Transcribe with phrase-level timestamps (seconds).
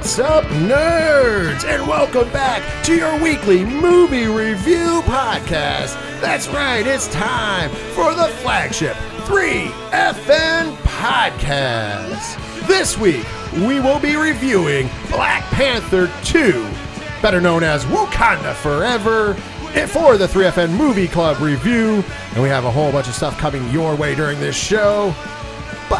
[0.00, 1.66] What's up, nerds?
[1.66, 5.92] And welcome back to your weekly movie review podcast.
[6.22, 8.96] That's right, it's time for the flagship
[9.26, 12.66] 3FN podcast.
[12.66, 16.66] This week, we will be reviewing Black Panther 2,
[17.20, 19.36] better known as Wakanda Forever,
[19.74, 22.02] eh, for the 3FN Movie Club review.
[22.32, 25.14] And we have a whole bunch of stuff coming your way during this show.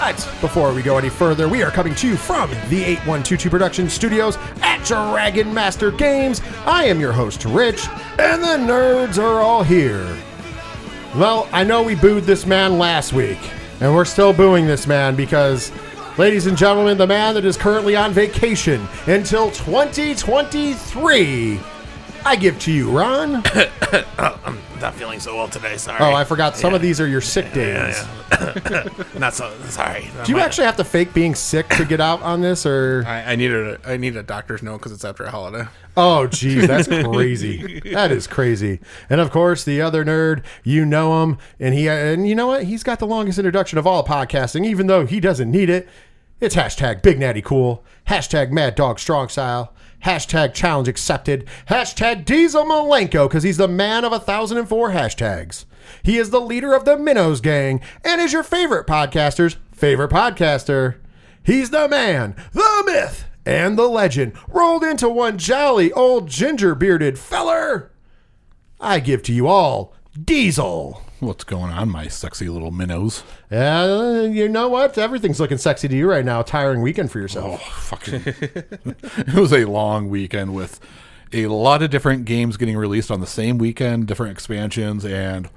[0.01, 3.91] But before we go any further, we are coming to you from the 8122 Production
[3.91, 6.41] Studios at Dragon Master Games.
[6.65, 7.87] I am your host, Rich,
[8.19, 10.17] and the nerds are all here.
[11.15, 13.39] Well, I know we booed this man last week,
[13.83, 15.71] and we're still booing this man because,
[16.17, 21.61] ladies and gentlemen, the man that is currently on vacation until 2023,
[22.25, 23.43] I give to you, Ron.
[23.93, 25.77] Uh, I'm not feeling so well today.
[25.77, 25.99] Sorry.
[26.01, 28.01] Oh, I forgot some of these are your sick days.
[29.19, 30.09] not so sorry.
[30.25, 33.03] Do you actually have to fake being sick to get out on this, or?
[33.05, 35.67] I, I needed a I need a doctor's note because it's after a holiday.
[35.97, 37.81] Oh, geez, that's crazy.
[37.93, 38.79] that is crazy.
[39.09, 42.63] And of course, the other nerd, you know him, and he and you know what?
[42.65, 45.89] He's got the longest introduction of all podcasting, even though he doesn't need it.
[46.39, 49.73] It's hashtag Big Natty Cool, hashtag Mad Dog Strong Style,
[50.05, 54.91] hashtag Challenge Accepted, hashtag Diesel Malenko, because he's the man of a thousand and four
[54.91, 55.65] hashtags.
[56.03, 60.97] He is the leader of the Minnows Gang and is your favorite podcaster's favorite podcaster.
[61.43, 67.19] He's the man, the myth, and the legend rolled into one jolly old ginger bearded
[67.19, 67.91] feller.
[68.81, 71.03] I give to you all Diesel.
[71.21, 73.25] What's going on, my sexy little minnows?
[73.53, 74.97] Uh, you know what?
[74.97, 76.41] Everything's looking sexy to you right now.
[76.41, 77.61] Tiring weekend for yourself.
[77.63, 78.23] Oh, fucking.
[78.25, 80.81] it was a long weekend with
[81.35, 85.51] a lot of different games getting released on the same weekend, different expansions, and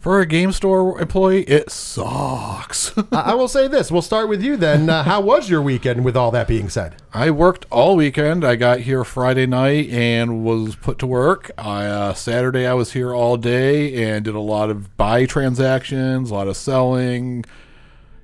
[0.00, 2.92] for a game store employee, it sucks.
[3.12, 3.92] I will say this.
[3.92, 4.88] We'll start with you then.
[4.88, 6.96] Uh, how was your weekend with all that being said?
[7.12, 8.42] I worked all weekend.
[8.42, 11.50] I got here Friday night and was put to work.
[11.58, 16.30] I, uh, Saturday, I was here all day and did a lot of buy transactions,
[16.30, 17.44] a lot of selling.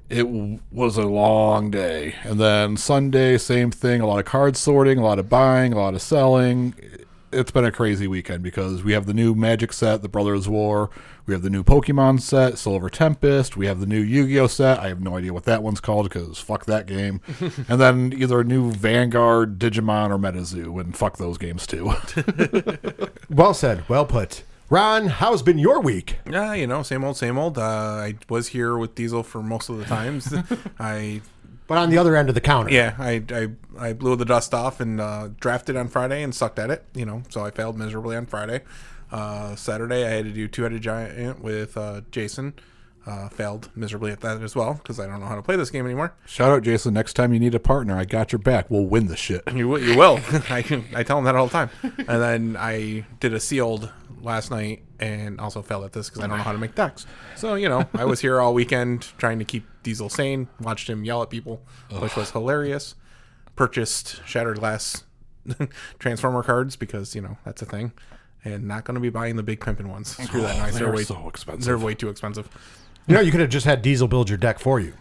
[0.09, 2.15] It w- was a long day.
[2.25, 4.01] And then Sunday, same thing.
[4.01, 6.75] A lot of card sorting, a lot of buying, a lot of selling.
[7.37, 10.89] It's been a crazy weekend because we have the new Magic set, the Brothers War.
[11.27, 13.57] We have the new Pokemon set, Silver Tempest.
[13.57, 14.79] We have the new Yu-Gi-Oh set.
[14.79, 17.21] I have no idea what that one's called because fuck that game.
[17.69, 21.93] and then either a new Vanguard, Digimon, or MetaZoo, and fuck those games too.
[23.29, 23.89] Well said.
[23.89, 24.45] Well put.
[24.71, 26.19] Ron, how's been your week?
[26.31, 27.59] Yeah, you know, same old, same old.
[27.59, 30.33] Uh, I was here with Diesel for most of the times.
[30.79, 31.23] I
[31.67, 32.71] But on the other end of the counter.
[32.71, 36.59] yeah, I, I I blew the dust off and uh, drafted on Friday and sucked
[36.59, 36.85] at it.
[36.95, 38.63] You know, so I failed miserably on Friday.
[39.11, 42.55] Uh, Saturday I had to do two headed giant with uh, Jason.
[43.05, 45.71] Uh, failed miserably at that as well because I don't know how to play this
[45.71, 46.13] game anymore.
[46.27, 46.93] Shout out, Jason.
[46.95, 48.69] Next time you need a partner, I got your back.
[48.69, 49.45] We'll win the shit.
[49.55, 49.81] You will.
[49.81, 50.19] You will.
[50.51, 50.85] I can.
[50.93, 51.71] I tell him that all the time.
[51.83, 56.27] And then I did a sealed last night and also failed at this because I
[56.27, 57.07] don't know how to make decks.
[57.37, 60.49] So you know, I was here all weekend trying to keep Diesel sane.
[60.61, 61.63] Watched him yell at people,
[61.99, 62.95] which was hilarious.
[63.55, 65.05] Purchased shattered glass
[65.99, 67.93] transformer cards because you know that's a thing.
[68.45, 70.17] And not going to be buying the big pimpin' ones.
[70.17, 70.75] Screw that oh, noise.
[70.75, 71.65] They're they're way so expensive.
[71.65, 72.49] They're way too expensive.
[73.09, 74.93] You know, you could have just had Diesel build your deck for you.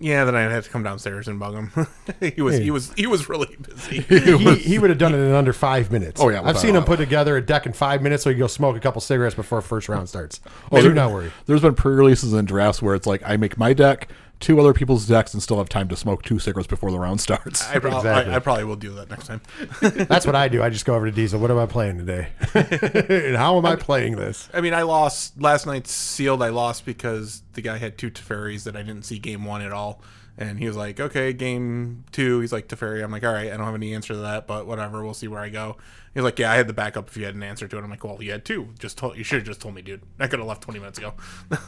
[0.00, 1.86] Yeah, then I'd have to come downstairs and bug him.
[2.34, 4.00] he was he was he was really busy.
[4.08, 6.20] He, he would have done it in under five minutes.
[6.20, 8.30] Oh, yeah, I've without seen a him put together a deck in five minutes so
[8.30, 10.40] he can go smoke a couple cigarettes before first round starts.
[10.72, 11.30] Oh, Do there- not worry.
[11.46, 14.08] There's been pre-releases and drafts where it's like I make my deck,
[14.40, 17.20] two other people's decks, and still have time to smoke two cigarettes before the round
[17.20, 17.66] starts.
[17.68, 18.32] I, prob- Exactly.
[18.32, 19.40] I, I probably will do that next time.
[19.80, 20.62] That's what I do.
[20.62, 21.40] I just go over to Diesel.
[21.40, 22.28] What am I playing today?
[22.54, 24.48] and how am I playing this?
[24.52, 26.42] I mean, I lost last night's sealed.
[26.42, 29.72] I lost because the guy had two Teferis that I didn't see game one at
[29.72, 30.00] all.
[30.36, 32.40] And he was like, okay, game two.
[32.40, 33.04] He's like, Teferi.
[33.04, 35.04] I'm like, all right, I don't have any answer to that, but whatever.
[35.04, 35.76] We'll see where I go.
[36.12, 37.82] He's like, yeah, I had the backup if you had an answer to it.
[37.82, 38.68] I'm like, well, you had two.
[38.78, 40.02] Just told, you should have just told me, dude.
[40.18, 41.14] I could have left 20 minutes ago.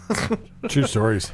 [0.69, 1.31] True stories.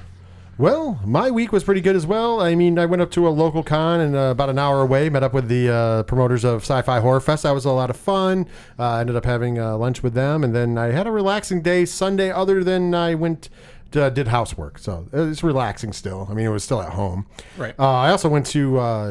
[0.62, 2.40] Well, my week was pretty good as well.
[2.40, 5.10] I mean, I went up to a local con and uh, about an hour away,
[5.10, 7.42] met up with the uh, promoters of Sci-Fi Horror Fest.
[7.42, 8.46] That was a lot of fun.
[8.78, 11.84] Uh, ended up having uh, lunch with them, and then I had a relaxing day
[11.84, 12.30] Sunday.
[12.30, 13.48] Other than I went.
[13.92, 16.28] Uh, did housework, so it's relaxing still.
[16.30, 17.26] I mean, it was still at home.
[17.58, 17.74] Right.
[17.76, 19.08] Uh, I also went to, uh,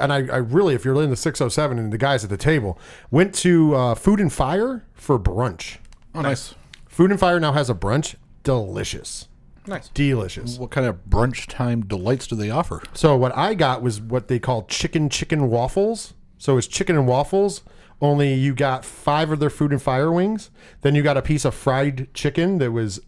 [0.00, 2.78] and I, I really, if you're in the 607 and the guys at the table,
[3.10, 5.78] went to uh, Food and Fire for brunch.
[6.14, 6.56] oh, nice.
[6.88, 8.16] Food and Fire now has a brunch.
[8.42, 9.27] Delicious.
[9.68, 9.88] Nice.
[9.90, 10.58] Delicious.
[10.58, 12.82] What kind of brunch time delights do they offer?
[12.94, 16.14] So what I got was what they call chicken chicken waffles.
[16.38, 17.62] So it's chicken and waffles.
[18.00, 20.50] Only you got five of their food and fire wings.
[20.82, 23.00] Then you got a piece of fried chicken that was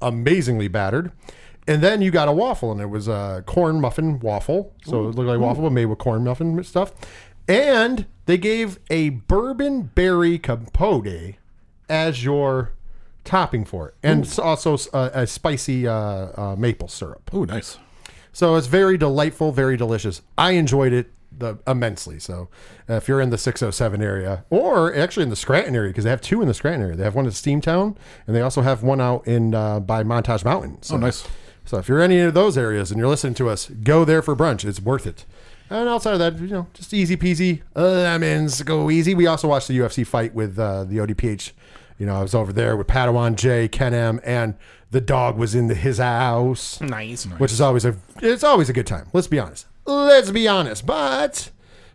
[0.00, 1.10] amazingly battered.
[1.66, 4.72] and then you got a waffle, and it was a corn muffin waffle.
[4.84, 6.92] So it looked like waffle, but made with corn muffin stuff.
[7.46, 11.06] And they gave a bourbon berry compote
[11.88, 12.72] as your
[13.28, 17.30] topping for it, and s- also a spicy uh, uh, maple syrup.
[17.32, 17.78] Oh, nice.
[18.32, 20.22] So it's very delightful, very delicious.
[20.38, 22.18] I enjoyed it the, immensely.
[22.18, 22.48] So
[22.88, 26.10] uh, if you're in the 607 area, or actually in the Scranton area, because they
[26.10, 27.96] have two in the Scranton area, they have one in Steamtown,
[28.26, 30.82] and they also have one out in uh, by Montage Mountain.
[30.82, 31.26] So, Oh, nice.
[31.64, 34.22] So if you're in any of those areas and you're listening to us, go there
[34.22, 34.64] for brunch.
[34.64, 35.26] It's worth it.
[35.68, 39.14] And outside of that, you know, just easy peasy lemons go easy.
[39.14, 41.52] We also watched the UFC fight with uh, the ODPH.
[41.98, 44.54] You know, I was over there with Padawan Jay, Ken M, and
[44.90, 47.24] the dog was in the, his house Nice.
[47.24, 49.08] which is always a it's always a good time.
[49.12, 49.66] Let's be honest.
[49.84, 50.86] Let's be honest.
[50.86, 51.50] But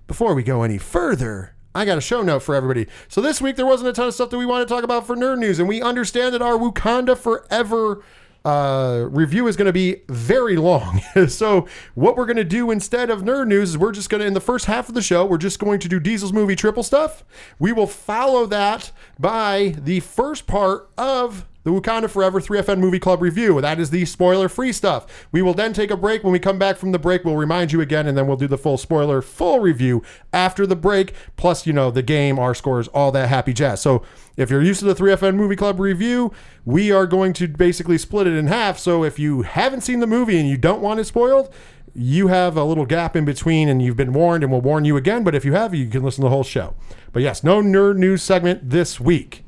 [0.08, 2.88] before we go any further, I got a show note for everybody.
[3.08, 5.08] So this week there wasn't a ton of stuff that we want to talk about
[5.08, 8.04] for nerd news, and we understand that our Wakanda Forever
[8.46, 11.02] uh, review is going to be very long.
[11.28, 14.28] so what we're going to do instead of nerd news is we're just going to
[14.28, 16.84] in the first half of the show we're just going to do Diesel's movie triple
[16.84, 17.24] stuff.
[17.60, 23.22] We will follow that by the first part of the Wakanda Forever 3FN Movie Club
[23.22, 23.60] review.
[23.62, 25.28] That is the spoiler free stuff.
[25.32, 26.24] We will then take a break.
[26.24, 28.48] When we come back from the break, we'll remind you again, and then we'll do
[28.48, 31.14] the full spoiler full review after the break.
[31.38, 33.82] Plus, you know, the game, our scores, all that happy jazz.
[33.82, 34.04] So
[34.36, 36.34] if you're used to the 3FN Movie Club review,
[36.66, 38.78] we are going to basically split it in half.
[38.78, 41.54] So if you haven't seen the movie and you don't want it spoiled,
[41.96, 44.98] you have a little gap in between and you've been warned and we'll warn you
[44.98, 45.24] again.
[45.24, 46.76] But if you have, you can listen to the whole show.
[47.12, 49.43] But yes, no nerd news segment this week.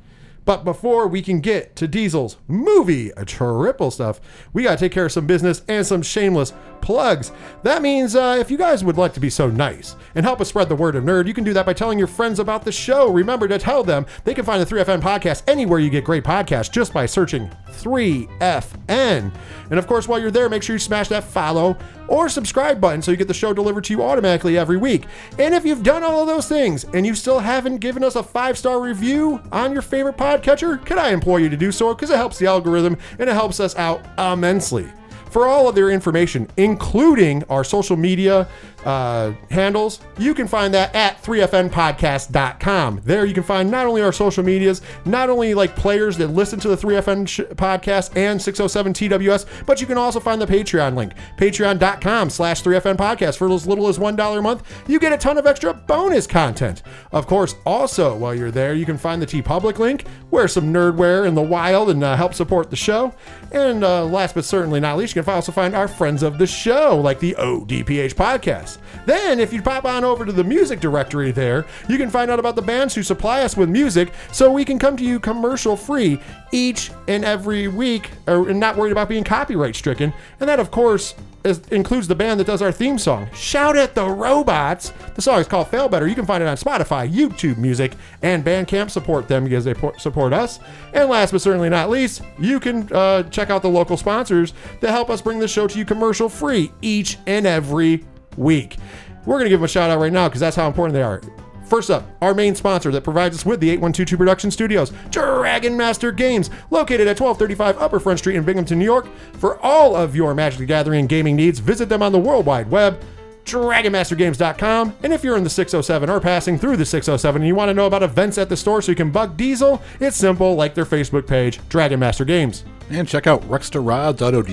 [0.46, 4.22] But before we can get to Diesel's movie triple stuff,
[4.54, 6.54] we got to take care of some business and some shameless
[6.86, 7.32] plugs.
[7.64, 10.50] That means uh, if you guys would like to be so nice and help us
[10.50, 12.72] spread the word of nerd, you can do that by telling your friends about the
[12.72, 13.12] show.
[13.12, 16.72] Remember to tell them they can find the 3FN podcast anywhere you get great podcasts
[16.72, 19.32] just by searching 3FN.
[19.70, 21.76] And of course, while you're there, make sure you smash that follow
[22.08, 25.06] or subscribe button so you get the show delivered to you automatically every week.
[25.40, 28.22] And if you've done all of those things and you still haven't given us a
[28.24, 32.12] five star review on your favorite podcatcher, could I implore you to do so because
[32.12, 34.88] it helps the algorithm and it helps us out immensely.
[35.36, 38.48] For all of their information, including our social media
[38.86, 43.02] uh, handles, you can find that at 3fnpodcast.com.
[43.04, 46.60] There you can find not only our social medias, not only like players that listen
[46.60, 50.96] to the 3FN sh- podcast and 607 TWS, but you can also find the Patreon
[50.96, 53.38] link, patreon.com slash 3FN podcast.
[53.38, 56.84] For as little as $1 a month, you get a ton of extra bonus content.
[57.12, 61.28] Of course, also while you're there, you can find the TeePublic link, wear some nerdwear
[61.28, 63.14] in the wild and uh, help support the show.
[63.52, 66.48] And uh, last but certainly not least, you can also find our friends of the
[66.48, 68.75] show, like the ODPH podcast.
[69.06, 72.40] Then, if you pop on over to the music directory there, you can find out
[72.40, 75.76] about the bands who supply us with music so we can come to you commercial
[75.76, 76.20] free
[76.52, 80.14] each and every week, or, and not worried about being copyright stricken.
[80.40, 83.96] And that, of course, is, includes the band that does our theme song, Shout at
[83.96, 84.92] the Robots.
[85.14, 86.08] The song is called Fail Better.
[86.08, 88.90] You can find it on Spotify, YouTube Music, and Bandcamp.
[88.90, 90.60] Support them because they support us.
[90.94, 94.92] And last but certainly not least, you can uh, check out the local sponsors that
[94.92, 98.04] help us bring the show to you commercial free each and every
[98.38, 98.78] week.
[99.26, 101.02] We're going to give them a shout out right now because that's how important they
[101.02, 101.22] are.
[101.66, 106.12] First up, our main sponsor that provides us with the 8122 Production Studios, Dragon Master
[106.12, 109.08] Games, located at 1235 Upper Front Street in Binghamton, New York.
[109.34, 112.70] For all of your Magic the Gathering gaming needs, visit them on the World Wide
[112.70, 113.02] Web,
[113.46, 114.96] DragonMasterGames.com.
[115.02, 117.74] And if you're in the 607 or passing through the 607 and you want to
[117.74, 120.86] know about events at the store so you can bug Diesel, it's simple, like their
[120.86, 122.64] Facebook page, Dragon Master Games.
[122.90, 124.44] And check out Rexter Rod's Auto,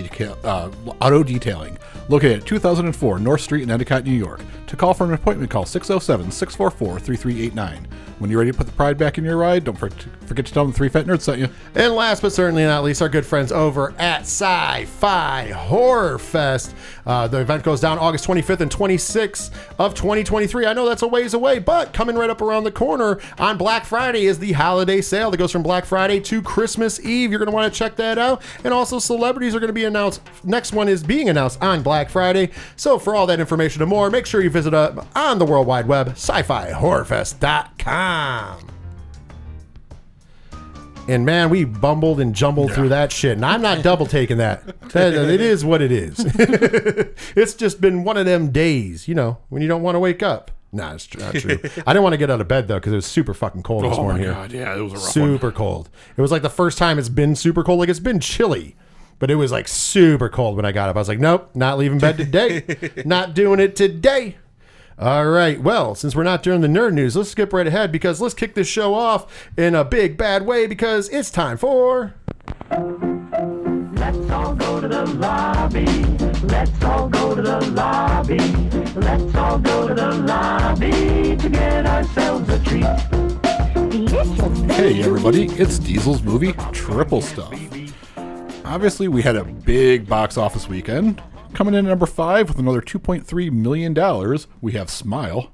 [0.45, 0.71] uh,
[1.01, 1.77] Auto Detailing,
[2.09, 4.41] located at 2004 North Street in Endicott, New York.
[4.69, 7.87] To call for an appointment, call 607 644 3389.
[8.19, 10.63] When you're ready to put the pride back in your ride, don't forget to tell
[10.65, 11.49] them the three fat nerds sent you.
[11.75, 16.75] And last but certainly not least, our good friends over at Sci Fi Horror Fest.
[17.05, 20.67] Uh, the event goes down August 25th and 26th of 2023.
[20.67, 23.85] I know that's a ways away, but coming right up around the corner on Black
[23.85, 27.31] Friday is the holiday sale that goes from Black Friday to Christmas Eve.
[27.31, 28.22] You're going to want to check that out.
[28.65, 30.21] And also, celebrities are going to be announced.
[30.45, 32.51] Next one is being announced on Black Friday.
[32.77, 35.67] So, for all that information and more, make sure you visit us on the World
[35.67, 38.69] Wide Web, sci fi horrorfest.com.
[41.09, 43.33] And man, we bumbled and jumbled through that shit.
[43.33, 44.63] And I'm not double taking that.
[44.93, 46.15] That- It is what it is.
[47.35, 50.23] it's just been one of them days, you know, when you don't want to wake
[50.23, 50.51] up.
[50.73, 51.59] Nah, it's tr- not true.
[51.87, 53.85] I didn't want to get out of bed though because it was super fucking cold
[53.85, 54.33] this oh morning here.
[54.33, 55.91] God, yeah, it was a rough Super cold.
[56.17, 57.79] It was like the first time it's been super cold.
[57.79, 58.77] Like it's been chilly,
[59.19, 60.97] but it was like super cold when I got up.
[60.97, 62.65] I was like, nope, not leaving bed today.
[63.05, 64.37] not doing it today.
[64.99, 65.61] All right.
[65.61, 68.55] Well, since we're not doing the nerd news, let's skip right ahead because let's kick
[68.55, 72.15] this show off in a big bad way because it's time for
[72.71, 76.22] Let's all go to the lobby.
[76.53, 78.39] Let's all go to the lobby.
[79.01, 82.85] Let's all go to the lobby to get ourselves a treat.
[84.73, 87.53] Hey everybody, it's Diesel's movie Triple Stuff.
[88.67, 91.23] Obviously, we had a big box office weekend.
[91.55, 95.51] Coming in at number five with another $2.3 million, we have Smile.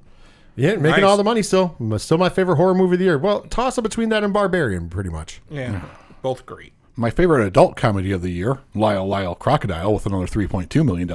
[0.57, 1.05] Yeah, making Nice.
[1.05, 1.76] all the money still.
[1.99, 3.19] Still my favorite horror movie of the year.
[3.19, 5.40] Well, toss it between that and Barbarian, pretty much.
[5.49, 5.83] Yeah,
[6.23, 6.73] both great.
[6.99, 11.09] My favorite adult comedy of the year, Lyle Lyle Crocodile, with another $3.2 million.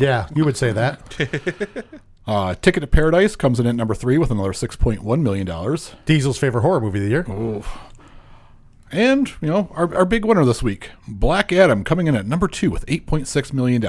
[0.00, 1.84] Yeah, you would say that.
[2.28, 5.46] Uh, Ticket to Paradise comes in at number three with another $6.1 million.
[6.06, 7.62] Diesel's favorite horror movie of the year.
[8.90, 12.48] And, you know, our, our big winner this week, Black Adam, coming in at number
[12.48, 13.86] two with $8.6 million.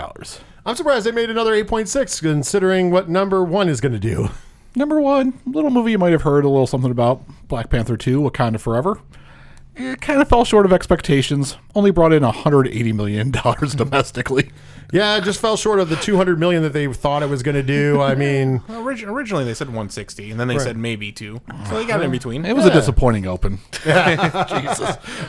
[0.67, 4.29] I'm surprised they made another 8.6 considering what number one is going to do.
[4.75, 8.21] Number one, little movie you might have heard a little something about Black Panther 2,
[8.21, 8.99] Wakanda Forever.
[9.79, 13.31] It kind of fell short of expectations, only brought in $180 million
[13.75, 14.49] domestically.
[14.91, 17.55] Yeah, it just fell short of the 200 million that they thought it was going
[17.55, 18.01] to do.
[18.01, 21.85] I mean, Orig- originally they said 160, and then they said maybe two, so they
[21.85, 22.45] got in between.
[22.45, 23.59] It was a disappointing open.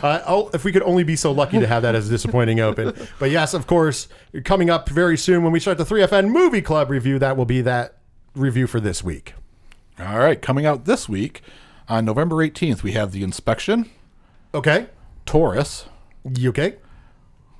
[0.00, 2.60] Uh, oh, if we could only be so lucky to have that as a disappointing
[2.60, 2.94] open.
[3.18, 4.08] But yes, of course,
[4.44, 7.60] coming up very soon when we start the 3FN Movie Club review, that will be
[7.62, 7.96] that
[8.34, 9.34] review for this week.
[9.98, 11.42] All right, coming out this week
[11.88, 13.90] on November 18th, we have The Inspection,
[14.54, 14.86] Okay.
[15.26, 15.86] Taurus,
[16.36, 16.76] You okay?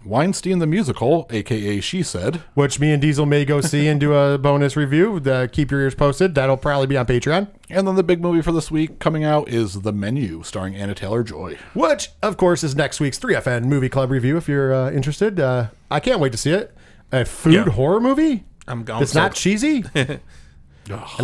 [0.05, 4.15] Weinstein the Musical, aka She Said, Which me and Diesel may go see and do
[4.15, 5.17] a bonus review.
[5.17, 6.35] Uh, keep your ears posted.
[6.35, 7.49] That'll probably be on Patreon.
[7.69, 10.95] and then the big movie for this week coming out is The Menu, starring Anya
[10.95, 11.59] Taylor Joy.
[11.75, 15.41] Which, of course, is next week's 3FN Movie Club review if you're uh, interested.
[15.41, 16.75] Uh, I can't wait to see it.
[17.13, 17.65] A food Yeah.
[17.65, 18.45] horror movie?
[18.67, 19.03] I'm going.
[19.03, 19.85] It's not cheesy?
[19.95, 20.21] and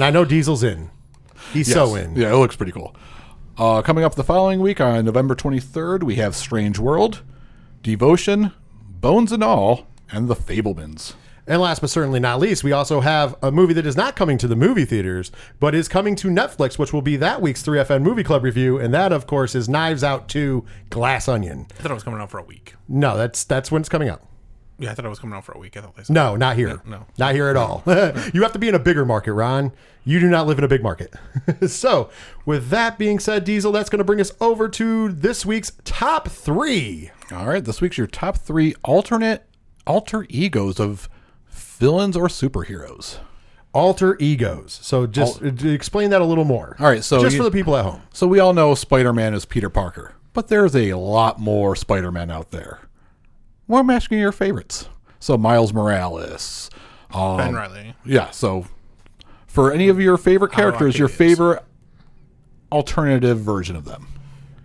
[0.05, 0.91] I know Diesel's in.
[1.53, 2.17] He's so in.
[2.17, 2.95] Yeah, it looks pretty cool.
[3.57, 7.23] Uh, coming up the following week on November 23rd, we have Strange World,
[7.83, 8.51] Devotion,
[9.01, 11.15] Bones and All, and The Fabelmans.
[11.47, 14.39] And last but certainly not least, we also have a movie that is not coming
[14.39, 15.31] to the movie theaters,
[15.61, 18.79] but is coming to Netflix, which will be that week's 3FN Movie Club review.
[18.79, 21.67] And that, of course, is Knives Out 2 Glass Onion.
[21.79, 22.75] I thought it was coming out for a week.
[22.89, 24.23] No, that's that's when it's coming out.
[24.79, 25.77] Yeah, I thought it was coming out for a week.
[25.77, 26.13] I thought they said.
[26.15, 26.81] No, not here.
[26.85, 27.07] no.
[27.17, 27.83] Not here at all.
[27.87, 29.71] you have to be in a bigger market, Ron.
[30.05, 31.15] You do not live in a big market.
[31.69, 32.11] so,
[32.45, 36.29] with that being said, Diesel, that's going to bring us over to this week's top
[36.29, 37.11] three.
[37.33, 39.47] All right, this week's your top three alternate
[39.87, 41.09] alter egos of
[41.49, 43.19] villains or superheroes.
[43.73, 44.79] Alter egos.
[44.83, 46.77] So, just uh, explain that a little more.
[46.81, 48.03] All right, so just you- for the people at home.
[48.13, 52.11] So we all know Spider Man is Peter Parker, but there's a lot more Spider
[52.13, 52.81] Man out there.
[53.67, 54.89] Well, I'm asking your favorites.
[55.21, 56.71] So Miles Morales.
[57.13, 57.95] Um, Ben Reilly.
[58.05, 58.67] Yeah, so
[59.47, 61.63] for any of your favorite characters, your favorite
[62.73, 64.09] alternative version of them.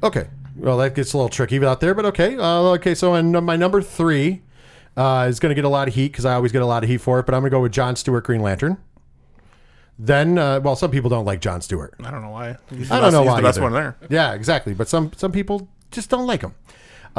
[0.04, 0.28] Okay.
[0.56, 2.36] Well, that gets a little tricky out there, but okay.
[2.38, 4.42] Uh, okay, so and my number three
[4.98, 6.84] uh, is going to get a lot of heat because I always get a lot
[6.84, 8.78] of heat for it, but I'm going to go with John Stewart Green Lantern.
[9.98, 11.94] Then, uh, well, some people don't like John Stewart.
[12.04, 12.58] I don't know why.
[12.70, 13.36] He's the I don't best- know he's why.
[13.38, 13.64] the best either.
[13.64, 13.98] one there.
[14.10, 14.74] Yeah, exactly.
[14.74, 16.56] But some some people just don't like him.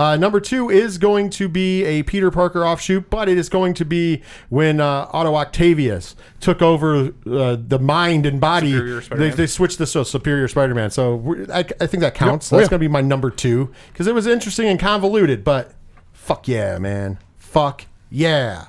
[0.00, 3.74] Uh, number two is going to be a Peter Parker offshoot, but it is going
[3.74, 8.72] to be when uh, Otto Octavius took over uh, the mind and body.
[9.10, 10.90] They, they switched this to Superior Spider-Man.
[10.90, 12.50] So I, I think that counts.
[12.50, 12.70] Oh, That's yeah.
[12.70, 15.44] going to be my number two because it was interesting and convoluted.
[15.44, 15.74] But
[16.14, 18.68] fuck yeah, man, fuck yeah.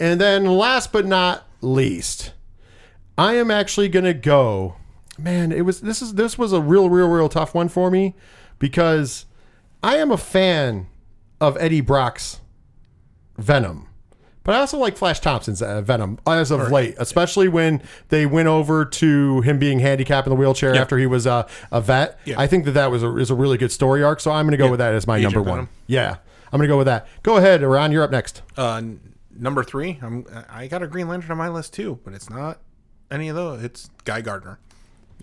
[0.00, 2.32] And then last but not least,
[3.16, 4.74] I am actually gonna go.
[5.16, 8.16] Man, it was this is this was a real, real, real tough one for me
[8.58, 9.26] because
[9.82, 10.86] I am a fan
[11.40, 12.40] of Eddie Brock's
[13.38, 13.88] Venom.
[14.42, 18.46] But I also like Flash Thompson's uh, Venom as of late, especially when they went
[18.46, 20.80] over to him being handicapped in the wheelchair Yeah.
[20.82, 22.20] after he was uh, a vet.
[22.24, 22.36] Yeah.
[22.40, 24.20] I think that that was a, is a really good story arc.
[24.20, 25.58] So I'm going to go with that as my Agent number one.
[25.58, 25.68] Venom.
[25.88, 26.16] Yeah,
[26.52, 27.08] I'm going to go with that.
[27.24, 27.90] Go ahead, Ron.
[27.90, 28.42] You're up next.
[28.56, 29.00] Uh, n-
[29.36, 29.98] number three.
[30.00, 32.60] I'm, I got a Green Lantern on my list too, but it's not
[33.10, 33.64] any of those.
[33.64, 34.60] It's Guy Gardner.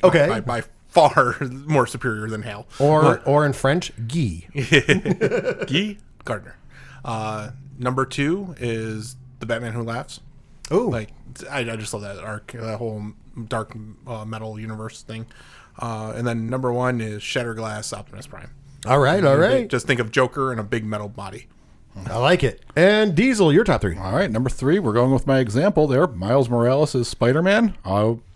[0.04, 0.28] Okay.
[0.28, 1.36] By, by far
[1.66, 2.68] more superior than Hal.
[2.80, 4.48] Or or in French, Guy.
[5.68, 6.56] Guy Gardner.
[7.04, 10.22] Uh, number two is the Batman Who Laughs.
[10.72, 11.10] Oh, Like
[11.50, 13.04] I, I just love that arc, that whole
[13.48, 13.76] dark
[14.08, 15.26] uh, metal universe thing.
[15.80, 18.52] Uh, and then number one is Shatterglass Optimus Prime.
[18.86, 19.68] all right, all right.
[19.68, 21.48] Just think of Joker and a big metal body.
[22.08, 22.62] I like it.
[22.76, 23.98] And Diesel, your top three.
[23.98, 26.08] All right, number three, we're going with my example there.
[26.08, 27.76] Miles Morales is Spider Man.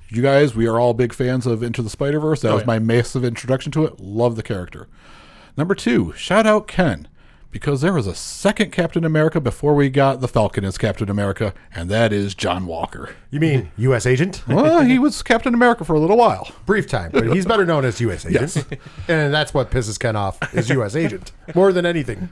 [0.10, 2.42] You guys, we are all big fans of Into the Spider Verse.
[2.42, 2.68] That was yeah.
[2.68, 4.00] my massive introduction to it.
[4.00, 4.88] Love the character.
[5.58, 7.10] Number two, shout out Ken,
[7.52, 11.54] because there was a second Captain America before we got the Falcon as Captain America,
[11.76, 13.16] and that is John Walker.
[13.32, 14.06] You mean U.S.
[14.06, 14.44] agent?
[14.48, 16.52] well, he was Captain America for a little while.
[16.66, 18.26] Brief time, but he's better known as U.S.
[18.28, 18.66] agent, yes.
[19.10, 20.96] and that's what pisses Ken off is U.S.
[20.96, 22.30] agent more than anything.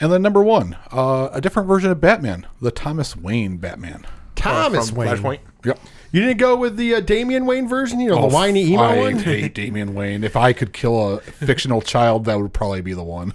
[0.00, 4.06] And then number one, uh, a different version of Batman, the Thomas Wayne Batman.
[4.34, 5.08] Thomas from Wayne.
[5.16, 5.38] Flashpoint.
[5.64, 5.78] Yep.
[6.10, 8.98] You didn't go with the uh, Damian Wayne version, you know, the whiny emo I
[8.98, 9.18] one?
[9.18, 10.24] hate Damian Wayne.
[10.24, 13.32] If I could kill a fictional child, that would probably be the one.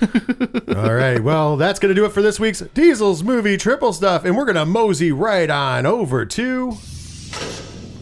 [0.74, 1.22] All right.
[1.22, 4.24] Well, that's going to do it for this week's Diesel's movie triple stuff.
[4.24, 6.78] And we're going to mosey right on over to.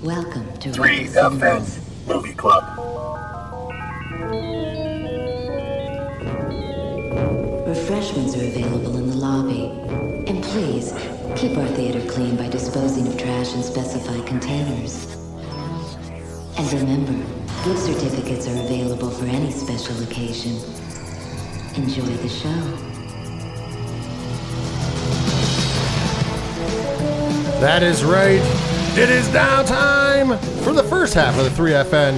[0.02, 1.64] Welcome to Three Red
[2.06, 2.78] Movie Club.
[7.66, 9.64] Refreshments are available in the lobby.
[10.28, 10.92] And please,
[11.36, 15.06] keep our theater clean by disposing of trash in specified containers.
[16.58, 17.12] And remember,
[17.64, 20.52] gift certificates are available for any special occasion.
[21.74, 22.48] Enjoy the show.
[27.60, 28.42] That is right.
[28.98, 32.14] It is now time for the first half of the 3FN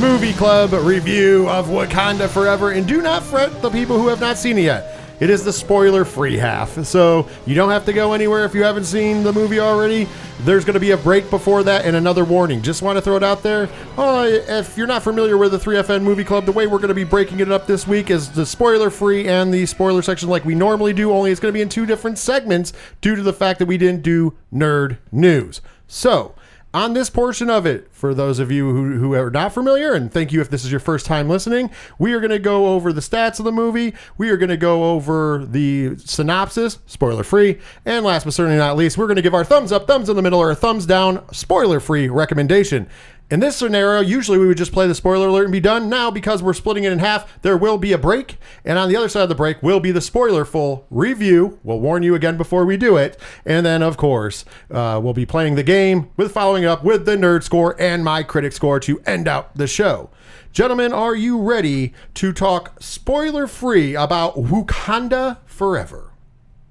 [0.00, 2.70] Movie Club review of Wakanda Forever.
[2.70, 5.03] And do not fret the people who have not seen it yet.
[5.20, 6.84] It is the spoiler free half.
[6.84, 10.08] So you don't have to go anywhere if you haven't seen the movie already.
[10.40, 12.60] There's going to be a break before that and another warning.
[12.60, 13.68] Just want to throw it out there.
[13.96, 16.94] Oh, if you're not familiar with the 3FN Movie Club, the way we're going to
[16.94, 20.44] be breaking it up this week is the spoiler free and the spoiler section like
[20.44, 23.32] we normally do, only it's going to be in two different segments due to the
[23.32, 25.60] fact that we didn't do nerd news.
[25.86, 26.34] So,
[26.74, 30.12] on this portion of it, for those of you who, who are not familiar, and
[30.12, 32.92] thank you if this is your first time listening, we are going to go over
[32.92, 33.94] the stats of the movie.
[34.18, 37.60] We are going to go over the synopsis, spoiler free.
[37.86, 40.16] And last but certainly not least, we're going to give our thumbs up, thumbs in
[40.16, 42.88] the middle, or a thumbs down, spoiler free recommendation.
[43.30, 45.88] In this scenario, usually we would just play the spoiler alert and be done.
[45.88, 48.36] Now, because we're splitting it in half, there will be a break.
[48.66, 51.58] And on the other side of the break will be the spoiler full review.
[51.62, 53.18] We'll warn you again before we do it.
[53.46, 57.16] And then, of course, uh, we'll be playing the game with following up with the
[57.16, 60.10] nerd score and my critic score to end out the show.
[60.52, 66.12] Gentlemen, are you ready to talk spoiler free about Wakanda Forever?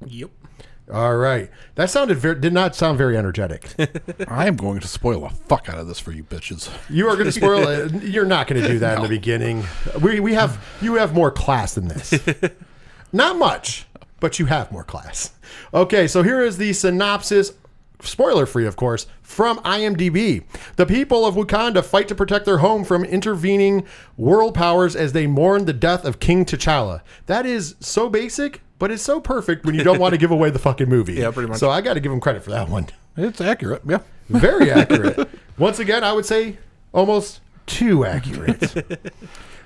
[0.05, 0.29] Yep.
[0.93, 1.49] All right.
[1.73, 3.67] That sounded very, did not sound very energetic.
[4.27, 6.71] I am going to spoil the fuck out of this for you bitches.
[6.87, 8.03] You are going to spoil it.
[8.03, 9.63] You're not going to do that in the beginning.
[10.03, 12.13] We, we have you have more class than this.
[13.11, 13.87] not much,
[14.19, 15.31] but you have more class.
[15.73, 17.53] Okay, so here is the synopsis.
[18.01, 20.43] Spoiler free, of course, from IMDb.
[20.75, 25.25] The people of Wakanda fight to protect their home from intervening world powers as they
[25.25, 27.01] mourn the death of King T'Challa.
[27.25, 30.49] That is so basic, but it's so perfect when you don't want to give away
[30.49, 31.13] the fucking movie.
[31.21, 31.57] Yeah, pretty much.
[31.57, 32.87] So I got to give him credit for that one.
[33.15, 33.81] It's accurate.
[33.87, 33.99] Yeah.
[34.27, 35.29] Very accurate.
[35.57, 36.57] Once again, I would say
[36.91, 38.85] almost too accurate.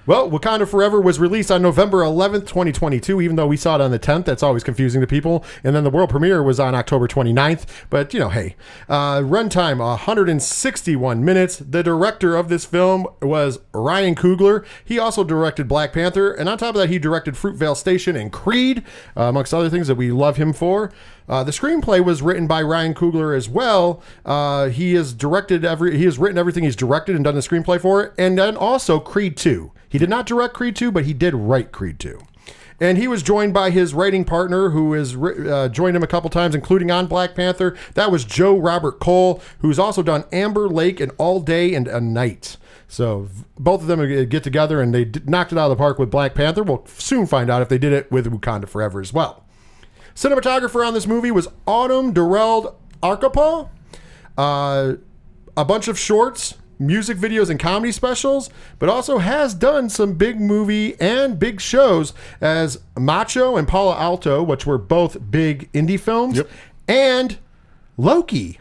[0.07, 3.91] well, Wakanda Forever was released on November 11th, 2022, even though we saw it on
[3.91, 4.23] the 10th.
[4.25, 5.43] That's always confusing to people.
[5.65, 7.65] And then the world premiere was on October 29th.
[7.89, 8.55] But, you know, hey,
[8.87, 11.57] uh, runtime 161 minutes.
[11.57, 14.65] The director of this film was Ryan Coogler.
[14.83, 16.31] He also directed Black Panther.
[16.31, 18.83] And on top of that, he directed Fruitvale Station and Creed,
[19.17, 20.91] uh, amongst other things that we love him for.
[21.27, 24.01] Uh, the screenplay was written by Ryan Coogler as well.
[24.25, 27.79] Uh, he has directed every, he has written everything he's directed and done the screenplay
[27.79, 29.71] for it, and then also Creed 2.
[29.89, 32.19] He did not direct Creed 2, but he did write Creed 2.
[32.79, 36.29] And he was joined by his writing partner, who has uh, joined him a couple
[36.29, 37.75] times, including on Black Panther.
[37.95, 41.99] That was Joe Robert Cole, who's also done Amber Lake and All Day and a
[41.99, 42.57] Night.
[42.87, 46.11] So both of them get together and they knocked it out of the park with
[46.11, 46.63] Black Panther.
[46.63, 49.46] We'll soon find out if they did it with Wakanda Forever as well.
[50.17, 53.69] Cinematographer on this movie was Autumn Durald Arkapaw.
[54.35, 54.93] Uh,
[55.55, 58.49] a bunch of shorts, music videos, and comedy specials,
[58.79, 64.41] but also has done some big movie and big shows as Macho and Palo Alto,
[64.41, 66.49] which were both big indie films, Yep.
[66.87, 67.37] and
[67.95, 68.59] Loki.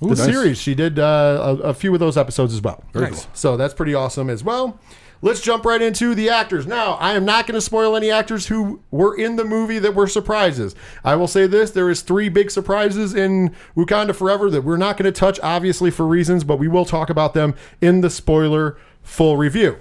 [0.00, 0.24] the nice.
[0.24, 0.58] series.
[0.58, 2.82] She did uh, a, a few of those episodes as well.
[2.92, 3.24] Very Nice.
[3.26, 3.34] cool.
[3.34, 4.80] So that's pretty awesome as well.
[5.22, 6.66] Let's jump right into the actors.
[6.66, 9.94] Now, I am not going to spoil any actors who were in the movie that
[9.94, 10.74] were surprises.
[11.04, 14.96] I will say this there is three big surprises in Wakanda Forever that we're not
[14.96, 18.78] going to touch, obviously, for reasons, but we will talk about them in the spoiler
[19.02, 19.78] full review.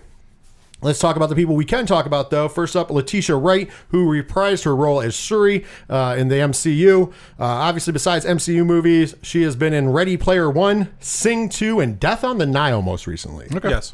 [0.81, 2.47] Let's talk about the people we can talk about, though.
[2.47, 7.11] First up, Letitia Wright, who reprised her role as Shuri uh, in the MCU.
[7.37, 11.99] Uh, obviously, besides MCU movies, she has been in Ready Player One, Sing 2, and
[11.99, 13.47] Death on the Nile most recently.
[13.71, 13.93] Yes.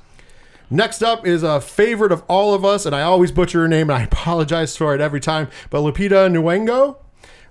[0.70, 3.90] Next up is a favorite of all of us, and I always butcher her name,
[3.90, 6.98] and I apologize for it every time, but Lupita Nyong'o,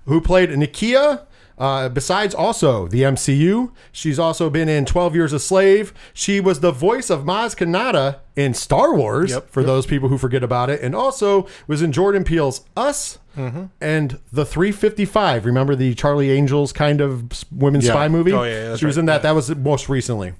[0.05, 1.25] who played Nakia.
[1.57, 5.93] Uh, besides also the MCU, she's also been in 12 Years a Slave.
[6.13, 9.49] She was the voice of Maz Kanata in Star Wars, Yep.
[9.51, 14.19] for those people who forget about it, and also was in Jordan Peele's Us and
[14.33, 15.45] The 355.
[15.45, 17.23] Remember the Charlie Angels kind of
[17.53, 17.93] women's Yeah.
[17.93, 18.33] spy movie?
[18.33, 18.99] Oh, yeah, yeah, she was right.
[18.99, 19.13] in that.
[19.19, 19.19] Yeah.
[19.19, 20.33] That was most recently.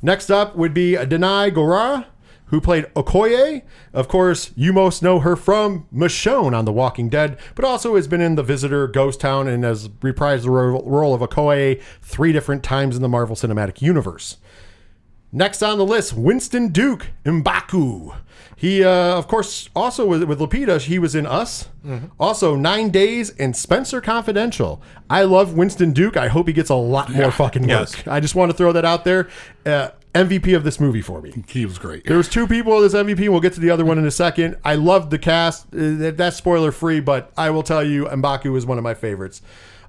[0.00, 2.06] Next up would be Danai Gurira,
[2.52, 3.62] who played Okoye.
[3.94, 8.06] Of course, you most know her from Michonne on The Walking Dead, but also has
[8.06, 12.62] been in The Visitor, Ghost Town, and has reprised the role of Okoye three different
[12.62, 14.36] times in the Marvel Cinematic Universe.
[15.32, 18.14] Next on the list, Winston Duke Mbaku.
[18.54, 21.70] He, uh, of course, also with, with Lupita, he was in Us.
[22.20, 24.82] Also, Nine Days and Spencer Confidential.
[25.08, 26.18] I love Winston Duke.
[26.18, 27.70] I hope he gets a lot more fucking work.
[27.70, 28.06] Yes.
[28.06, 29.30] I just want to throw that out there.
[29.64, 31.44] Uh, MVP of this movie for me.
[31.48, 32.04] He was great.
[32.04, 33.28] There was two people in this MVP.
[33.28, 34.56] We'll get to the other one in a second.
[34.64, 35.66] I loved the cast.
[35.74, 39.40] Uh, That's spoiler free, but I will tell you, Mbaku is one of my favorites.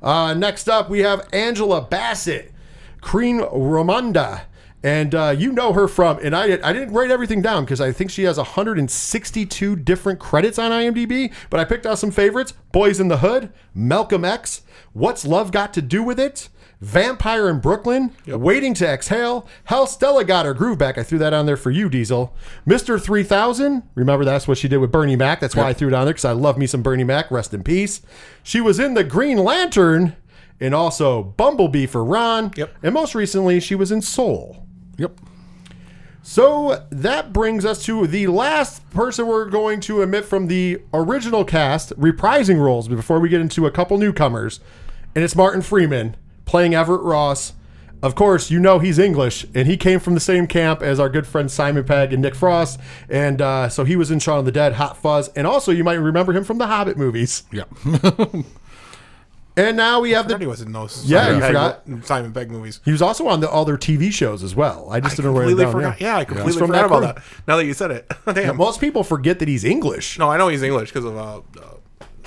[0.01, 2.53] Uh, next up, we have Angela Bassett,
[3.01, 4.43] Queen Ramonda.
[4.85, 7.93] And uh, you know her from, and I, I didn't write everything down because I
[7.93, 12.99] think she has 162 different credits on IMDb, but I picked out some favorites Boys
[12.99, 16.49] in the Hood, Malcolm X, What's Love Got to Do with It,
[16.83, 20.97] Vampire in Brooklyn, Waiting to Exhale, How Stella got her groove back.
[20.97, 22.35] I threw that on there for you, Diesel.
[22.67, 23.01] Mr.
[23.01, 25.39] 3000, remember that's what she did with Bernie Mac.
[25.39, 27.31] That's why I threw it on there because I love me some Bernie Mac.
[27.31, 28.01] Rest in peace.
[28.43, 30.17] She was in The Green Lantern
[30.59, 32.51] and also Bumblebee for Ron.
[32.57, 32.75] Yep.
[32.83, 34.65] And most recently, she was in Soul.
[34.97, 35.17] Yep.
[36.21, 41.45] So that brings us to the last person we're going to omit from the original
[41.45, 44.59] cast, reprising roles before we get into a couple newcomers.
[45.15, 47.53] And it's Martin Freeman playing Everett Ross.
[48.01, 51.07] Of course, you know he's English, and he came from the same camp as our
[51.07, 52.77] good friend Simon Pegg and Nick Frost.
[53.09, 55.29] And uh, so he was in Shaun of the Dead, Hot Fuzz.
[55.29, 57.43] And also, you might remember him from the Hobbit movies.
[57.51, 57.63] Yeah.
[59.55, 60.35] And now we have the.
[60.39, 60.49] He the.
[60.49, 61.05] was in those.
[61.05, 62.07] Yeah, Simon you Pegg- forgot?
[62.07, 62.79] Simon Pegg movies.
[62.83, 64.87] He was also on the other TV shows as well.
[64.89, 65.71] I just I didn't write it completely down.
[65.73, 66.01] forgot.
[66.01, 67.21] Yeah, I completely He's from forgot that about crew.
[67.37, 67.43] that.
[67.47, 68.57] Now that you said it, damn.
[68.57, 70.17] Most people forget that he's English.
[70.17, 71.41] no, I know he's English because of uh, uh,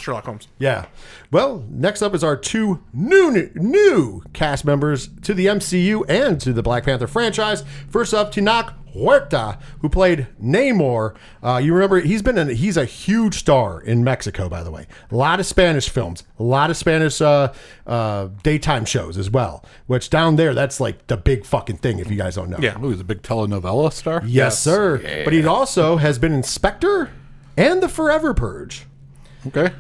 [0.07, 0.47] Sherlock Holmes.
[0.61, 0.87] Yeah.
[1.33, 6.53] Well, next up is our two new new cast members to the MCU and to
[6.53, 7.65] the Black Panther franchise.
[7.91, 11.17] First up, Tenoch Huerta, who played Namor.
[11.43, 14.87] Uh, you remember he's been in, he's a huge star in Mexico, by the way.
[15.11, 17.53] A lot of Spanish films, a lot of Spanish uh,
[17.85, 19.65] uh, daytime shows as well.
[19.89, 21.99] Which down there, that's like the big fucking thing.
[21.99, 22.59] If you guys don't know.
[22.61, 22.79] Yeah.
[22.81, 24.23] Oh, he's a big telenovela star.
[24.25, 24.99] Yes, sir.
[25.25, 27.11] But he also has been Inspector
[27.57, 28.87] and the Forever Purge.
[29.49, 29.73] Okay.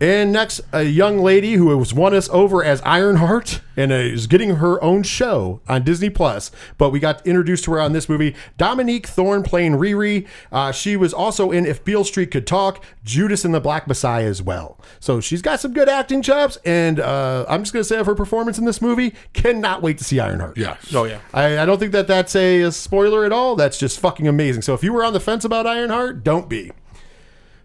[0.00, 4.56] And next, a young lady who has won us over as Ironheart and is getting
[4.56, 6.50] her own show on Disney Plus.
[6.78, 8.34] But we got introduced to her on this movie.
[8.56, 10.26] Dominique Thorne playing Riri.
[10.50, 14.24] Uh, she was also in If Beale Street Could Talk, Judas and the Black Messiah
[14.24, 14.78] as well.
[15.00, 16.56] So she's got some good acting chops.
[16.64, 19.98] And uh, I'm just going to say of her performance in this movie, cannot wait
[19.98, 20.56] to see Ironheart.
[20.56, 20.78] Yeah.
[20.94, 21.20] Oh yeah.
[21.34, 23.54] I, I don't think that that's a, a spoiler at all.
[23.54, 24.62] That's just fucking amazing.
[24.62, 26.72] So if you were on the fence about Ironheart, don't be.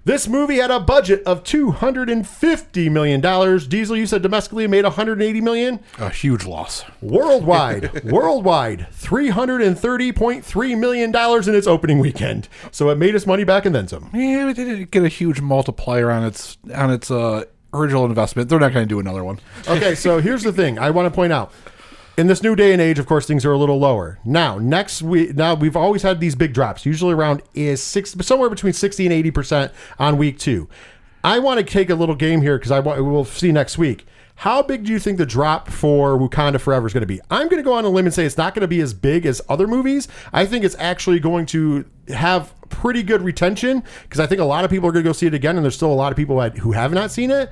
[0.06, 3.66] This movie had a budget of two hundred and fifty million dollars.
[3.66, 5.80] Diesel, you said domestically made one hundred eighty million.
[5.98, 6.86] A huge loss.
[7.02, 12.48] Worldwide, worldwide, three hundred and thirty point three million dollars in its opening weekend.
[12.70, 14.12] So it made its money back and then some.
[14.14, 18.48] Yeah, it didn't get a huge multiplier on its on its uh, original investment.
[18.48, 19.40] They're not going to do another one.
[19.68, 21.52] Okay, so here's the thing I want to point out.
[22.18, 24.20] In this new day and age, of course, things are a little lower.
[24.24, 28.50] Now, next week, now we've always had these big drops, usually around is six, somewhere
[28.50, 30.70] between sixty and eighty percent on week two.
[31.26, 34.06] I want to take a little game here because I want we'll see next week.
[34.36, 37.20] How big do you think the drop for Wakanda Forever is going to be?
[37.30, 38.94] I'm going to go on a limb and say it's not going to be as
[38.94, 40.08] big as other movies.
[40.32, 44.64] I think it's actually going to have pretty good retention because I think a lot
[44.64, 46.18] of people are going to go see it again, and there's still a lot of
[46.18, 47.52] people who have not seen it.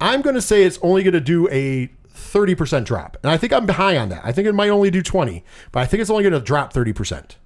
[0.00, 3.16] I'm going to say it's only going to do a 30% drop.
[3.22, 4.22] And I think I'm high on that.
[4.24, 6.72] I think it might only do 20, but I think it's only going to drop
[6.72, 7.36] 30%.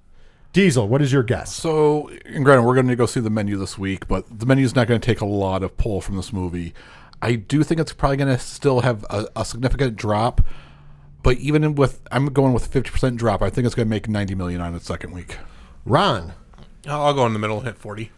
[0.51, 1.53] Diesel, what is your guess?
[1.53, 4.65] So, and granted, we're going to go see the menu this week, but the menu
[4.65, 6.73] is not going to take a lot of pull from this movie.
[7.21, 10.41] I do think it's probably going to still have a, a significant drop,
[11.21, 14.07] but even with I'm going with fifty percent drop, I think it's going to make
[14.07, 15.37] ninety million on its second week.
[15.85, 16.33] Ron.
[16.87, 18.11] I'll I'll go in the middle and hit forty.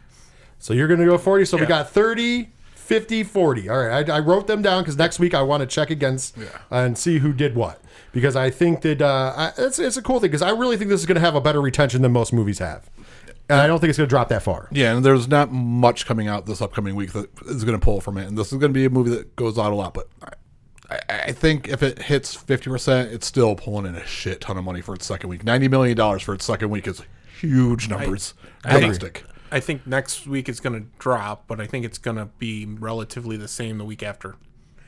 [0.59, 1.45] So you're going to go 40.
[1.45, 1.69] So we Yeah.
[1.69, 2.51] got 30,
[2.91, 3.69] 50, 40.
[3.69, 4.09] All right.
[4.09, 6.35] I, I wrote them down because next week I want to check against
[6.69, 7.81] and see who did what.
[8.11, 10.89] Because I think that uh, I, it's, it's a cool thing because I really think
[10.89, 12.89] this is going to have a better retention than most movies have.
[13.49, 14.67] And I don't think it's going to drop that far.
[14.71, 17.99] Yeah, and there's not much coming out this upcoming week that is going to pull
[18.01, 19.93] from it, and this is going to be a movie that goes out a lot.
[19.93, 24.05] But I, I I think if it hits fifty percent, it's still pulling in a
[24.05, 25.43] shit ton of money for its second week.
[25.43, 27.01] Ninety million dollars for its second week is
[27.41, 28.33] huge numbers.
[28.63, 29.23] I think- Domestic.
[29.51, 32.65] I think next week it's going to drop, but I think it's going to be
[32.65, 34.35] relatively the same the week after.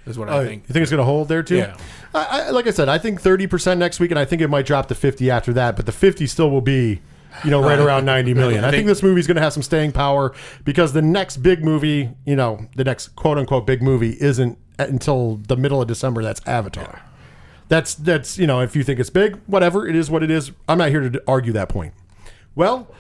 [0.06, 0.64] Is what Oh, I think.
[0.68, 1.58] You think it's going to hold there too?
[1.58, 1.78] Yeah.
[2.14, 4.66] I, I, like I said, I think 30% next week, and I think it might
[4.66, 7.02] drop to 50 after that, but the 50 still will be,
[7.44, 8.66] you know, right uh, around 90 million.
[8.66, 10.34] I think this movie's going to have some staying power
[10.66, 15.38] because the next big movie, you know, the next quote unquote big movie isn't until
[15.48, 16.22] the middle of December.
[16.22, 17.02] That's Avatar.
[17.70, 20.52] That's, that's, you know, if you think it's big, whatever, it is what it is.
[20.68, 21.94] I'm not here to argue that point.
[22.56, 22.94] Well,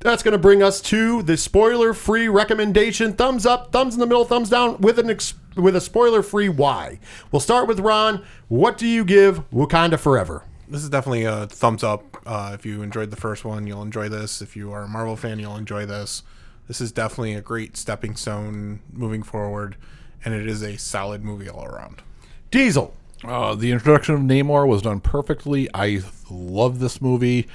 [0.00, 3.12] That's going to bring us to the spoiler-free recommendation.
[3.12, 7.00] Thumbs up, thumbs in the middle, thumbs down with an ex- with a spoiler-free why.
[7.30, 8.24] We'll start with Ron.
[8.48, 10.44] What do you give Wakanda Forever?
[10.66, 12.16] This is definitely a thumbs up.
[12.24, 14.40] Uh, if you enjoyed the first one, you'll enjoy this.
[14.40, 16.22] If you are a Marvel fan, you'll enjoy this.
[16.66, 19.76] This is definitely a great stepping stone moving forward,
[20.24, 22.02] and it is a solid movie all around.
[22.50, 22.94] Diesel.
[23.22, 25.68] Uh, the introduction of Namor was done perfectly.
[25.74, 27.48] I love this movie.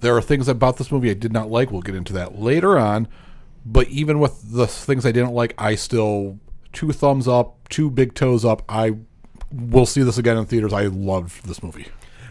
[0.00, 1.70] There are things about this movie I did not like.
[1.70, 3.08] We'll get into that later on.
[3.66, 6.38] But even with the things I didn't like, I still
[6.72, 8.62] two thumbs up, two big toes up.
[8.68, 8.96] I
[9.52, 10.72] will see this again in theaters.
[10.72, 11.88] I loved this movie.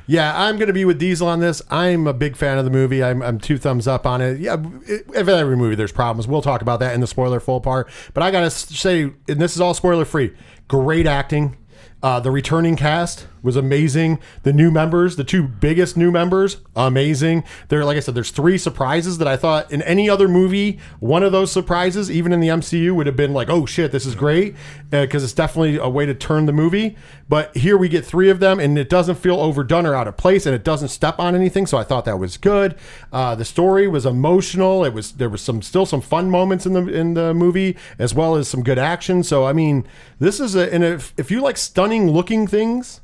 [0.10, 1.62] Yeah, I'm going to be with Diesel on this.
[1.70, 3.04] I'm a big fan of the movie.
[3.04, 4.40] I'm, I'm two thumbs up on it.
[4.40, 6.28] Yeah, it, every movie there's problems.
[6.28, 7.90] We'll talk about that in the spoiler full part.
[8.14, 10.34] But I got to say, and this is all spoiler free.
[10.70, 11.58] Great acting.
[12.02, 14.20] Uh, the returning cast was amazing.
[14.44, 17.46] The new members, the two biggest new members, amazing.
[17.70, 21.24] There, like I said, there's three surprises that I thought in any other movie, one
[21.24, 24.16] of those surprises, even in the MCU, would have been like, oh shit, this is
[24.16, 24.54] great,
[24.92, 26.98] because it's definitely a way to turn the movie.
[27.30, 30.18] But here we get three of them, and it doesn't feel overdone or out of
[30.18, 31.66] place, and it doesn't step on anything.
[31.66, 32.76] So I thought that was good.
[33.14, 34.84] Uh, the story was emotional.
[34.84, 38.14] It was there was some still some fun moments in the in the movie, as
[38.14, 39.24] well as some good action.
[39.24, 39.88] So I mean,
[40.20, 43.02] this is a and if if you like stunning looking things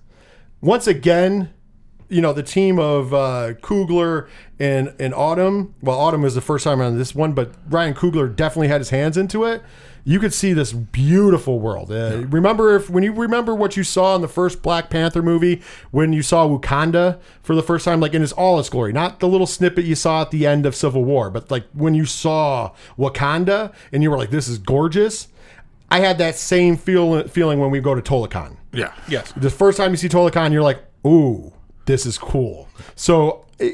[0.64, 1.54] once again,
[2.08, 6.64] you know, the team of uh, Coogler and, and Autumn, well, Autumn was the first
[6.64, 9.62] time on this one, but Ryan Coogler definitely had his hands into it.
[10.06, 11.92] You could see this beautiful world.
[11.92, 15.62] Uh, Remember if when you remember what you saw in the first Black Panther movie
[15.92, 19.22] when you saw Wakanda for the first time, like in its all its glory, not
[19.22, 22.06] the little snippet you saw at the end of Civil War, but like when you
[22.06, 25.30] saw Wakanda and you were like, "This is gorgeous."
[25.94, 28.94] I had that same feel feeling when we go to Talokan Yeah.
[29.08, 29.32] Yes.
[29.38, 31.54] the first time you see Talokan, you're like, ooh,
[31.86, 32.68] this is cool.
[32.96, 33.74] So eh,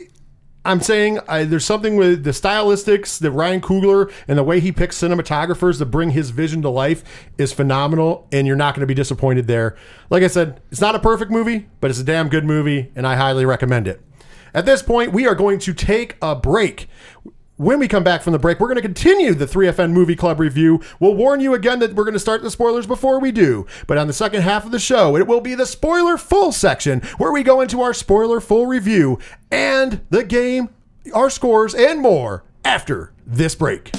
[0.65, 4.73] I'm saying I, there's something with the stylistics that Ryan Coogler and the way he
[4.73, 7.05] picks cinematographers to bring his vision to life
[7.37, 9.77] is phenomenal, and you're not going to be disappointed there.
[10.09, 13.07] Like I said, it's not a perfect movie, but it's a damn good movie, and
[13.07, 14.01] I highly recommend it.
[14.53, 16.89] At this point, we are going to take a break.
[17.59, 20.39] When we come back from the break, we're going to continue the 3FN Movie Club
[20.39, 20.79] review.
[20.97, 23.67] We'll warn you again that we're going to start the spoilers before we do.
[23.85, 27.01] But on the second half of the show, it will be the spoiler full section
[27.17, 29.19] where we go into our spoiler full review
[29.51, 30.69] and the game,
[31.13, 33.91] our scores, and more after this break.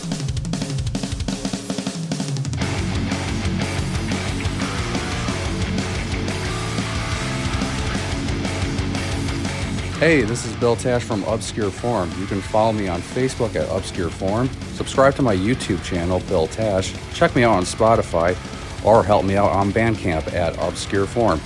[10.01, 12.11] Hey, this is Bill Tash from Obscure Form.
[12.19, 16.47] You can follow me on Facebook at Obscure Form, subscribe to my YouTube channel, Bill
[16.47, 18.35] Tash, check me out on Spotify,
[18.83, 21.39] or help me out on Bandcamp at Obscure Form.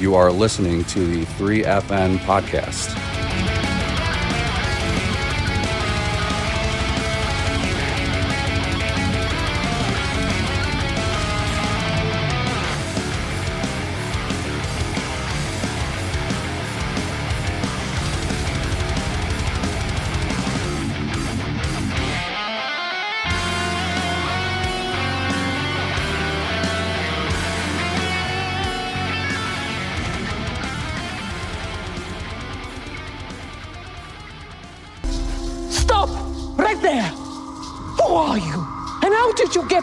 [0.00, 3.51] You are listening to the 3FN podcast.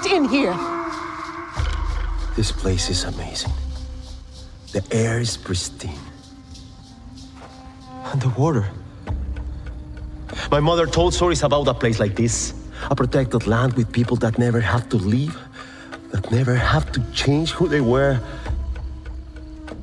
[0.05, 0.55] In here?
[2.35, 3.51] This place is amazing.
[4.71, 5.99] The air is pristine.
[8.11, 8.69] And the water.
[10.51, 12.53] My mother told stories about a place like this.
[12.89, 15.37] A protected land with people that never have to leave,
[16.11, 18.15] that never have to change who they were.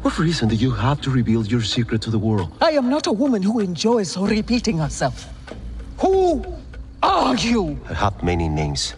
[0.03, 2.53] What reason do you have to reveal your secret to the world?
[2.61, 5.27] I am not a woman who enjoys repeating herself.
[5.99, 6.45] Who
[7.03, 7.79] are you?
[7.91, 8.95] I have many names.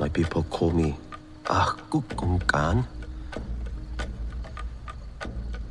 [0.00, 0.96] My people call me
[1.44, 2.86] K'uk'ulkan.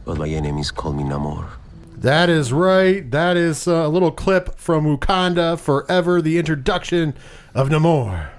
[0.05, 1.49] But my enemies call me Namor.
[1.97, 3.09] That is right.
[3.09, 7.15] That is uh, a little clip from Wakanda Forever, the introduction
[7.55, 8.29] of Namor.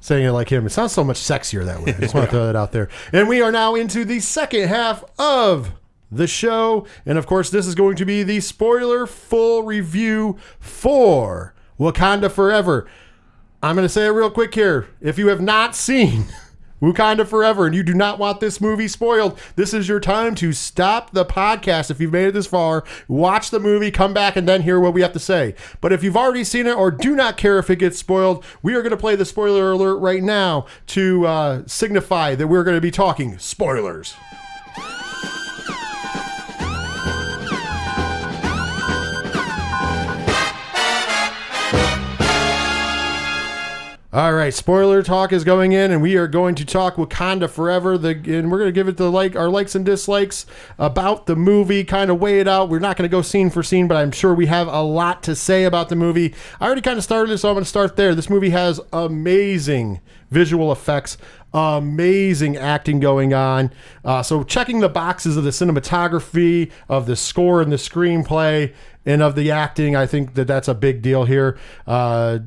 [0.00, 0.64] Saying it like him.
[0.64, 1.92] It sounds so much sexier that way.
[1.94, 2.88] I just want to throw that out there.
[3.12, 5.72] And we are now into the second half of
[6.10, 6.86] the show.
[7.04, 12.88] And of course, this is going to be the spoiler full review for Wakanda Forever.
[13.64, 14.88] I'm going to say it real quick here.
[15.00, 16.26] If you have not seen
[16.82, 20.52] Wakanda Forever and you do not want this movie spoiled, this is your time to
[20.52, 21.88] stop the podcast.
[21.88, 24.94] If you've made it this far, watch the movie, come back, and then hear what
[24.94, 25.54] we have to say.
[25.80, 28.74] But if you've already seen it or do not care if it gets spoiled, we
[28.74, 32.76] are going to play the spoiler alert right now to uh, signify that we're going
[32.76, 34.16] to be talking spoilers.
[44.14, 47.96] All right, spoiler talk is going in, and we are going to talk Wakanda Forever.
[47.96, 50.44] The and we're going to give it the like our likes and dislikes
[50.78, 52.68] about the movie, kind of weigh it out.
[52.68, 55.22] We're not going to go scene for scene, but I'm sure we have a lot
[55.22, 56.34] to say about the movie.
[56.60, 58.14] I already kind of started this, so I'm going to start there.
[58.14, 61.16] This movie has amazing visual effects,
[61.54, 63.72] amazing acting going on.
[64.04, 68.74] Uh, so checking the boxes of the cinematography, of the score and the screenplay,
[69.06, 71.58] and of the acting, I think that that's a big deal here.
[71.86, 72.40] Uh,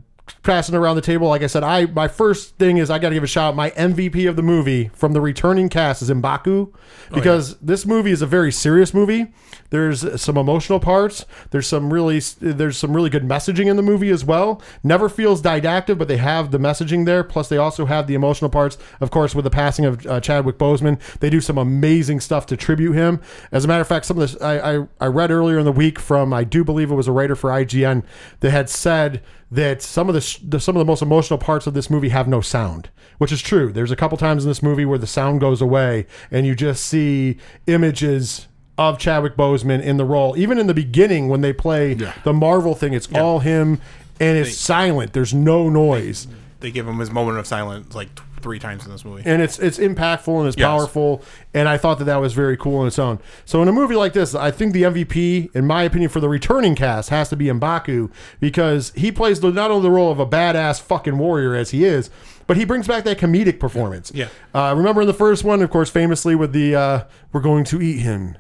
[0.44, 3.16] passing around the table, like I said, I my first thing is I got to
[3.16, 3.50] give a shout.
[3.50, 3.56] out.
[3.56, 6.74] My MVP of the movie from the returning cast is Mbaku, oh,
[7.14, 9.34] because this movie is a very serious movie.
[9.76, 11.26] There's some emotional parts.
[11.52, 14.62] There's some really there's some really good messaging in the movie as well.
[14.86, 17.26] Never feels didactic, but they have the messaging there.
[17.26, 18.78] Plus, they also have the emotional parts.
[19.02, 22.56] Of course, with the passing of uh, Chadwick Boseman, they do some amazing stuff to
[22.56, 23.20] tribute him.
[23.52, 25.74] As a matter of fact, some of this I, I I read earlier in the
[25.74, 28.06] week from I do believe it was a writer for IGN
[28.40, 31.74] that had said that some of the, the some of the most emotional parts of
[31.74, 33.74] this movie have no sound, which is true.
[33.74, 36.86] There's a couple times in this movie where the sound goes away and you just
[36.86, 37.36] see
[37.68, 40.38] images of Chadwick Boseman in the role.
[40.38, 43.80] Even in the beginning when they play the Marvel thing, it's all him
[44.20, 45.14] and it's silent.
[45.14, 46.28] There's no noise.
[46.60, 49.24] They give him his moment of silence like th- three times in this movie.
[49.26, 50.68] and it's it's impactful and it's Yes.
[50.68, 51.24] powerful
[51.56, 53.96] and i thought that that was very cool on its own so in a movie
[53.96, 57.36] like this i think the mvp in my opinion for the returning cast has to
[57.36, 61.56] be Mbaku because he plays the, not only the role of a badass fucking warrior
[61.56, 62.12] as he is
[62.46, 64.28] but he brings back that comedic performance Yeah.
[64.54, 67.82] uh, remember in the first one of course famously with the uh, we're going to
[67.82, 68.38] eat him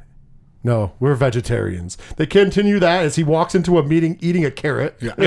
[0.65, 1.95] no, we're vegetarians.
[2.17, 4.97] They continue that as he walks into a meeting eating a carrot.
[4.99, 5.13] Yeah.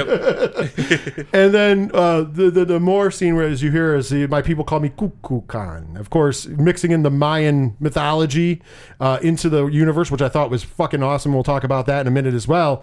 [1.33, 4.43] and then uh, the, the the more scene where as you hear is the, my
[4.43, 5.97] people call me K'uk'ulkan.
[5.97, 8.61] Of course, mixing in the Mayan mythology
[8.99, 11.33] uh, into the universe, which I thought was fucking awesome.
[11.33, 12.83] We'll talk about that in a minute as well.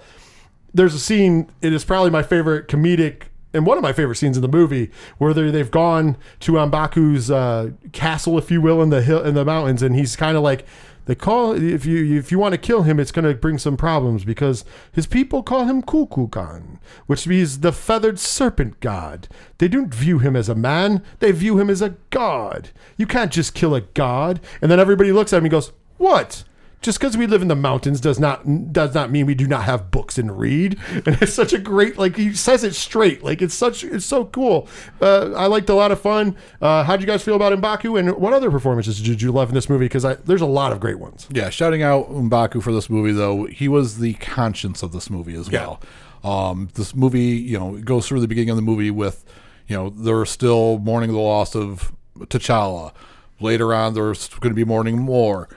[0.74, 1.52] There's a scene.
[1.62, 4.91] It is probably my favorite comedic and one of my favorite scenes in the movie
[5.18, 9.34] where they they've gone to Mbaku's uh, castle, if you will, in the hill in
[9.34, 10.65] the mountains, and he's kind of like.
[11.06, 13.78] They call if you if you want to kill him, it's going to bring some
[13.78, 19.28] problems because his people call him K'uk'ulkan, which means the feathered serpent god.
[19.60, 22.70] They don't view him as a man; they view him as a god.
[22.98, 24.39] You can't just kill a god.
[24.62, 26.44] And then everybody looks at him and goes, "What?
[26.86, 29.63] Just because we live in the mountains does not does not mean we do not
[29.63, 33.41] have books and read." And it's such a great like he says it straight, like
[33.41, 34.67] it's such it's so cool.
[35.02, 36.36] Uh, I liked a lot of fun.
[36.62, 38.00] Uh, how'd you guys feel about Mbaku?
[38.00, 39.86] And what other performances did you love in this movie?
[39.86, 41.28] Because there's a lot of great ones.
[41.32, 45.36] Yeah, shouting out Mbaku for this movie though, he was the conscience of this movie
[45.36, 45.82] as well.
[46.24, 49.26] Um, this movie, you know, goes through the beginning of the movie with,
[49.67, 52.93] you know, they're still mourning the loss of T'Challa.
[53.39, 55.50] Later on, there's going to be mourning more,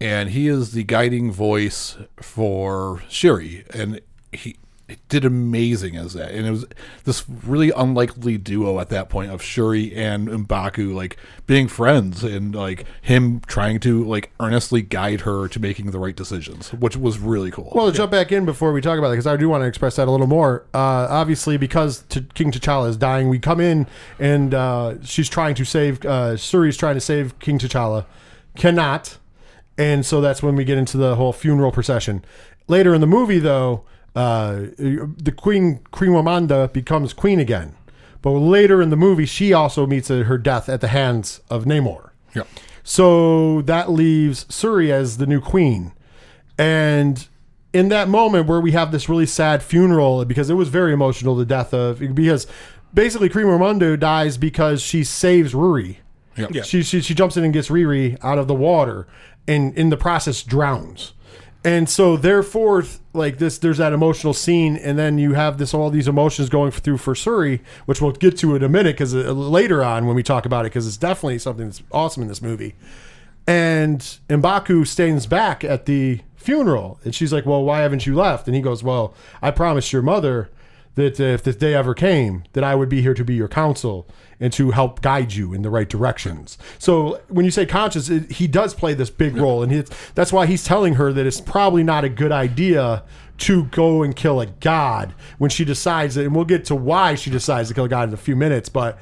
[0.00, 4.00] and he is the guiding voice for Shuri, and
[4.32, 4.56] he.
[4.90, 6.64] He did amazing as that, and it was
[7.04, 12.54] this really unlikely duo at that point of Shuri and Mbaku like being friends, and
[12.54, 17.18] like him trying to like earnestly guide her to making the right decisions, which was
[17.18, 17.70] really cool.
[17.74, 19.66] Well, to jump back in before we talk about it, because I do want to
[19.66, 20.64] express that a little more.
[20.72, 23.86] Uh, obviously, because T- King T'Challa is dying, we come in
[24.18, 26.02] and uh, she's trying to save.
[26.02, 28.06] Uh, Suri's trying to save King T'Challa,
[28.56, 29.18] cannot,
[29.78, 32.24] and so that's when we get into the whole funeral procession.
[32.66, 37.76] Later in the movie, though, uh, the Queen Queen Wamanda becomes queen again,
[38.20, 42.10] but later in the movie, she also meets her death at the hands of Namor.
[42.34, 42.42] yeah.
[42.82, 45.92] So that leaves Suri as the new queen.
[46.58, 47.28] And
[47.74, 51.36] in that moment where we have this really sad funeral, because it was very emotional,
[51.36, 52.46] the death of, because
[52.94, 55.98] basically Queen Ramonda dies because she saves Riri.
[56.36, 56.62] Yeah.
[56.62, 59.06] She, she, she jumps in and gets Riri out of the water
[59.48, 61.14] and in the process drowns.
[61.64, 65.90] And so therefore like this there's that emotional scene and then you have this all
[65.90, 69.32] these emotions going through for Suri, which we'll get to in a minute cuz uh,
[69.32, 72.40] later on when we talk about it cuz it's definitely something that's awesome in this
[72.42, 72.76] movie.
[73.46, 78.46] And Mbaku stands back at the funeral and she's like, "Well, why haven't you left?"
[78.46, 80.50] And he goes, "Well, I promised your mother
[80.98, 84.06] that if this day ever came, that I would be here to be your counsel
[84.40, 86.58] and to help guide you in the right directions.
[86.78, 90.32] So when you say conscious, it, he does play this big role, and it's, that's
[90.32, 93.04] why he's telling her that it's probably not a good idea
[93.38, 97.14] to go and kill a god when she decides that, and we'll get to why
[97.14, 98.98] she decides to kill a god in a few minutes, but.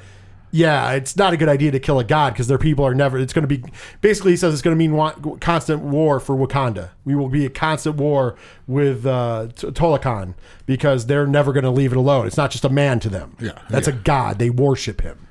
[0.51, 3.17] Yeah, it's not a good idea to kill a god because their people are never.
[3.17, 3.63] It's going to be
[4.01, 6.89] basically he says it's going to mean wa- constant war for Wakanda.
[7.03, 8.35] We will be a constant war
[8.65, 10.35] with uh, Talokan
[10.65, 12.27] because they're never going to leave it alone.
[12.27, 13.35] It's not just a man to them.
[13.39, 14.39] Yeah, that's a god.
[14.39, 15.27] They worship him.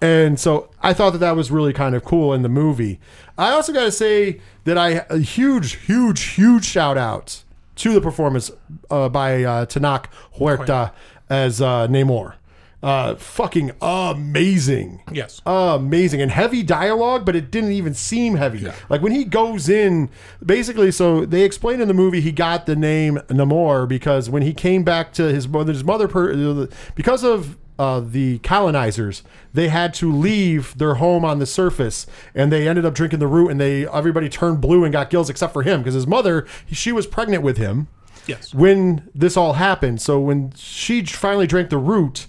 [0.00, 2.98] And so I thought that that was really kind of cool in the movie.
[3.38, 7.44] I also got to say that I a huge, huge, huge shout out
[7.76, 8.50] to the performance
[8.90, 10.06] uh, by uh, Tenoch
[10.38, 10.92] Huerta
[11.30, 12.34] as uh, Namor.
[12.82, 15.02] Uh, fucking amazing.
[15.12, 15.40] Yes.
[15.46, 18.66] Amazing and heavy dialogue, but it didn't even seem heavy.
[18.88, 20.10] Like when he goes in,
[20.44, 24.52] basically, so they explain in the movie he got the name Namor because when he
[24.52, 29.22] came back to his mother, his mother, per, because of uh, the colonizers,
[29.54, 33.26] they had to leave their home on the surface, and they ended up drinking the
[33.26, 36.46] root, and they everybody turned blue and got gills except for him because his mother,
[36.70, 37.86] she was pregnant with him
[38.26, 38.52] Yes.
[38.54, 40.00] when this all happened.
[40.00, 42.26] So when she finally drank the root,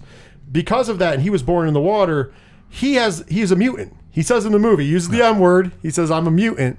[0.54, 2.32] because of that, and he was born in the water,
[2.70, 3.94] he has he is a mutant.
[4.10, 5.72] He says in the movie, he uses the M word.
[5.82, 6.78] He says I'm a mutant,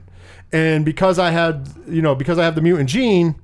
[0.51, 3.35] and because I had you know because I have the mutant gene,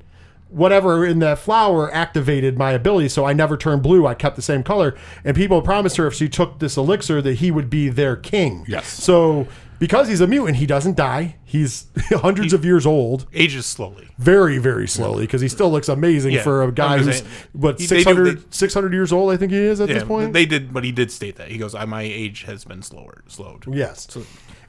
[0.50, 3.10] whatever in that flower activated my ability.
[3.10, 4.08] So I never turned blue.
[4.08, 4.96] I kept the same color.
[5.26, 8.66] And people promised her if she took this elixir that he would be their king.
[8.68, 8.88] Yes.
[8.88, 9.48] So
[9.82, 11.36] because he's a mutant, he doesn't die.
[11.44, 14.08] He's hundreds of years old Ages slowly.
[14.18, 17.22] very very slowly because he still looks amazing Yeah, for a guy who's
[17.52, 19.96] what he- they do- 600, they- 600 years old i think he is at Yeah,
[19.96, 22.64] this point they did, but he did state that he goes, "I- "My age has
[22.64, 24.08] been slower, slowed." yes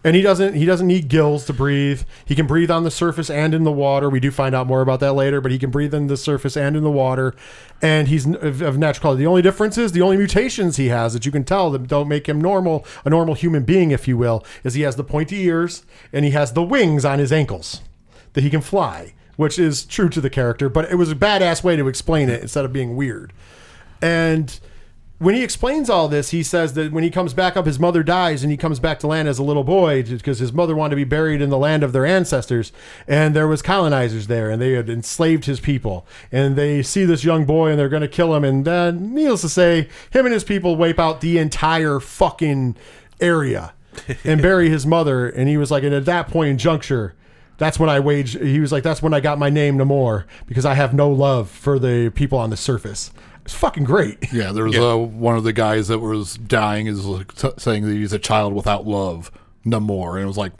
[0.04, 2.02] and he doesn't he doesn't need gills to breathe.
[2.24, 4.10] He can breathe on the surface and in the water.
[4.10, 6.56] We do find out more about that later but he can breathe in the surface
[6.56, 7.34] and in the water.
[7.80, 11.12] And he's of, of natural color the only difference is the only mutations he has
[11.12, 14.16] that you can tell that don't make him normal a normal human being if you
[14.16, 17.82] will is he has the pointy ears and he has the wings on his ankles
[18.32, 21.62] that he can fly, which is true to the character, but it was a badass
[21.62, 23.32] way to explain it instead of being weird.
[24.00, 24.58] And
[25.22, 28.02] when he explains all this, he says that when he comes back up, his mother
[28.02, 30.90] dies and he comes back to land as a little boy because his mother wanted
[30.90, 32.72] to be buried in the land of their ancestors.
[33.06, 36.04] And there was colonizers there and they had enslaved his people.
[36.32, 38.42] And they see this young boy and they're going to kill him.
[38.42, 42.74] And then, needless to say, him and his people wipe out the entire fucking
[43.20, 43.74] area
[44.24, 45.28] and bury his mother.
[45.28, 47.14] And he was like, and at that point in juncture,
[47.58, 48.40] that's when I waged.
[48.40, 51.48] He was like, that's when I got my name Namor because I have no love
[51.48, 53.12] for the people on the surface.
[53.44, 54.18] It's fucking great.
[54.32, 57.84] Yeah, there was uh, one of the guys that was dying is like t- saying
[57.86, 59.30] that he's a child without love,
[59.66, 60.52] Namor, and it was like,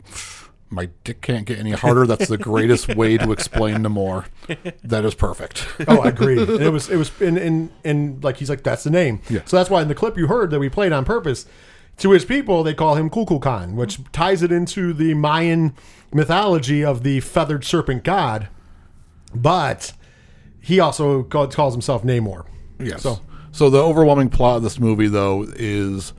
[0.69, 2.05] my dick can't get any harder.
[2.07, 4.25] That's the greatest way to explain Namor.
[4.83, 5.67] That is perfect.
[5.87, 6.41] Oh, I agree.
[6.41, 9.21] And it was it was and and and like he's like that's the name.
[9.29, 9.41] Yeah.
[9.45, 11.45] So that's why in the clip you heard that we played on purpose,
[11.97, 15.75] to his people they call him K'uk'ulkan, which ties it into the Mayan
[16.11, 18.47] mythology of the feathered serpent god.
[19.35, 19.93] But
[20.59, 22.45] he also ca- calls himself Namor.
[22.85, 23.01] Yes.
[23.01, 23.19] So
[23.51, 26.13] So the overwhelming plot of this movie, though, is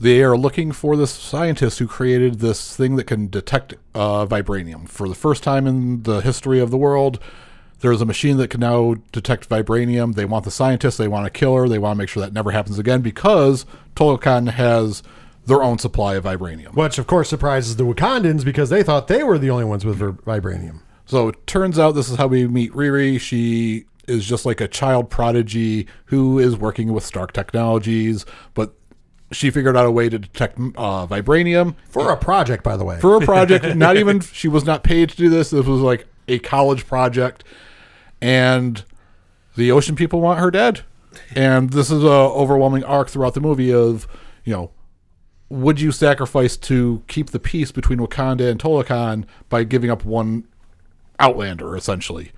[0.00, 4.88] they are looking for this scientist who created this thing that can detect uh, vibranium.
[4.88, 7.18] For the first time in the history of the world,
[7.80, 10.14] there's a machine that can now detect vibranium.
[10.14, 10.98] They want the scientist.
[10.98, 11.68] They want to kill her.
[11.68, 15.02] They want to make sure that never happens again because Talokan has
[15.46, 16.74] their own supply of vibranium.
[16.74, 19.98] which of course surprises the Wakandans because they thought they were the only ones with
[19.98, 20.80] vibranium.
[21.06, 23.18] So it turns out this is how we meet Riri.
[23.18, 28.74] She is just like a child prodigy who is working with Stark Technologies, but
[29.30, 32.98] she figured out a way to detect uh, vibranium For a project, by the way.
[32.98, 33.64] for a project.
[33.76, 35.50] not even she was not paid to do this.
[35.50, 37.44] This was like a college project,
[38.20, 38.82] and
[39.56, 40.82] the ocean people want her dead.
[41.34, 44.06] And this is a overwhelming arc throughout the movie of
[44.44, 44.70] you know
[45.50, 50.46] would you sacrifice to keep the peace between Wakanda and Talokan by giving up one
[51.18, 52.32] Outlander, essentially?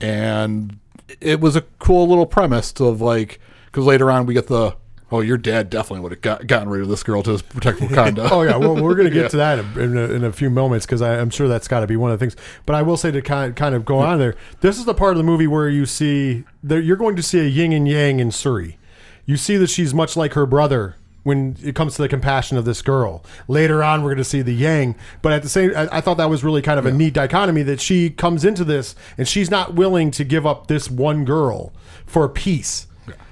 [0.00, 0.78] And
[1.20, 4.76] it was a cool little premise of like, because later on we get the,
[5.10, 8.28] oh, your dad definitely would have got, gotten rid of this girl to protect Wakanda.
[8.32, 10.86] oh yeah, well, we're going to get to that in a, in a few moments
[10.86, 12.36] because I'm sure that's got to be one of the things.
[12.66, 15.12] But I will say to kind kind of go on there, this is the part
[15.12, 18.20] of the movie where you see there you're going to see a yin and yang
[18.20, 18.76] in Suri.
[19.24, 20.96] You see that she's much like her brother
[21.28, 23.24] when it comes to the compassion of this girl.
[23.46, 26.16] Later on, we're going to see the yang, but at the same, I, I thought
[26.16, 29.50] that was really kind of a neat dichotomy that she comes into this and she's
[29.50, 31.72] not willing to give up this one girl
[32.06, 32.86] for peace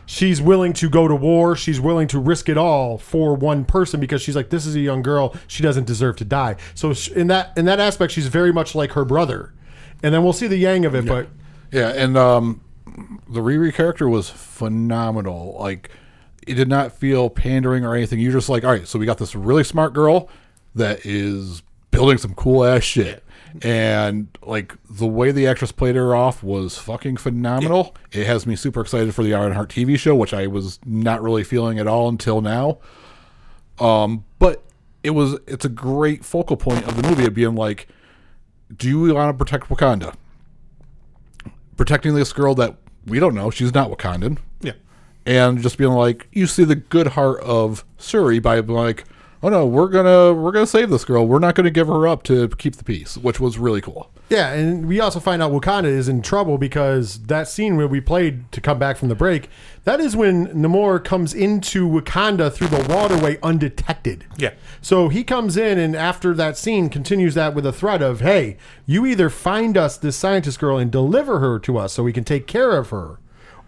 [0.06, 1.56] she's willing to go to war.
[1.56, 4.80] She's willing to risk it all for one person because she's like, this is a
[4.80, 5.34] young girl.
[5.48, 6.56] She doesn't deserve to die.
[6.74, 9.52] So in that in that aspect, she's very much like her brother.
[10.02, 11.06] And then we'll see the yang of it.
[11.06, 11.28] But
[11.72, 12.60] Yeah, and um,
[13.28, 15.56] the Riri character was phenomenal.
[15.58, 15.90] Like,
[16.46, 18.18] it did not feel pandering or anything.
[18.20, 20.28] You're just like, all right, so we got this really smart girl
[20.74, 23.22] that is building some cool ass shit.
[23.62, 27.96] And like the way the actress played her off was fucking phenomenal.
[28.12, 31.44] It has me super excited for the Ironheart TV show, which I was not really
[31.44, 32.78] feeling at all until now.
[33.78, 34.62] Um, but
[35.02, 37.88] it was it's a great focal point of the movie of being like,
[38.76, 40.14] do we want to protect Wakanda?
[41.76, 42.76] protecting this girl that
[43.06, 43.50] we don't know.
[43.50, 44.38] She's not Wakandan.
[44.60, 44.72] Yeah.
[45.26, 49.04] And just being like, you see the good heart of Suri by being like,
[49.42, 51.26] oh no, we're gonna we're gonna save this girl.
[51.26, 54.10] We're not gonna give her up to keep the peace, which was really cool.
[54.28, 58.00] Yeah, and we also find out Wakanda is in trouble because that scene where we
[58.00, 59.48] played to come back from the break,
[59.84, 64.24] that is when Namor comes into Wakanda through the waterway undetected.
[64.36, 64.54] Yeah.
[64.80, 68.56] So he comes in and after that scene continues that with a threat of, hey,
[68.84, 72.24] you either find us this scientist girl and deliver her to us so we can
[72.24, 73.20] take care of her,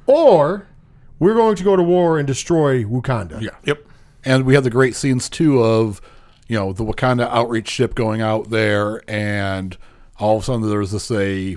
[0.07, 0.67] or
[1.19, 3.41] we're going to go to war and destroy Wakanda.
[3.41, 3.51] Yeah.
[3.65, 3.87] Yep.
[4.25, 6.01] And we had the great scenes too of,
[6.49, 9.77] you know, the Wakanda outreach ship going out there, and
[10.19, 11.57] all of a sudden there was this a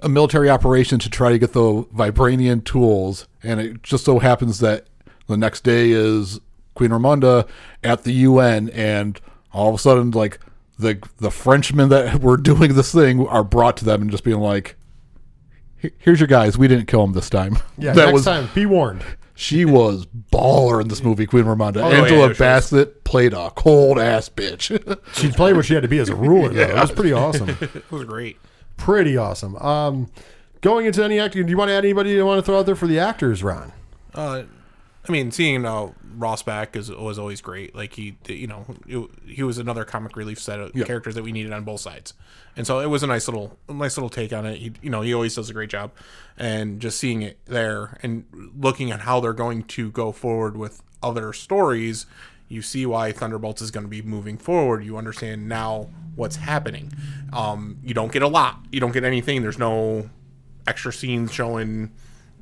[0.00, 4.58] a military operation to try to get the vibranium tools, and it just so happens
[4.58, 4.86] that
[5.28, 6.40] the next day is
[6.74, 7.48] Queen Ramonda
[7.84, 9.20] at the UN, and
[9.52, 10.40] all of a sudden like
[10.78, 14.40] the the Frenchmen that were doing this thing are brought to them and just being
[14.40, 14.76] like.
[15.82, 16.56] "Here- Here's your guys.
[16.56, 17.58] We didn't kill him this time.
[17.76, 19.04] Yeah, that next was time, be warned.
[19.34, 21.82] she was baller in this movie, Queen Ramonda.
[21.82, 22.38] Oh, yeah, Angela yeah, she was.
[22.38, 24.70] Bassett played a cold ass bitch.
[25.14, 26.62] She played what she had to be as a ruler, though.
[26.68, 27.50] It was pretty awesome.
[27.60, 28.38] It was great.
[28.78, 29.56] pretty awesome.
[29.56, 30.10] Um,
[30.60, 32.66] going into any acting, do you want to add anybody you want to throw out
[32.66, 33.72] there for the actors, Ron?
[34.14, 34.42] Uh,
[35.08, 37.74] I mean, seeing uh, Ross back is was always great.
[37.74, 40.84] Like he, you know, it, he was another comic relief set of Yeah.
[40.84, 42.14] characters that we needed on both sides,
[42.56, 44.58] and so it was a nice little, nice little take on it.
[44.58, 45.90] He, you know, he always does a great job,
[46.38, 48.24] and just seeing it there and
[48.56, 52.06] looking at how they're going to go forward with other stories,
[52.48, 54.84] you see why Thunderbolts is going to be moving forward.
[54.84, 56.92] You understand now what's happening.
[57.32, 58.60] Um, you don't get a lot.
[58.70, 59.42] You don't get anything.
[59.42, 60.10] There's no
[60.64, 61.90] extra scenes showing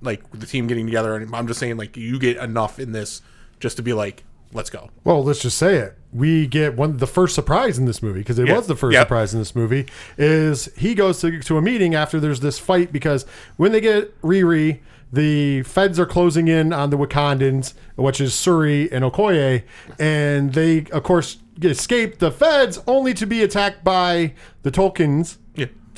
[0.03, 3.23] like the team getting together and I'm just saying like you get enough in this
[3.59, 4.91] just to be like let's go.
[5.05, 5.97] Well, let's just say it.
[6.13, 8.57] We get one the first surprise in this movie because it Yeah.
[8.57, 9.03] was the first Yep.
[9.07, 9.87] surprise in this movie.
[10.19, 13.25] Is he goes to, to a meeting after there's this fight because
[13.57, 14.81] when they get Riri,
[15.13, 19.63] the feds are closing in on the Wakandans, which is Suri and Okoye,
[20.01, 24.33] and they of course escape the feds only to be attacked by
[24.63, 25.37] the Tolkiens.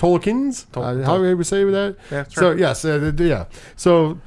[0.03, 0.19] Yeah.
[0.19, 0.71] Tolkiens.
[0.73, 1.97] Tol- uh, how do we say that?
[2.11, 3.45] Yeah, that's so yes, uh, yeah.
[3.77, 4.19] So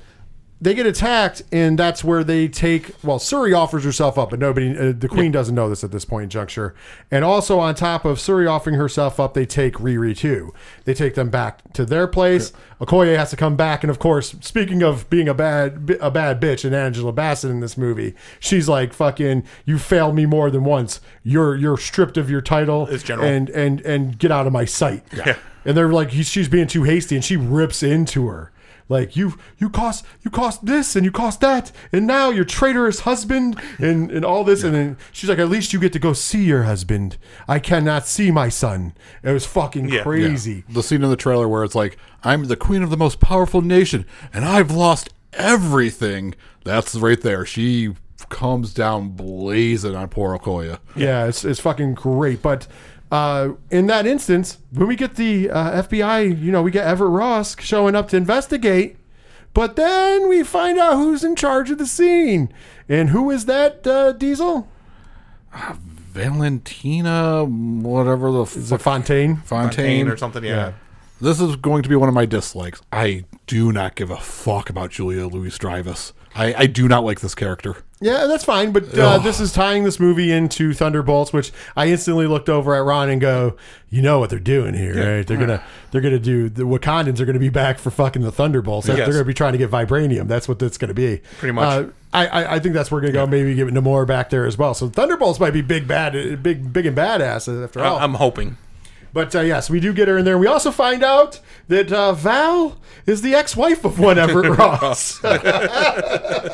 [0.61, 2.91] they get attacked, and that's where they take.
[3.03, 6.05] Well, Suri offers herself up, but nobody, uh, the queen doesn't know this at this
[6.05, 6.73] point in juncture.
[7.11, 10.53] And also, on top of Suri offering herself up, they take Riri too.
[10.85, 12.53] They take them back to their place.
[12.79, 16.39] Okoye has to come back, and of course, speaking of being a bad, a bad
[16.41, 20.63] bitch, and Angela Bassett in this movie, she's like, "Fucking, you failed me more than
[20.63, 21.01] once.
[21.21, 22.87] You're you're stripped of your title,
[23.27, 25.35] and and and get out of my sight." Yeah.
[25.65, 28.51] And they're like, she's being too hasty, and she rips into her.
[28.87, 32.99] Like you, you cost, you cost this, and you cost that, and now your traitorous
[32.99, 36.13] husband, and and all this, and then she's like, at least you get to go
[36.13, 37.17] see your husband.
[37.47, 38.93] I cannot see my son.
[39.23, 40.03] It was fucking Yeah.
[40.03, 40.65] crazy.
[40.69, 43.61] the scene in the trailer where it's like, I'm the queen of the most powerful
[43.61, 46.35] nation, and I've lost everything.
[46.63, 47.43] That's right there.
[47.43, 47.95] She
[48.29, 50.77] comes down blazing on poor Okoye.
[50.95, 52.41] Yeah, it's it's fucking great.
[52.43, 52.67] But
[53.11, 57.11] uh, in that instance, when we get the uh, FBI, you know, we get Everett
[57.11, 58.97] Ross showing up to investigate.
[59.53, 62.51] But then we find out who's in charge of the scene,
[62.89, 64.67] and who is that uh, Diesel?
[66.11, 69.37] Valentina, whatever the Is it Fontaine?
[69.37, 69.69] Fontaine.
[69.69, 70.43] Fontaine or something.
[70.43, 70.73] Yeah.
[71.21, 72.81] This is going to be one of my dislikes.
[72.91, 76.11] I do not give a fuck about Julia Louis Dreyfus.
[76.35, 77.77] I, I do not like this character.
[78.01, 78.73] Yeah, that's fine.
[78.73, 82.83] But uh, this is tying this movie into Thunderbolts, which I instantly looked over at
[82.83, 83.55] Ron and go,
[83.89, 85.25] "You know what they're doing here, right?
[85.25, 88.87] They're gonna they're gonna do the Wakandans are gonna be back for fucking the Thunderbolts.
[88.87, 89.07] They're Yes.
[89.09, 90.27] gonna be trying to get vibranium.
[90.27, 91.21] That's what that's gonna be.
[91.39, 91.85] Pretty much.
[91.85, 93.27] Uh, I, I I think that's where we're gonna go.
[93.27, 94.73] Maybe give Namor back there as well.
[94.73, 97.97] So Thunderbolts might be big bad, big big and badass after all.
[97.97, 98.57] I- I'm hoping.
[99.15, 100.37] But uh, yes, we do get her in there.
[100.37, 101.39] We also find out
[101.69, 105.23] that uh, Val is the ex-wife of one Everett Ross.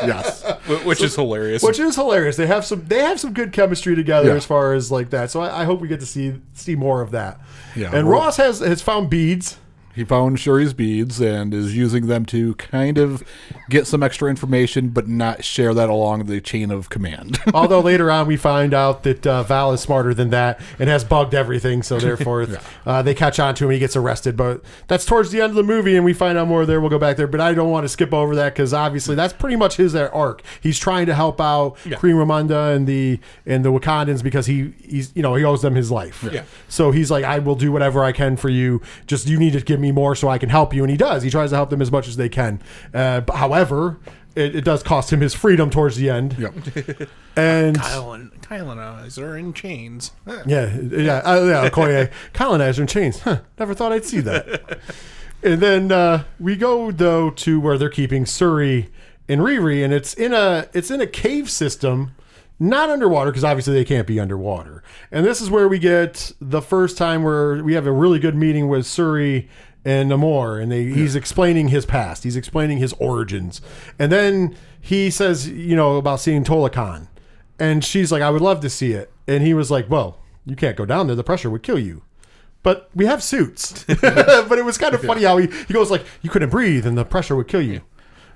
[0.02, 0.44] Yes.
[0.68, 1.64] Wh- Which is hilarious.
[1.64, 2.36] which is hilarious.
[2.38, 4.36] They have some they have some good chemistry together Yeah.
[4.36, 5.32] as far as like that.
[5.32, 7.40] So I, I hope we get to see see more of that.
[7.76, 9.58] Yeah, and Ross has has found beads.
[9.96, 13.24] He found Shuri's beads and is using them to kind of
[13.70, 17.40] get some extra information, but not share that along the chain of command.
[17.54, 21.04] Although later on we find out that uh, Val is smarter than that and has
[21.04, 21.84] bugged everything.
[21.84, 22.48] So therefore
[22.86, 24.38] uh, they catch on to him and he gets arrested.
[24.38, 26.80] But that's towards the end of the movie and we find out more there.
[26.80, 27.28] We'll go back there.
[27.28, 30.10] But I don't want to skip over that because obviously that's pretty much his uh,
[30.14, 30.42] arc.
[30.62, 31.98] He's trying to help out Yeah.
[31.98, 35.76] Queen Ramonda and the and the Wakandans because he he's you know he owes them
[35.76, 36.24] his life.
[36.32, 36.44] Yeah.
[36.70, 38.82] So he's like, I will do whatever I can for you.
[39.08, 40.84] Just you need to give me more so I can help you.
[40.84, 41.24] And he does.
[41.24, 42.62] He tries to help them as much as they can.
[42.94, 44.00] Uh, but however,
[44.36, 46.36] it, it does cost him his freedom towards the end.
[46.38, 47.10] Yep.
[47.36, 50.12] And Kyle and Kyle and Eyes are in chains.
[50.28, 51.70] yeah, yeah, uh, yeah.
[51.70, 53.20] Okoye, colonizer in chains.
[53.22, 54.80] Huh, never thought I'd see that.
[55.44, 58.90] and then uh, we go though to where they're keeping Suri
[59.30, 62.12] and Riri, and it's in a it's in a cave system.
[62.60, 64.84] not underwater because obviously they can't be underwater.
[65.10, 68.36] And this is where we get the first time where we have a really good
[68.36, 69.48] meeting with Suri
[69.84, 72.24] and Namor, and they, he's explaining his past.
[72.24, 73.62] He's explaining his origins,
[73.98, 77.08] and then he says, you know, about seeing Talokan,
[77.60, 80.56] and she's like, "I would love to see it," and he was like, "Well, you
[80.56, 81.16] can't go down there.
[81.16, 82.04] The pressure would kill you."
[82.64, 83.84] But we have suits.
[84.02, 86.98] but it was kind of funny how he, he goes like, "You couldn't breathe, and
[86.98, 87.82] the pressure would kill you."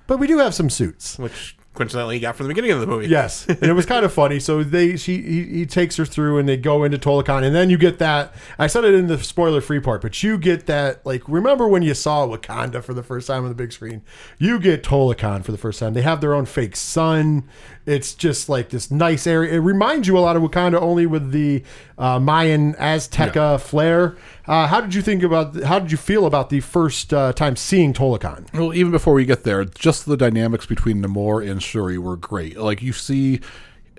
[0.08, 1.18] But we do have some suits.
[1.18, 3.08] which coincidentally he got from the beginning of the movie.
[3.08, 4.40] Yes, and it was kind of funny.
[4.40, 7.70] So they she he, he takes her through, and they go into Talokan, and then
[7.70, 8.34] you get that.
[8.58, 11.06] I said it in the spoiler free part, but you get that.
[11.06, 14.02] Like, remember when you saw Wakanda for the first time on the big screen?
[14.38, 15.94] You get Talokan for the first time.
[15.94, 17.48] They have their own fake sun.
[17.86, 19.54] It's just like this nice area.
[19.54, 21.64] It reminds you a lot of Wakanda, only with the
[21.98, 24.16] uh, Mayan Azteca flair.
[24.48, 25.56] Uh, how did you think about?
[25.64, 28.54] How did you feel about the first uh, time seeing Talokan?
[28.54, 32.58] Well, even before we get there, just the dynamics between Namor and Shuri were great.
[32.58, 33.40] Like you see,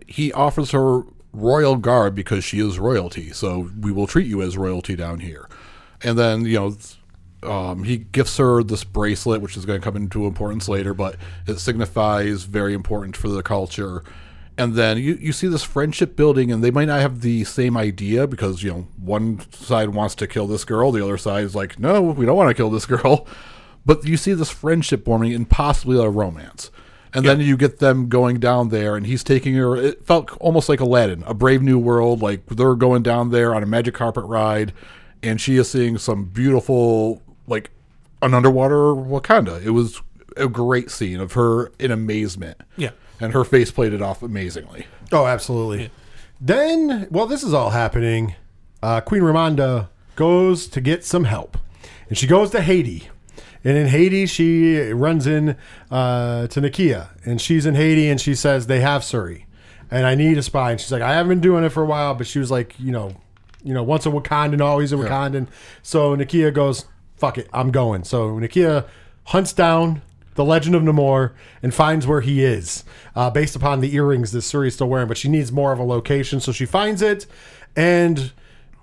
[0.07, 4.57] he offers her royal garb because she is royalty, so we will treat you as
[4.57, 5.49] royalty down here.
[6.03, 6.77] And then you know,
[7.43, 11.17] um, he gifts her this bracelet, which is going to come into importance later, but
[11.47, 14.05] it signifies very important for the culture.
[14.59, 17.77] And then you, you see this friendship building, and they might not have the same
[17.77, 21.55] idea because, you know, one side wants to kill this girl, the other side is
[21.55, 23.27] like, no, we don't want to kill this girl.
[23.87, 26.73] But you see this friendship forming and possibly a romance.
[27.15, 29.77] And then you get them going down there, and he's taking her.
[29.77, 32.21] It felt almost like Aladdin, a brave new world.
[32.21, 34.73] Like they're going down there on a magic carpet ride,
[35.23, 37.71] and she is seeing some beautiful, like
[38.23, 39.65] an underwater Wakanda.
[39.65, 40.03] It was
[40.37, 42.61] a great scene of her in amazement.
[42.77, 42.91] Yeah.
[43.21, 44.87] And her face played it off amazingly.
[45.13, 45.91] Oh, absolutely.
[46.41, 48.35] Then, while this is all happening,
[48.83, 51.57] uh, Queen Ramonda goes to get some help,
[52.09, 53.09] and she goes to Haiti.
[53.65, 55.57] And in Haiti, she runs in
[55.91, 59.45] uh, to Nakia, and she's in Haiti, and she says they have Suri,
[59.91, 60.73] and I need a spy.
[60.73, 62.79] And she's like, I haven't been doing it for a while, but she was like,
[62.79, 63.17] you know,
[63.65, 65.49] you know, once a Wakandan, always a Wakandan.
[65.83, 66.85] So Nakia goes,
[67.17, 68.05] fuck it, I'm going.
[68.05, 68.87] So Nakia
[69.25, 70.03] hunts down
[70.37, 71.33] the Legend of Namor
[71.63, 72.85] and finds where he is,
[73.15, 75.09] uh, based upon the earrings that Suri is still wearing.
[75.09, 77.27] But she needs more of a location, so she finds it.
[77.75, 78.33] And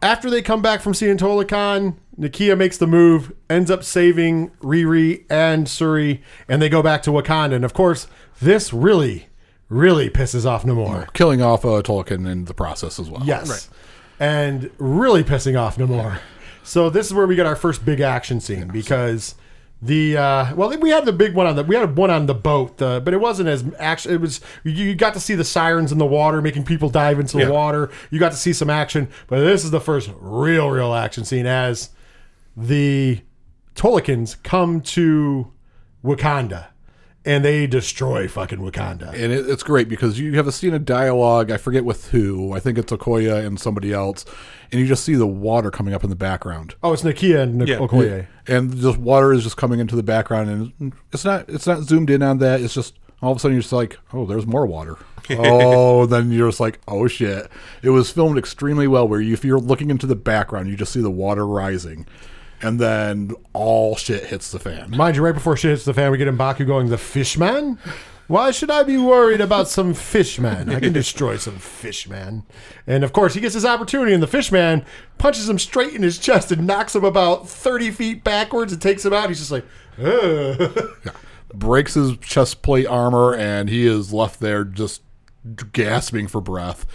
[0.02, 5.24] after they come back from seeing Talokan, Nakia makes the move, ends up saving Riri
[5.30, 7.54] and Suri, and they go back to Wakanda.
[7.54, 8.08] And of course,
[8.42, 9.28] this really,
[9.70, 11.12] really pisses off Namor.
[11.14, 13.24] Killing off uh, Tolkien in the process as well.
[13.26, 13.70] Yes.
[14.20, 16.20] And really pissing off Namor.
[16.64, 19.36] So this is where we get our first big action scene because
[19.86, 22.34] the uh, well we had the big one on the we had one on the
[22.34, 25.44] boat uh, but it wasn't as action it was you, you got to see the
[25.44, 27.50] sirens in the water making people dive into the Yeah.
[27.50, 31.26] water you got to see some action but this is the first real real action
[31.26, 31.90] scene as
[32.56, 33.22] the
[33.76, 35.52] Tolkiens come to
[36.04, 36.68] Wakanda
[37.26, 40.86] and they destroy fucking Wakanda And it, it's great because you have a scene of
[40.86, 41.52] dialogue.
[41.52, 42.54] I forget with who.
[42.54, 44.26] I think it's Okoye and somebody else,
[44.72, 46.76] and you just see the water coming up in the background.
[46.84, 47.78] oh it's Nakia and Yeah.
[47.78, 51.84] Okoye and just water is just coming into the background, and it's not it's not
[51.84, 52.62] zoomed in on that.
[52.62, 54.98] It's just all of a sudden you're just like, oh, there's more water.
[55.30, 57.50] oh, then you're just like, oh shit.
[57.82, 59.08] It was filmed extremely well.
[59.08, 62.06] Where you, if you're looking into the background, you just see the water rising,
[62.64, 64.92] and then all shit hits the fan.
[64.92, 67.78] Mind you, right before shit hits the fan, we get Mbaku going, the fishman?
[68.28, 70.70] Why should I be worried about some fishman?
[70.70, 72.44] I can destroy some fishman.
[72.88, 74.86] And of course, he gets his opportunity, and the fishman
[75.18, 79.06] punches him straight in his chest and knocks him about 30 feet backwards and takes
[79.06, 79.28] him out.
[79.28, 79.66] He's just like,
[80.02, 80.90] Ugh.
[81.54, 85.02] breaks his chest plate armor and he is left there just
[85.74, 86.86] gasping for breath.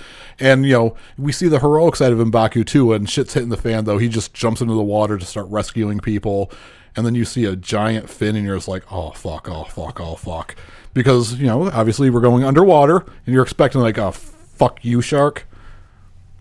[0.41, 2.93] And you know, we see the heroic side of Mbaku too.
[2.93, 3.99] And shit's hitting the fan though.
[3.99, 6.51] He just jumps into the water to start rescuing people.
[6.97, 9.49] And then you see a giant fin, and you're just like, "Oh fuck!
[9.49, 10.01] Oh fuck!
[10.01, 10.57] Oh fuck!"
[10.95, 15.47] Because you know, obviously, we're going underwater, and you're expecting like a "fuck you" shark.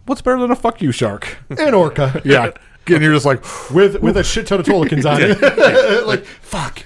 [0.08, 1.38] What's better than a "fuck you" shark?
[1.50, 2.22] an orca.
[2.26, 2.52] yeah,
[2.89, 5.41] and you're just like, With, with a shit ton of Tolkien's on it.
[6.08, 6.82] like, fuck.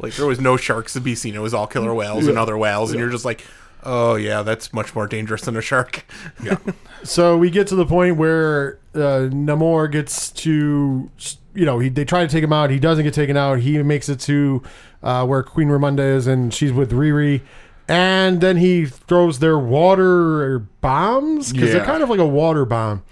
[0.00, 1.34] Like there was no sharks to be seen.
[1.34, 3.44] It was all killer whales and other whales, and you're just like,
[3.86, 6.04] oh yeah, that's much more dangerous than a shark.
[6.42, 6.58] Yeah.
[7.02, 11.08] So we get to the point where uh, Namor gets to,
[11.54, 12.68] you know, he, they try to take him out.
[12.70, 13.60] He doesn't get taken out.
[13.60, 14.62] He makes it to
[15.02, 17.42] uh, where Queen Ramonda is, and she's with Riri.
[17.88, 23.04] And then he throws their water bombs because they're kind of like a water bomb,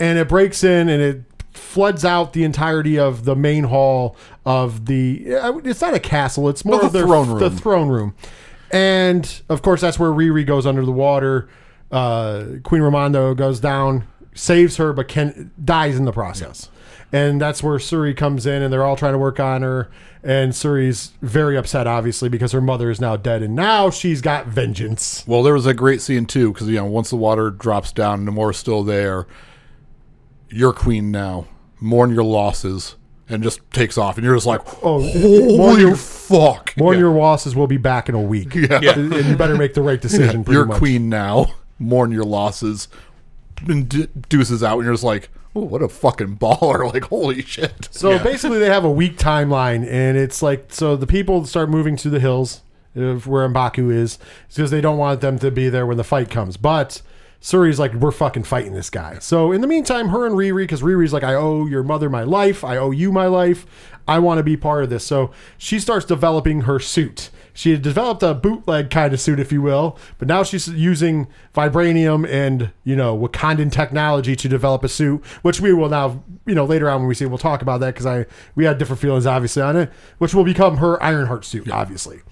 [0.00, 1.22] and it breaks in and it
[1.52, 5.36] floods out the entirety of the main hall of the.
[5.36, 6.48] uh, It's not a castle.
[6.48, 7.38] It's more the of their throne room.
[7.38, 8.14] The throne room,
[8.76, 11.48] and of course that's where Riri goes under the water.
[11.90, 16.68] Uh, Queen Ramonda goes down, saves her, but can dies in the process.
[17.12, 19.88] and that's where Suri comes in, and they're all trying to work on her.
[20.22, 24.46] And Suri's very upset, obviously, because her mother is now dead, and now she's got
[24.48, 25.24] vengeance.
[25.26, 28.26] Well, there was a great scene too because you know once the water drops down,
[28.26, 29.26] Nemora's still there.
[30.50, 31.46] You're queen now.
[31.80, 32.96] Mourn your losses,
[33.28, 36.72] and just takes off, and you're just like, Oh, holy your- fuck!
[36.76, 38.54] Mourn your losses will be back in a week.
[38.54, 38.80] Yeah.
[38.98, 40.44] And you better make the right decision.
[40.44, 40.78] pretty You're much.
[40.78, 41.46] queen now.
[41.78, 42.88] Mourn your losses.
[43.68, 46.84] And d- deuces out, and you're just like, oh, what a fucking baller!
[46.92, 47.88] Like, holy shit!
[47.90, 51.96] So basically, they have a week timeline, and it's like so the people start moving
[51.96, 52.60] to the hills
[52.94, 54.18] of where Mbaku is
[54.54, 56.56] because they don't want them to be there when the fight comes.
[56.56, 57.00] But
[57.46, 59.20] Suri's like, we're fucking fighting this guy.
[59.20, 62.24] So in the meantime, her and Riri, because Riri's like, I owe your mother my
[62.24, 63.66] life, I owe you my life,
[64.08, 65.06] I want to be part of this.
[65.06, 67.30] So she starts developing her suit.
[67.54, 71.28] She had developed a bootleg kind of suit, if you will, but now she's using
[71.54, 76.54] vibranium and you know Wakandan technology to develop a suit, which we will now, you
[76.56, 78.26] know, later on when we see, we'll talk about that because I
[78.56, 82.22] we had different feelings obviously on it, which will become her Ironheart suit, obviously.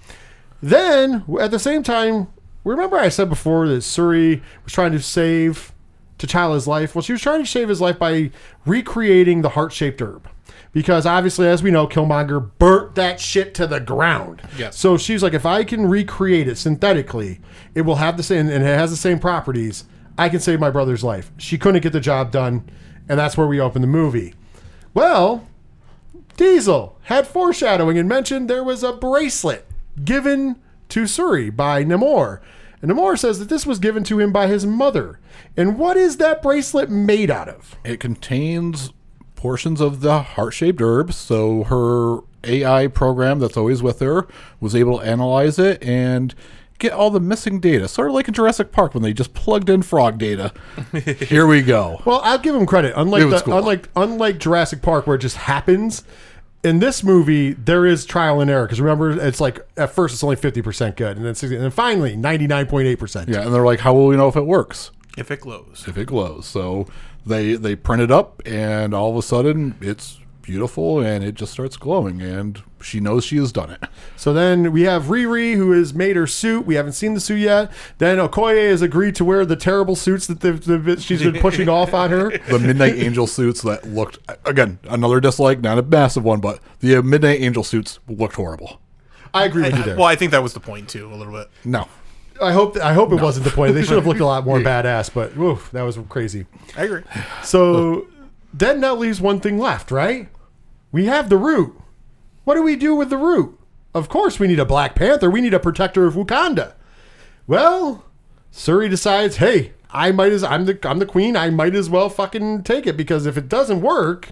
[0.61, 2.27] Then at the same time,
[2.73, 5.71] remember I said before that Suri was trying to save
[6.17, 6.95] T'Challa's life.
[6.95, 8.31] Well, she was trying to save his life by
[8.65, 10.27] recreating the heart-shaped herb.
[10.71, 14.41] Because obviously, as we know, Killmonger burnt that shit to the ground.
[14.57, 14.77] Yes.
[14.77, 17.39] So she's like, if I can recreate it synthetically,
[17.73, 19.85] it will have the same, and it has the same properties.
[20.17, 21.31] I can save my brother's life.
[21.37, 22.69] She couldn't get the job done,
[23.07, 24.33] and that's where we open the movie.
[24.93, 25.47] Well,
[26.35, 29.65] Diesel had foreshadowing and mentioned there was a bracelet
[30.03, 32.39] given to Suri by Namor.
[32.81, 35.19] And Namor says that this was given to him by his mother.
[35.57, 37.75] And what is that bracelet made out of?
[37.83, 38.93] It contains
[39.35, 44.27] portions of the heart-shaped herb, so her AI program that's always with her
[44.59, 46.35] was able to analyze it and
[46.79, 47.87] get all the missing data.
[47.87, 50.53] Sort of like in Jurassic Park when they just plugged in frog data.
[50.93, 52.01] Here we go.
[52.05, 52.93] Well, I'll give him credit.
[52.95, 53.57] Unlike the, cool.
[53.57, 56.03] unlike unlike Jurassic Park where it just happens,
[56.65, 60.23] in this movie there is trial and error because remember it's like at first it's
[60.23, 63.27] only 50% good and then 60, and then finally 99.8%.
[63.27, 64.89] Yeah, and they're like, how will we know if it works?
[65.15, 65.85] If it glows.
[65.87, 66.47] If it glows.
[66.47, 66.87] So
[67.25, 71.51] they they print it up and all of a sudden it's beautiful and it just
[71.51, 73.83] starts glowing and she knows she has done it.
[74.15, 76.65] So then we have Riri, who has made her suit.
[76.65, 77.71] We haven't seen the suit yet.
[77.97, 81.67] Then Okoye has agreed to wear the terrible suits that they've, they've- she's been pushing
[81.69, 82.29] off on her.
[82.47, 86.97] The Midnight Angel suits that looked again another dislike, not a massive one, but the
[86.97, 88.79] uh, Midnight Angel suits looked horrible.
[89.33, 89.95] I agree with you there.
[89.97, 91.49] Well, I think that was the point too, a little bit.
[91.65, 91.87] No,
[92.41, 93.73] I hope I hope it wasn't the point.
[93.73, 96.45] They should have looked a lot more badass, but woof, that was crazy.
[96.77, 97.01] I agree.
[97.43, 98.07] So
[98.53, 100.29] then that leaves one thing left, right?
[100.91, 101.75] We have the root.
[102.43, 103.59] What do we do with the root?
[103.93, 105.29] Of course, we need a Black Panther.
[105.29, 106.73] We need a protector of Wakanda.
[107.47, 108.05] Well,
[108.51, 111.37] Suri decides, hey, I might as I'm the I'm the queen.
[111.37, 114.29] I might as well fucking take it because if it doesn't work,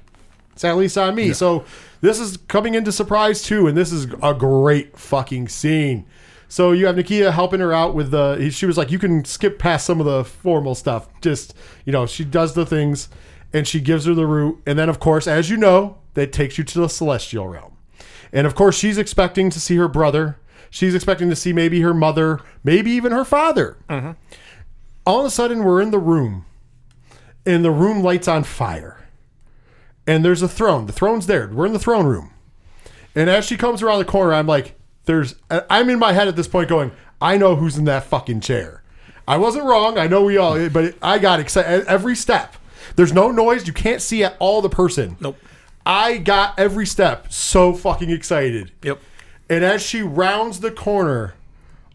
[0.51, 1.33] it's at least on me.
[1.33, 1.65] So
[2.01, 6.05] this is coming into surprise too, and this is a great fucking scene.
[6.49, 8.49] So you have Nakia helping her out with the.
[8.51, 11.07] She was like, you can skip past some of the formal stuff.
[11.21, 13.09] Just you know, she does the things,
[13.53, 16.57] and she gives her the root, and then of course, as you know, that takes
[16.57, 17.77] you to the celestial realm.
[18.31, 20.39] And of course, she's expecting to see her brother.
[20.69, 23.77] She's expecting to see maybe her mother, maybe even her father.
[23.89, 24.11] Mm-hmm.
[25.05, 26.45] All of a sudden, we're in the room,
[27.45, 29.05] and the room lights on fire.
[30.07, 30.85] And there's a throne.
[30.87, 31.47] The throne's there.
[31.47, 32.31] We're in the throne room.
[33.15, 36.35] And as she comes around the corner, I'm like, there's, I'm in my head at
[36.35, 36.91] this point going,
[37.21, 38.81] I know who's in that fucking chair.
[39.27, 39.97] I wasn't wrong.
[39.97, 42.55] I know we all, but I got excited every step.
[42.95, 43.67] There's no noise.
[43.67, 45.17] You can't see at all the person.
[45.21, 45.37] Nope.
[45.85, 48.71] I got every step so fucking excited.
[48.83, 48.99] Yep.
[49.49, 51.35] And as she rounds the corner,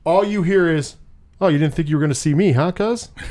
[0.04, 0.96] all you hear is,
[1.40, 3.08] "Oh, you didn't think you were going to see me, huh, cuz?"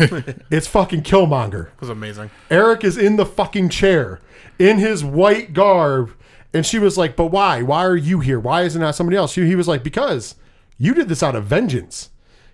[0.50, 1.68] it's fucking Killmonger.
[1.68, 2.32] It was amazing.
[2.50, 4.20] Eric is in the fucking chair
[4.58, 6.12] in his white garb,
[6.54, 7.62] and she was like, "But why?
[7.62, 8.40] Why are you here?
[8.40, 10.36] Why isn't that somebody else?" He was like, "Because
[10.78, 12.10] you did this out of vengeance."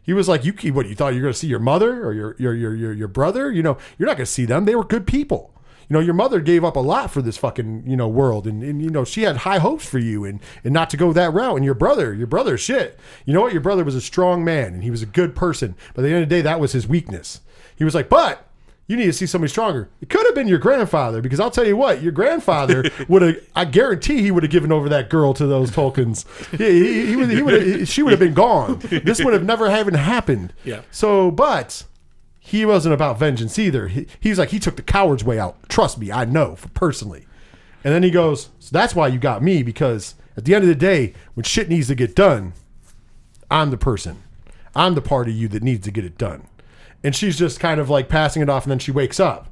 [0.06, 0.88] He was like, "You keep what?
[0.88, 3.08] You thought you were going to see your mother or your your your your, your
[3.08, 3.49] brother?
[3.49, 4.66] You know, you're not going to see them.
[4.66, 5.54] They were good people."
[5.94, 8.48] You know, your mother gave up a lot for this fucking, you know, world.
[8.48, 11.14] And, and you know, she had high hopes for you and, and not to go
[11.14, 11.56] that route.
[11.56, 13.00] And your brother, your brother, shit.
[13.26, 13.52] You know what?
[13.52, 15.76] Your brother was a strong man and he was a good person.
[15.94, 17.41] But at the end of the day, that was his weakness.
[17.76, 18.48] He was like, but
[18.88, 19.88] you need to see somebody stronger.
[20.02, 23.36] It could have been your grandfather because I'll tell you what, your grandfather would have.
[23.56, 26.26] I guarantee he would have given over that girl to those Tolkien's.
[26.58, 27.30] He, he, he would.
[27.30, 27.68] He would.
[27.68, 28.80] Have, she would have been gone.
[28.80, 30.54] This would have never even happened.
[30.64, 30.82] Yeah.
[30.89, 31.84] So, but
[32.46, 33.88] he wasn't about vengeance either.
[33.88, 35.58] He, he was like he took the coward's way out.
[35.70, 37.26] Trust me, I know for personally.
[37.86, 40.68] And then he goes, so that's why you got me because at the end of
[40.68, 42.54] the day, when shit needs to get done,
[43.50, 44.22] I'm the person.
[44.76, 46.48] I'm the part of you that needs to get it done.
[47.02, 49.50] And she's just kind of like passing it off, and then she wakes up.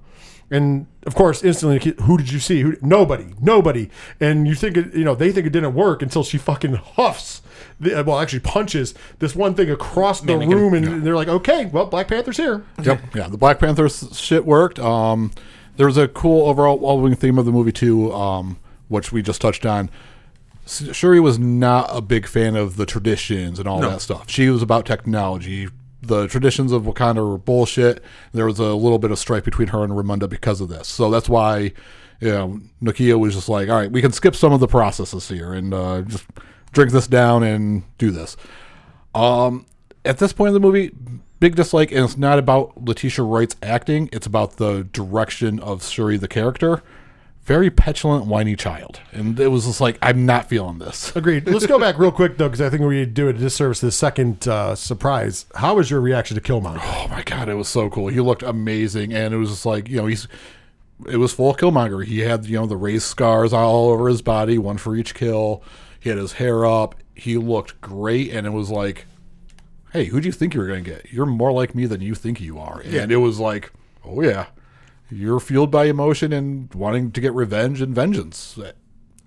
[0.49, 2.61] And of course, instantly, who did you see?
[2.61, 2.75] Who?
[2.81, 3.89] Nobody, nobody.
[4.19, 7.41] And you think it, you know they think it didn't work until she fucking huffs.
[7.81, 10.57] The, well, actually punches this one thing across the Mannequin.
[10.57, 13.15] room, and they're like, "Okay, well, Black Panther's here." Yep.
[13.15, 14.79] Yeah, the Black Panther shit worked.
[14.79, 15.31] Um,
[15.77, 19.65] there was a cool overall theme of the movie too, um, which we just touched
[19.65, 19.89] on.
[20.67, 24.29] Shuri was not a big fan of the traditions and all that stuff.
[24.29, 25.67] She was about technology.
[26.03, 28.03] The traditions of Wakanda were bullshit.
[28.31, 30.87] There was a little bit of strife between her and Ramonda because of this.
[30.87, 31.73] So that's why,
[32.19, 35.27] you know, Nakia was just like, all right, we can skip some of the processes
[35.27, 36.25] here and uh, just
[36.71, 38.37] drink this down and do this.
[39.13, 39.65] Um,
[40.05, 40.91] at this point in the movie,
[41.39, 46.17] big dislike, and it's not about Letitia Wright's acting; it's about the direction of Shuri,
[46.17, 46.81] the character.
[47.43, 51.13] Very petulant, whiny child, and it was just like, I'm not feeling this.
[51.15, 51.47] Agreed.
[51.47, 53.91] Let's go back real quick though, because I think we do a disservice to the
[53.91, 55.47] second uh, surprise.
[55.55, 56.79] How was your reaction to Killmonger?
[56.81, 58.07] Oh my god, it was so cool.
[58.07, 60.27] He looked amazing, and it was just like, you know, he's.
[61.09, 62.05] It was full Killmonger.
[62.05, 65.63] He had, you know, the raised scars all over his body, one for each kill.
[66.01, 66.95] He had his hair up.
[67.15, 69.05] He looked great, and it was like,
[69.93, 71.13] hey, who do you think you're going to get?
[71.13, 72.81] You're more like me than you think you are.
[72.81, 73.71] And it was like,
[74.03, 74.47] oh, yeah.
[75.09, 78.57] You're fueled by emotion and wanting to get revenge and vengeance.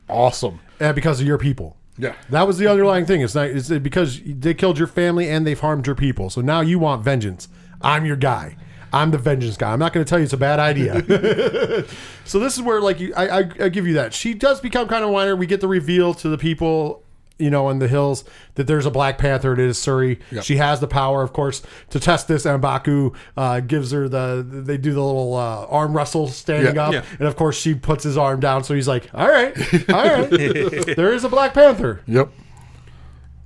[0.09, 0.61] Awesome.
[0.81, 1.77] And because of your people.
[1.97, 2.14] Yeah.
[2.31, 3.20] That was the underlying thing.
[3.20, 6.29] It's not it's because they killed your family and they've harmed your people.
[6.31, 7.49] So now you want vengeance.
[7.81, 8.57] I'm your guy.
[8.95, 9.73] I'm the vengeance guy.
[9.73, 10.95] I'm not going to tell you it's a bad idea.
[12.25, 14.15] so this is where, like, you, I, I, I give you that.
[14.15, 15.35] She does become kind of whiner.
[15.37, 17.03] We get the reveal to the people,
[17.39, 18.25] you know, in the hills
[18.55, 19.53] that there's a Black Panther.
[19.53, 20.21] It is Suri.
[20.43, 22.45] She has the power, of course, to test this.
[22.45, 24.45] Mbaku uh, gives her the.
[24.49, 26.87] They do the little uh, arm wrestle standing Yeah.
[26.87, 27.05] up, Yeah.
[27.19, 28.63] and of course she puts his arm down.
[28.63, 29.53] So he's like, "All right,
[29.93, 30.31] all right,
[30.97, 32.31] there is a Black Panther." Yep.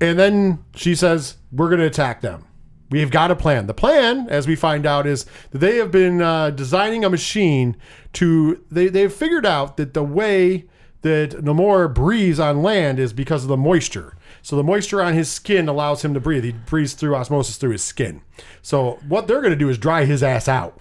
[0.00, 2.44] And then she says, We're going to attack them.
[2.90, 3.66] We've got a plan.
[3.66, 7.76] The plan, as we find out, is that they have been uh, designing a machine
[8.14, 8.64] to.
[8.70, 10.64] They, they've figured out that the way
[11.02, 14.16] that Namor breathes on land is because of the moisture.
[14.42, 16.44] So the moisture on his skin allows him to breathe.
[16.44, 18.22] He breathes through osmosis through his skin.
[18.62, 20.80] So what they're going to do is dry his ass out.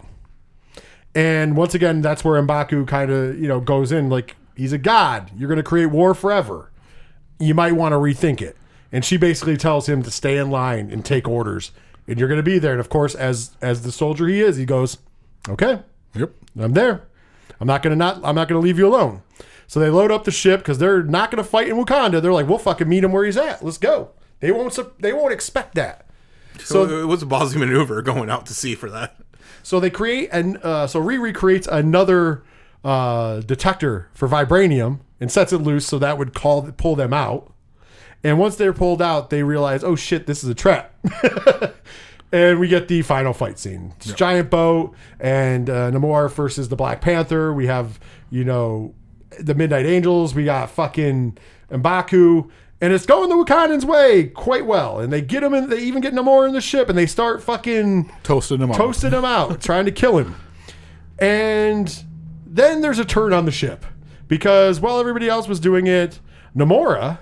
[1.13, 4.77] And once again, that's where Mbaku kind of, you know, goes in like he's a
[4.77, 5.31] god.
[5.35, 6.71] You're going to create war forever.
[7.39, 8.55] You might want to rethink it.
[8.91, 11.71] And she basically tells him to stay in line and take orders.
[12.07, 12.71] And you're going to be there.
[12.71, 14.97] And of course, as as the soldier he is, he goes,
[15.49, 15.81] "Okay,
[16.15, 16.31] Yep.
[16.59, 17.03] I'm there.
[17.59, 19.21] I'm not going to not I'm not going to leave you alone."
[19.67, 22.21] So they load up the ship because they're not going to fight in Wakanda.
[22.21, 23.63] They're like, "We'll fucking meet him where he's at.
[23.63, 26.05] Let's go." They won't they won't expect that.
[26.59, 29.17] So it was a ballsy maneuver going out to sea for that.
[29.63, 32.43] So they create and uh, so Riri creates another
[32.83, 37.51] uh, detector for vibranium and sets it loose so that would call pull them out.
[38.24, 40.93] And once they're pulled out, they realize, oh shit, this is a trap.
[42.32, 43.93] and we get the final fight scene.
[43.97, 47.53] It's a giant boat and uh, Namor versus the Black Panther.
[47.53, 47.99] We have
[48.30, 48.93] you know
[49.39, 50.36] the Midnight Angels.
[50.36, 51.38] We got fucking
[51.72, 52.49] Mbaku.
[52.80, 54.99] And it's going the Wakandans' way quite well.
[54.99, 57.41] And they get him in, they even get Namor in the ship and they start
[57.41, 60.36] fucking Toasted him toasting him out, trying to kill him.
[61.18, 62.03] And
[62.45, 63.84] then there's a turn on the ship
[64.28, 66.20] because while everybody else was doing it,
[66.55, 67.18] Namora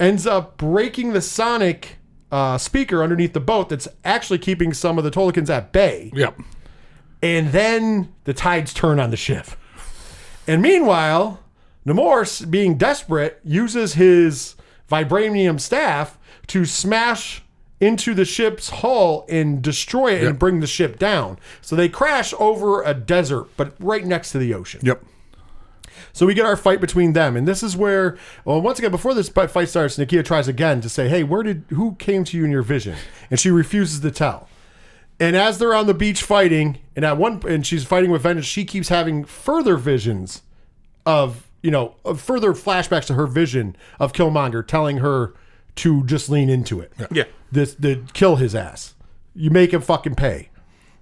[0.00, 1.98] ends up breaking the sonic
[2.32, 6.10] uh, speaker underneath the boat that's actually keeping some of the Tolkiens at bay.
[6.14, 6.40] Yep.
[7.22, 9.46] And then the tides turn on the ship.
[10.46, 11.40] And meanwhile,
[11.86, 14.56] Namor, being desperate, uses his
[14.90, 17.42] vibranium staff to smash
[17.80, 21.38] into the ship's hull and destroy it and bring the ship down.
[21.60, 24.80] So they crash over a desert, but right next to the ocean.
[24.82, 25.02] Yep.
[26.12, 29.14] So we get our fight between them, and this is where, well, once again, before
[29.14, 32.44] this fight starts, Nakia tries again to say, "Hey, where did who came to you
[32.44, 32.96] in your vision?"
[33.30, 34.48] And she refuses to tell.
[35.20, 38.46] And as they're on the beach fighting, and at one, and she's fighting with vengeance,
[38.46, 40.42] she keeps having further visions
[41.04, 45.34] of, you know, of further flashbacks to her vision of Killmonger telling her
[45.76, 46.92] to just lean into it.
[47.10, 47.24] Yeah.
[47.52, 48.94] This, the kill his ass.
[49.34, 50.48] You make him fucking pay.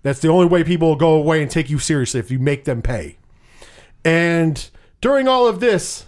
[0.02, 2.64] That's the only way people will go away and take you seriously if you make
[2.64, 3.18] them pay.
[4.04, 4.68] And
[5.00, 6.06] during all of this,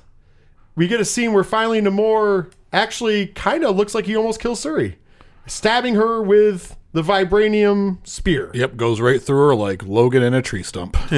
[0.74, 4.64] we get a scene where finally Namor actually kind of looks like he almost kills
[4.64, 4.96] Suri,
[5.46, 8.50] stabbing her with the vibranium spear.
[8.54, 8.76] Yep.
[8.76, 10.96] Goes right through her like Logan in a tree stump.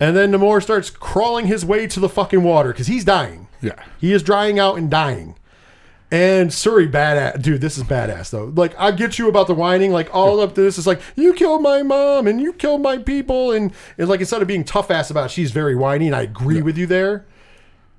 [0.00, 3.48] And then Namor starts crawling his way to the fucking water because he's dying.
[3.60, 3.82] Yeah.
[4.00, 5.36] He is drying out and dying.
[6.10, 7.42] And Suri, badass.
[7.42, 8.50] Dude, this is badass, though.
[8.56, 9.92] Like, I get you about the whining.
[9.92, 12.96] Like, all up to this is like, you killed my mom and you killed my
[12.96, 13.52] people.
[13.52, 16.06] And, and like, instead of being tough ass about it, she's very whiny.
[16.06, 17.26] And I agree with you there.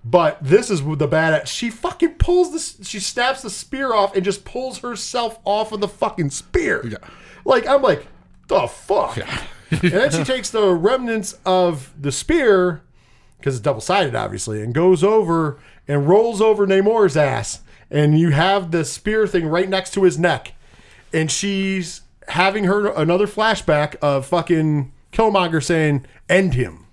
[0.04, 1.48] But this is the badass.
[1.48, 2.88] She fucking pulls this.
[2.88, 6.86] She snaps the spear off and just pulls herself off of the fucking spear.
[6.88, 6.98] Yeah.
[7.46, 8.08] Like, I'm like,
[8.48, 9.18] the fuck?
[9.18, 9.44] Yeah.
[9.70, 12.82] and then she takes the remnants of the spear,
[13.38, 17.62] because it's double sided, obviously, and goes over and rolls over Namor's ass.
[17.92, 20.54] And you have the spear thing right next to his neck.
[21.12, 26.86] And she's having her another flashback of fucking Killmonger saying, End him.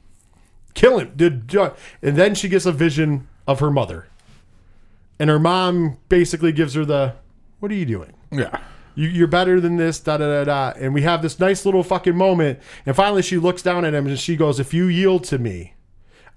[0.74, 1.12] Kill him.
[1.16, 4.08] Did uh, And then she gets a vision of her mother.
[5.18, 7.14] And her mom basically gives her the,
[7.60, 8.14] What are you doing?
[8.30, 8.60] Yeah.
[8.94, 10.78] You, you're better than this, da da da da.
[10.78, 12.58] And we have this nice little fucking moment.
[12.86, 15.74] And finally, she looks down at him and she goes, If you yield to me,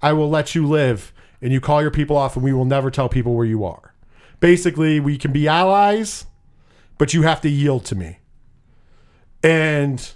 [0.02, 1.12] I will let you live.
[1.42, 3.89] And you call your people off, and we will never tell people where you are.
[4.40, 6.26] Basically, we can be allies,
[6.98, 8.18] but you have to yield to me.
[9.42, 10.10] And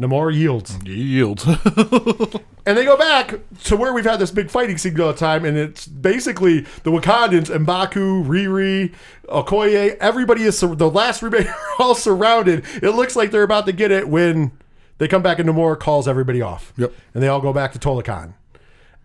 [0.00, 0.78] Namor yields.
[0.84, 1.46] He yields.
[2.66, 5.44] And they go back to where we've had this big fighting scene all the time,
[5.44, 8.92] and it's basically the Wakandans, Mbaku, Riri,
[9.28, 12.64] Okoye, everybody is sur- the last remainder are all surrounded.
[12.82, 14.50] It looks like they're about to get it when
[14.98, 16.72] they come back and Namor calls everybody off.
[16.76, 16.92] Yep.
[17.14, 18.34] And they all go back to Talokan.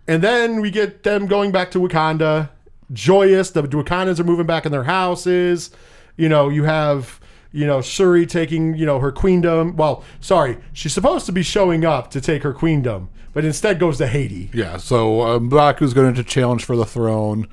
[0.07, 2.49] And then we get them going back to Wakanda,
[2.93, 3.51] joyous.
[3.51, 5.71] The Wakandans are moving back in their houses.
[6.17, 7.19] You know, you have,
[7.51, 9.75] you know, Shuri taking, you know, her queendom.
[9.75, 13.97] Well, sorry, she's supposed to be showing up to take her queendom, but instead goes
[13.99, 14.49] to Haiti.
[14.53, 17.47] yeah, so uh, Mbaku's going to challenge for the throne.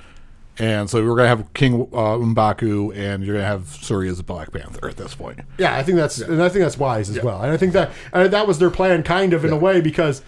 [0.61, 4.09] And so we're going to have King uh, Mbaku, and you're going to have Shuri
[4.09, 5.39] as a Black Panther at this point.
[5.57, 7.41] Yeah, I think that's and I think that's wise as well.
[7.41, 10.21] And I think that and that was their plan, kind of in a way, because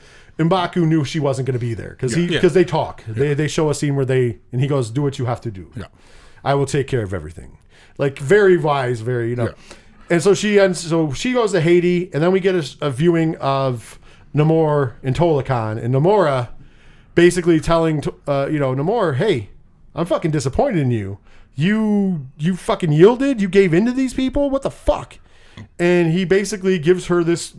[0.50, 3.04] Mbaku knew she wasn't going to be there because he because they talk.
[3.06, 5.52] They they show a scene where they and he goes, "Do what you have to
[5.52, 5.72] do.
[5.76, 5.86] Yeah.
[6.44, 7.58] I will take care of everything."
[7.98, 9.54] Like very wise, very you know.
[10.10, 10.80] And so she ends.
[10.80, 14.00] So she goes to Haiti, and then we get a, a viewing of
[14.36, 16.50] Namor and Talokan, and Namora
[17.16, 19.50] basically telling uh, you know Namor, "Hey,
[19.96, 21.20] I'm fucking disappointed in you.
[21.56, 23.42] You you fucking yielded.
[23.42, 24.50] You gave in to these people.
[24.50, 25.20] What the fuck?"
[25.78, 27.54] And he basically gives her this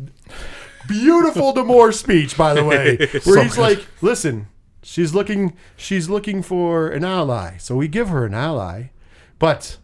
[0.92, 4.48] beautiful Namor speech, by the way, where he's like, "Listen,
[4.82, 8.90] she's looking she's looking for an ally, so we give her an ally,
[9.38, 9.78] but."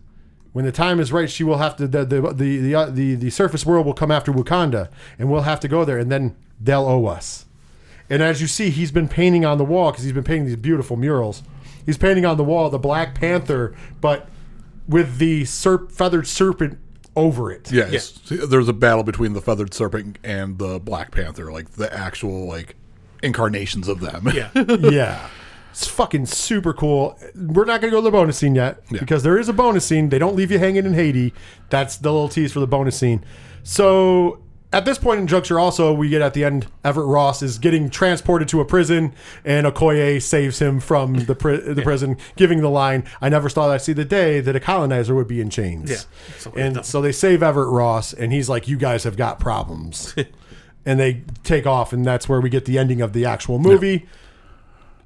[0.53, 3.15] When the time is right, she will have to the the the the, uh, the,
[3.15, 6.35] the surface world will come after Wakanda, and we'll have to go there, and then
[6.59, 7.45] they'll owe us.
[8.11, 10.57] And as you see, he's been painting on the wall because he's been painting these
[10.57, 11.43] beautiful murals.
[11.85, 14.29] He's painting on the wall the Black Panther, but
[14.89, 16.79] with the serp- feathered serpent
[17.19, 17.71] over it.
[17.73, 18.13] Yes.
[18.29, 22.77] There's a battle between the Feathered Serpent and the Black Panther, like the actual like
[23.23, 24.29] incarnations of them.
[24.33, 24.51] Yeah.
[24.55, 25.29] yeah.
[25.71, 27.19] It's fucking super cool.
[27.35, 29.85] We're not going to go to the bonus scene yet because there is a bonus
[29.85, 30.09] scene.
[30.09, 31.35] They don't leave you hanging in Haiti.
[31.71, 33.25] That's the little tease for the bonus scene.
[33.63, 34.41] So
[34.71, 37.89] at this point in juncture, also, we get at the end, Everett Ross is getting
[37.89, 39.15] transported to a prison,
[39.45, 43.71] and Okoye saves him from the, pri- the prison, giving the line, I never thought
[43.71, 45.91] I'd see the day that a colonizer would be in chains.
[45.91, 45.97] Yeah.
[46.39, 50.15] So and so they save Everett Ross, and he's like, You guys have got problems.
[50.85, 54.07] and they take off, and that's where we get the ending of the actual movie.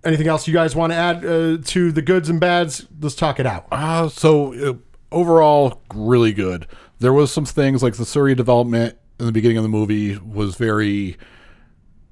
[0.04, 2.88] Anything else you guys want to add uh, to the goods and bads?
[3.00, 3.68] Let's talk it out.
[3.70, 4.74] Uh, so uh,
[5.12, 6.66] overall, really good.
[6.98, 10.56] There was some things like the Shuri development in the beginning of the movie was
[10.56, 11.16] very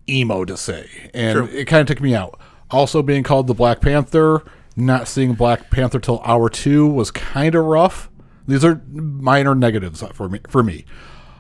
[0.08, 1.46] emo to say, and True.
[1.58, 2.38] it kind of took me out.
[2.70, 4.44] Also, being called the Black Panther,
[4.76, 8.08] not seeing Black Panther till hour two was kind of rough.
[8.46, 10.40] These are minor negatives for me.
[10.48, 10.84] For me.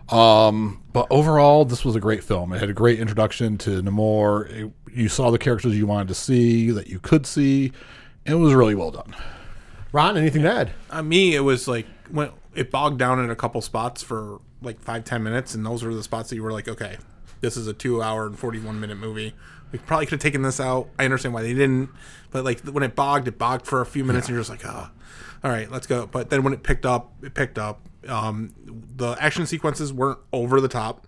[0.08, 2.52] Um, but overall, this was a great film.
[2.52, 4.50] It had a great introduction to Namor.
[4.50, 7.70] It- you saw the characters you wanted to see that you could see.
[8.26, 9.14] It was really well done.
[9.92, 10.72] Ron, anything to add?
[10.90, 14.80] On me, it was like when it bogged down in a couple spots for like
[14.80, 16.96] five ten minutes, and those were the spots that you were like, okay,
[17.40, 19.34] this is a two hour and forty one minute movie.
[19.72, 20.88] We probably could have taken this out.
[20.98, 21.90] I understand why they didn't,
[22.30, 24.66] but like when it bogged, it bogged for a few minutes, and you're just like,
[24.66, 24.90] ah,
[25.42, 26.06] all right, let's go.
[26.06, 27.80] But then when it picked up, it picked up.
[28.08, 28.52] Um,
[28.96, 31.06] the action sequences weren't over the top.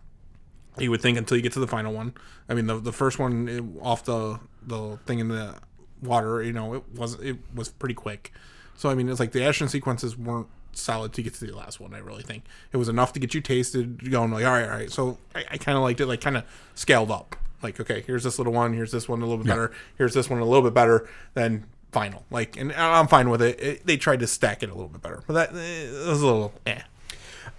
[0.78, 2.14] You would think until you get to the final one.
[2.48, 5.56] I mean, the the first one it, off the the thing in the
[6.02, 8.32] water, you know, it was it was pretty quick.
[8.74, 11.80] So I mean, it's like the action sequences weren't solid to get to the last
[11.80, 11.94] one.
[11.94, 14.76] I really think it was enough to get you tasted, going like, all right, all
[14.76, 14.90] right.
[14.90, 16.44] So I, I kind of liked it, like kind of
[16.74, 17.36] scaled up.
[17.62, 20.28] Like, okay, here's this little one, here's this one a little bit better, here's this
[20.28, 22.24] one a little bit better than final.
[22.30, 23.60] Like, and I'm fine with it.
[23.60, 26.22] it they tried to stack it a little bit better, but that eh, it was
[26.22, 26.80] a little eh.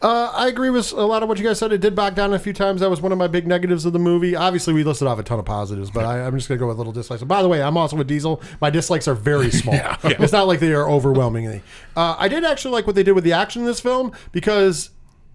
[0.02, 1.72] Uh, I agree with a lot of what you guys said.
[1.72, 2.82] It did back down a few times.
[2.82, 4.36] That was one of my big negatives of the movie.
[4.36, 6.68] Obviously, we listed off a ton of positives, but I, I'm just going to go
[6.68, 7.22] with little dislikes.
[7.22, 8.42] And by the way, I'm also with Diesel.
[8.60, 9.76] My dislikes are very small.
[10.04, 11.62] It's not like they are overwhelmingly.
[11.96, 14.90] Uh, I did actually like what they did with the action in this film because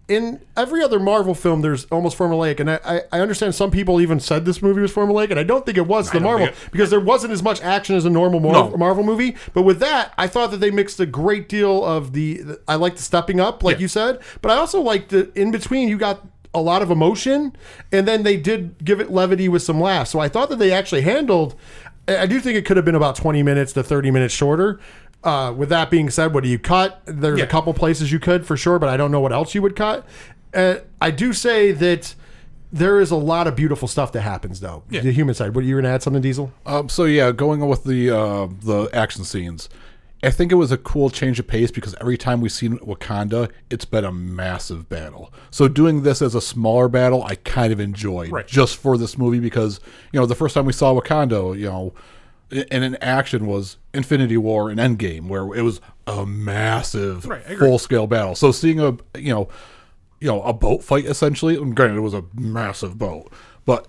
[0.08, 4.00] in every other Marvel film, there's almost formulaic, and I, I, I understand some people
[4.00, 6.54] even said this movie was formulaic, and I don't think it was the Marvel it-
[6.72, 8.76] because there wasn't as much action as a normal Mar- No.
[8.76, 9.36] Marvel movie.
[9.52, 12.42] But with that, I thought that they mixed a great deal of the.
[12.66, 13.82] I like the stepping up, like Yeah.
[13.82, 15.88] you said, but I also like the in between.
[15.88, 17.54] You got a lot of emotion,
[17.92, 20.10] and then they did give it levity with some laughs.
[20.10, 21.54] So I thought that they actually handled.
[22.08, 24.80] I I do think it could have been about twenty minutes to thirty minutes shorter.
[25.24, 27.02] Uh, with that being said, what do you cut?
[27.04, 27.44] There's Yeah.
[27.44, 29.74] a couple places you could for sure, but I don't know what else you would
[29.74, 30.06] cut.
[30.54, 32.14] Uh, I do say that
[32.72, 34.84] there is a lot of beautiful stuff that happens though.
[34.90, 35.54] The human side.
[35.54, 36.52] What you were gonna add something, Diesel?
[36.66, 39.68] Um, so yeah, going on with the uh, the action scenes,
[40.22, 43.50] I think it was a cool change of pace because every time we've seen Wakanda,
[43.70, 45.32] it's been a massive battle.
[45.50, 48.46] So doing this as a smaller battle, I kind of enjoyed Right.
[48.46, 49.80] just for this movie because
[50.12, 52.00] you know the first time we saw Wakanda, you know, i-
[52.50, 57.78] and in action was Infinity War and Endgame, where it was a massive Right, full
[57.78, 58.34] scale battle.
[58.34, 59.48] So seeing a you know
[60.20, 63.32] you know a boat fight essentially, and granted it was a massive boat,
[63.64, 63.88] but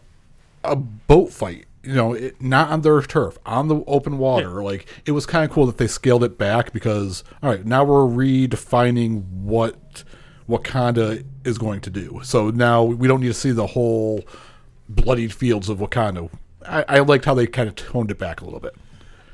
[0.63, 4.85] a boat fight you know it, not on their turf on the open water like
[5.05, 8.01] it was kind of cool that they scaled it back because all right now we're
[8.01, 10.03] redefining what
[10.49, 12.19] wakanda is going to do.
[12.23, 14.23] So now we don't need to see the whole
[14.89, 16.29] bloodied fields of wakanda
[16.69, 18.75] i, I liked how they kind of toned it back a little bit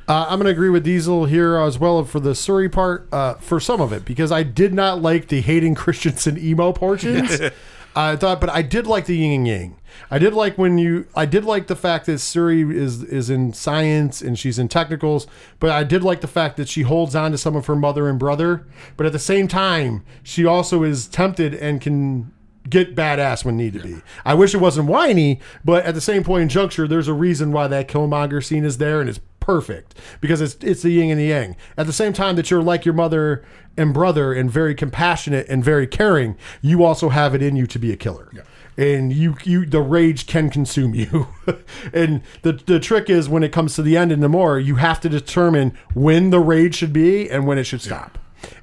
[0.08, 3.34] Uh, I'm going to agree with Diesel here as well for the Shuri part uh,
[3.36, 7.42] for some of it because I did not like the Hayden Christensen emo portions.
[7.96, 9.76] I thought, but I did like the yin and yang.
[10.12, 11.08] I did like when you.
[11.16, 15.26] I did like the fact that Shuri is is in science and she's in technicals,
[15.60, 18.08] but I did like the fact that she holds on to some of her mother
[18.08, 18.68] and brother.
[18.98, 22.32] But at the same time, she also is tempted and can
[22.70, 24.02] get badass when need to be.
[24.24, 27.52] I wish it wasn't whiny, but at the same point in juncture, there's a reason
[27.52, 31.20] why that Killmonger scene is there and it's perfect because it's it's the yin and
[31.20, 31.56] the yang.
[31.78, 33.46] At the same time that you're like your mother
[33.78, 37.80] and brother and very compassionate and very caring, you also have it in you to
[37.80, 38.32] be a killer.
[38.78, 41.28] And you, you, the rage can consume you.
[41.94, 44.76] and the the trick is when it comes to the end and the more, you
[44.76, 48.18] have to determine when the rage should be and when it should stop.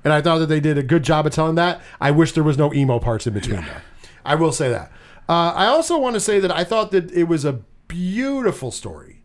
[0.05, 1.81] And I thought that they did a good job of telling that.
[2.01, 3.83] I wish there was no emo parts in between there.
[4.25, 4.91] I will say that.
[5.29, 9.23] Uh, I also want to say that I thought that it was a beautiful story.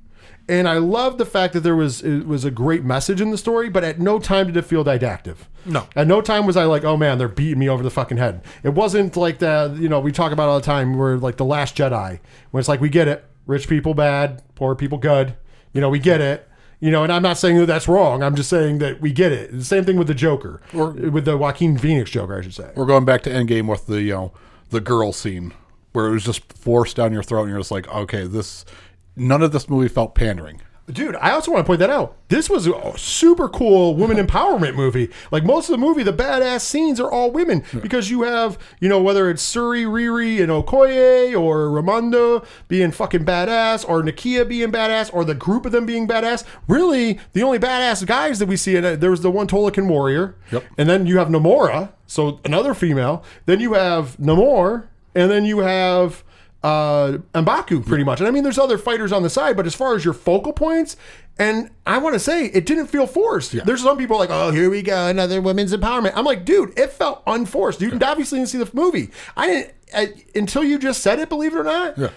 [0.50, 3.38] And I love the fact that there was it was a great message in the
[3.38, 5.36] story, but at no time did it feel didactic.
[5.66, 5.88] No.
[5.94, 8.42] At no time was I like, oh man, they're beating me over the fucking head.
[8.64, 11.44] It wasn't like the you know we talk about all the time where like the
[11.44, 12.20] Last Jedi,
[12.52, 15.36] when it's like we get it, rich people bad, poor people good.
[15.74, 16.48] You know we get it.
[16.80, 18.22] You know, and I'm not saying that that's wrong.
[18.22, 19.52] I'm just saying that we get it.
[19.52, 22.72] The same thing with the Joker, or with the Joaquin Phoenix Joker, I should say.
[22.76, 24.32] we're going back to endgame with the you know
[24.70, 25.54] the girl scene
[25.94, 28.66] where it was just forced down your throat and you're just like okay this
[29.16, 32.16] none of this movie felt pandering Dude, I also want to point that out.
[32.30, 35.10] This was a super cool woman empowerment movie.
[35.32, 38.88] Like most of the movie, the badass scenes are all women because you have, you
[38.88, 44.72] know, whether it's Shuri, Riri, and Okoye, or Ramonda being fucking badass, or Nakia being
[44.72, 46.46] badass, or the group of them being badass.
[46.70, 49.48] Really, the only badass guys that we see in it, uh, there was the one
[49.48, 50.64] Talokan warrior, Yep.
[50.78, 53.26] and then you have Namora, so another female.
[53.46, 56.24] Then you have Namor, and then you have
[56.64, 58.20] uh Mbaku pretty much.
[58.20, 60.54] And I mean there's other fighters on the side, but as far as your focal
[60.54, 60.98] points,
[61.40, 63.52] and I want to say it didn't feel forced.
[63.66, 66.14] There's some people like, oh, here we go, another women's empowerment.
[66.16, 67.80] I'm like, dude, it felt unforced.
[67.82, 69.12] You obviously didn't see the movie.
[69.36, 71.30] I didn't I, until you just said it.
[71.30, 72.10] Believe it or not, Yeah.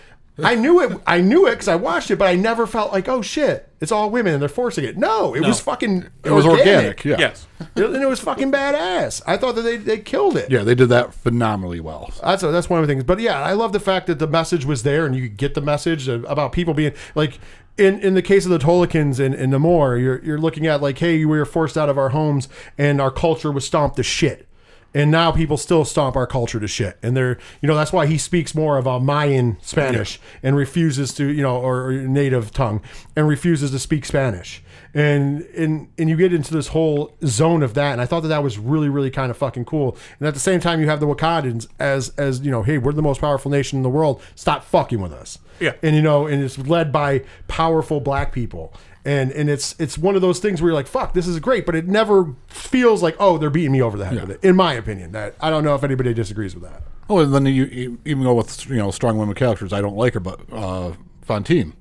[0.44, 1.00] I knew it.
[1.06, 3.92] I knew it because I watched it, but I never felt like, oh shit, it's
[3.92, 4.96] all women and they're forcing it.
[4.96, 6.06] No, it was fucking.
[6.24, 7.46] it was organic, yeah Yes.
[7.58, 9.22] and it was fucking badass.
[9.26, 10.50] I thought that they, they killed it.
[10.50, 13.04] yeah they did that phenomenally well That's that's one of the things.
[13.04, 15.54] But yeah, I love the fact that the message was there and you could get
[15.54, 17.38] the message about people being like
[17.78, 20.98] in in the case of the Talokans and, and Namor, you're you're looking at like,
[20.98, 24.46] hey, we were forced out of our homes and our culture was stomped to shit.
[24.92, 26.98] And now people still stomp our culture to shit.
[27.02, 31.14] And they're, you know, that's why he speaks more of a Mayan Spanish and refuses
[31.14, 32.82] to, you know, or, or native tongue
[33.14, 34.62] and refuses to speak Spanish.
[34.92, 38.28] And, and and you get into this whole zone of that, and I thought that
[38.28, 39.96] that was really, really kind of fucking cool.
[40.18, 42.92] And at the same time, you have the Wakandans as as you know, hey, we're
[42.92, 44.20] the most powerful nation in the world.
[44.34, 45.38] Stop fucking with us.
[45.60, 45.74] Yeah.
[45.84, 48.74] And you know, and it's led by powerful black people.
[49.04, 51.64] And and it's it's one of those things where you're like, fuck, this is great,
[51.64, 54.44] but it never feels like, oh, they're beating me over the head with it.
[54.46, 56.82] In my opinion, that I don't know if anybody disagrees with that.
[57.08, 59.96] oh and then you, you even go with you know strong women characters i don't
[59.96, 61.72] like her but uh fontaine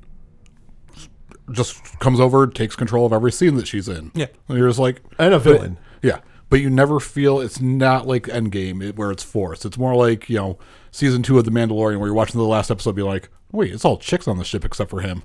[1.51, 4.27] just comes over takes control of every scene that she's in Yeah.
[4.47, 5.77] and you're just like And a but- villain.
[6.01, 6.19] yeah
[6.49, 9.65] but you never feel it's not like Endgame where it's forced.
[9.65, 10.57] It's more like you know
[10.89, 13.85] season two of The Mandalorian where you're watching the last episode, be like, wait, it's
[13.85, 15.21] all chicks on the ship except for him.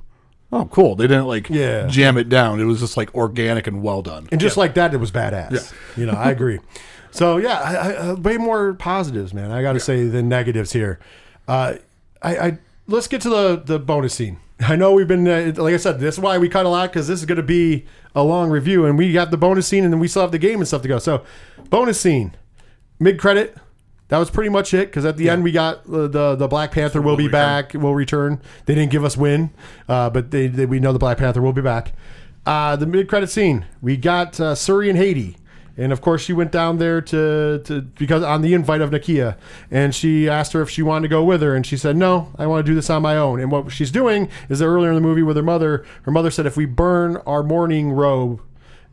[0.54, 0.94] Oh, cool.
[0.94, 1.88] They didn't like Yeah.
[1.88, 2.60] jam it down.
[2.60, 4.28] It was just like organic and well done.
[4.30, 5.72] And just like that, it was badass.
[5.96, 6.60] You know, I agree.
[7.10, 9.52] So yeah, I, I, uh, way more positives, man.
[9.52, 10.98] I got to say than negatives here.
[11.46, 11.74] Uh,
[12.20, 12.58] I, I
[12.88, 14.38] let's get to the the bonus scene.
[14.58, 16.90] I know we've been uh, like I said, this is why we cut a lot
[16.90, 17.84] because this is going to be
[18.16, 20.40] a long review, and we got the bonus scene, and then we still have the
[20.40, 20.98] game and stuff to go.
[20.98, 21.22] So,
[21.70, 22.34] bonus scene,
[22.98, 23.56] mid credit.
[24.14, 24.86] That was pretty much it.
[24.86, 27.32] Because at the end, we got uh, the the Black Panther will be return.
[27.32, 28.40] back, will return.
[28.64, 29.50] They didn't give us win,
[29.88, 31.94] uh, but they, they we know the Black Panther will be back.
[32.46, 35.36] Uh, the mid credit scene, we got uh, Shuri and Haiti.
[35.76, 39.36] And of course, she went down there to, to because on the invite of Nakia,
[39.68, 42.32] and she asked her if she wanted to go with her, and she said no,
[42.38, 43.40] I want to do this on my own.
[43.40, 46.30] And what she's doing is that earlier in the movie with her mother, her mother
[46.30, 48.40] said if we burn our mourning robe,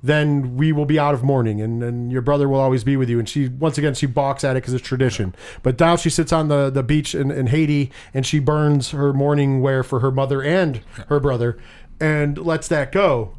[0.03, 3.09] then we will be out of mourning, and, and your brother will always be with
[3.09, 3.19] you.
[3.19, 5.35] And she once again she balks at it because it's tradition.
[5.63, 9.13] But now she sits on the the beach in, in Haiti, and she burns her
[9.13, 11.57] mourning wear for her mother and her brother,
[11.99, 13.35] and lets that go.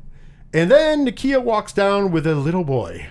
[0.55, 3.09] And then Nakia walks down with a little boy.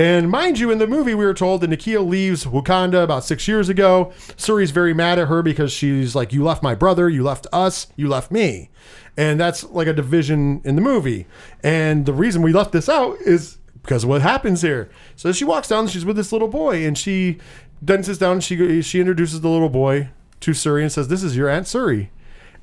[0.00, 3.46] And mind you, in the movie, we were told that Nakia leaves Wakanda about six
[3.46, 4.14] years ago.
[4.38, 7.86] Shuri's very mad at her because she's like, You left my brother, you left us,
[7.96, 8.70] you left me.
[9.18, 11.26] And that's like a division in the movie.
[11.62, 14.88] And the reason we left this out is because of what happens here.
[15.16, 17.36] So she walks down, she's with this little boy, and she
[17.82, 20.08] then sits down and she, she introduces the little boy
[20.40, 22.10] to Shuri and says, This is your Aunt Shuri.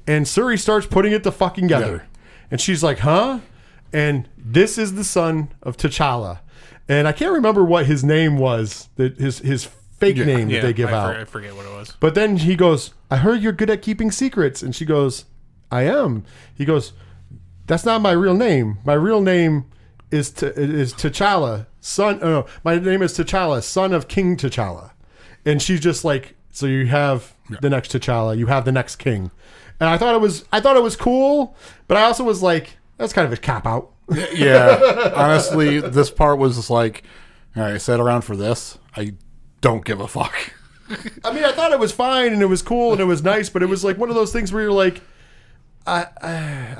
[0.07, 2.07] And Suri starts putting it the fucking together.
[2.49, 3.41] And she's like, Huh?
[3.93, 6.39] And this is the son of T'Challa.
[6.89, 9.65] And I can't remember what his name was, that his his
[9.99, 11.14] fake name Yeah, that they give I, out.
[11.15, 11.93] for- I forget what it was.
[11.99, 14.61] But then he goes, I heard you're good at keeping secrets.
[14.64, 15.26] And she goes,
[15.72, 16.23] I am.
[16.55, 16.93] He goes,
[17.65, 18.77] That's not my real name.
[18.85, 19.65] My real name
[20.11, 22.19] is T- is T'Challa, son.
[22.22, 24.91] Oh, no, my name is T'Challa, son of King T'Challa.
[25.45, 29.31] And she's just like, So you have the next T'Challa, you have the next king.
[29.80, 31.55] And I thought it was I thought it was cool,
[31.88, 33.91] but I also was like, that's kind of a cop out.
[34.34, 37.04] Yeah, honestly, this part was just like,
[37.56, 38.78] all right, I sat around for this.
[38.96, 39.14] I
[39.62, 40.36] don't give a fuck.
[41.24, 43.50] I mean, I thought it was fine and it was cool and it was nice,
[43.50, 45.02] but it was like one of those things where you're like,
[45.86, 46.32] I, I,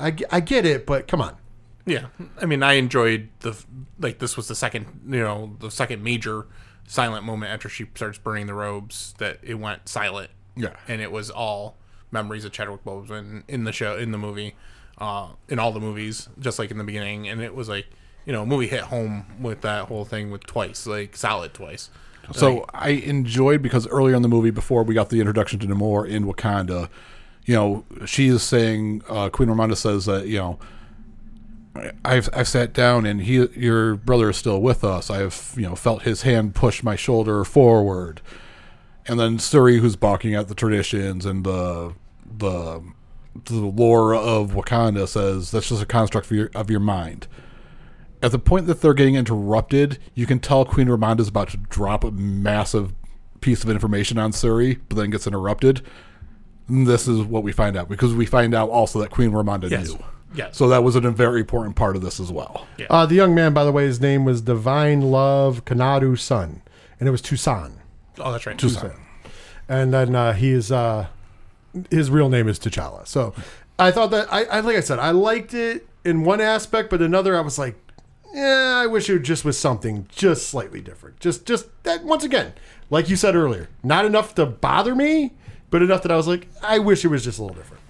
[0.08, 1.36] I, I get it, but come on.
[1.84, 2.06] Yeah,
[2.40, 3.56] I mean, I enjoyed the
[3.98, 4.18] like.
[4.18, 6.46] This was the second, you know, the second major
[6.86, 9.14] silent moment after she starts burning the robes.
[9.16, 10.30] That it went silent.
[10.54, 10.74] Yeah.
[10.88, 11.76] and it was all
[12.10, 14.54] memories of Chadwick Boseman in the show, in the movie,
[14.98, 17.28] uh, in all the movies, just like in the beginning.
[17.28, 17.86] And it was like,
[18.24, 21.90] you know, movie hit home with that whole thing with twice, like solid twice.
[22.32, 26.06] So I enjoyed because earlier in the movie, before we got the introduction to Namor
[26.06, 26.90] in Wakanda,
[27.46, 30.58] you know, she is saying uh, Queen Ramonda says that you know,
[32.04, 35.10] I've I've sat down and he your brother is still with us.
[35.10, 38.20] I've you know felt his hand push my shoulder forward,
[39.06, 41.94] and then Shuri, who's balking at the traditions and the
[42.36, 42.82] the
[43.44, 47.26] the lore of Wakanda, says that's just a construct of your of your mind
[48.22, 52.04] at the point that they're getting interrupted, you can tell Queen Ramonda's about to drop
[52.04, 52.92] a massive
[53.40, 55.82] piece of information on Shuri, but then gets interrupted.
[56.68, 59.70] And this is what we find out because we find out also that Queen Ramonda
[59.70, 59.88] Yes.
[59.88, 60.04] knew.
[60.34, 60.56] Yes.
[60.56, 62.66] So that was a very important part of this as well.
[62.90, 66.60] Uh, the young man, by the way, his name was Divine Love Konadu-Sun,
[67.00, 67.72] and it was Toussaint.
[68.18, 68.58] Oh, that's right.
[68.58, 68.92] Toussaint.
[69.70, 71.06] And then uh, he is, uh,
[71.90, 73.06] his real name is T'Challa.
[73.06, 73.34] So
[73.78, 77.02] I thought that, I, I like I said, I liked it in one aspect, but
[77.02, 77.76] another, I was like,
[78.34, 81.18] yeah, I wish it just was something just slightly different.
[81.20, 82.52] Just, just that once again,
[82.90, 85.32] like you said earlier, not enough to bother me,
[85.70, 87.82] but enough that I was like, I wish it was just a little different.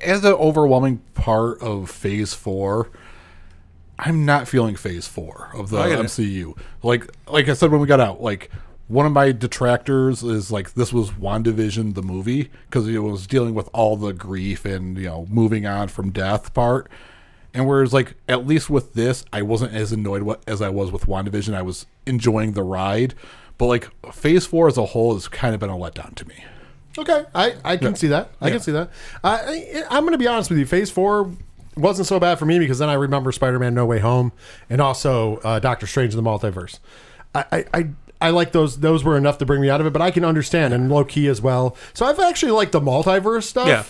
[0.00, 2.90] As an overwhelming part of Phase Four,
[3.98, 6.06] I'm not feeling Phase Four of the I get it.
[6.06, 6.58] MCU.
[6.82, 8.50] Like, like I said when we got out, like
[8.88, 13.54] one of my detractors is like this was WandaVision the movie because it was dealing
[13.54, 16.90] with all the grief and you know moving on from death part.
[17.54, 20.90] And whereas like at least with this, I wasn't as annoyed what, as I was
[20.90, 21.54] with WandaVision.
[21.54, 23.14] I was enjoying the ride,
[23.58, 26.44] but like Phase Four as a whole has kind of been a letdown to me.
[26.98, 28.32] Okay, I, I can see that.
[28.40, 28.90] I can see that.
[29.24, 30.66] I, I, I'm going to be honest with you.
[30.66, 31.30] Phase four
[31.76, 34.32] wasn't so bad for me because then I remember Spider-Man: No Way Home
[34.68, 36.80] and also uh, Doctor Strange in the Multiverse.
[37.34, 37.88] I, I,
[38.26, 38.80] I, like those.
[38.80, 41.26] Those were enough to bring me out of it, but I can understand and Loki
[41.28, 41.76] as well.
[41.94, 43.84] So I've actually liked the multiverse stuff, Yeah.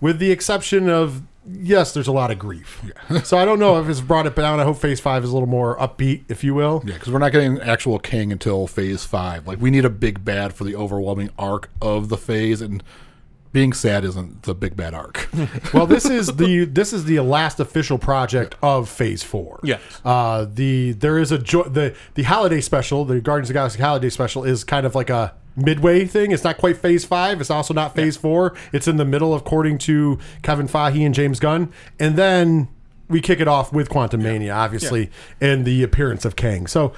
[0.00, 2.82] with the exception of yes, there's a lot of grief.
[3.24, 4.60] so I don't know if it's brought it down.
[4.60, 6.82] I hope Phase five is a little more upbeat, if you will.
[6.86, 9.46] Yeah, because we're not getting an actual king until phase five.
[9.46, 12.82] Like we need a big bad for the overwhelming arc of the phase, and
[13.52, 15.28] being sad isn't the big bad arc.
[15.74, 19.60] well, this is the this is the last official project of Phase Four.
[19.64, 19.80] Yes.
[20.04, 23.80] Uh, the there is a jo- the the holiday special, the Guardians of the Galaxy
[23.80, 26.30] holiday special, is kind of like a midway thing.
[26.30, 27.40] It's not quite Phase Five.
[27.40, 28.54] It's also not Phase Four.
[28.72, 32.68] It's in the middle, according to Kevin Feige and James Gunn, and then
[33.08, 35.10] we kick it off with Quantumania, obviously,
[35.40, 36.66] and the appearance of Kang.
[36.66, 36.92] So.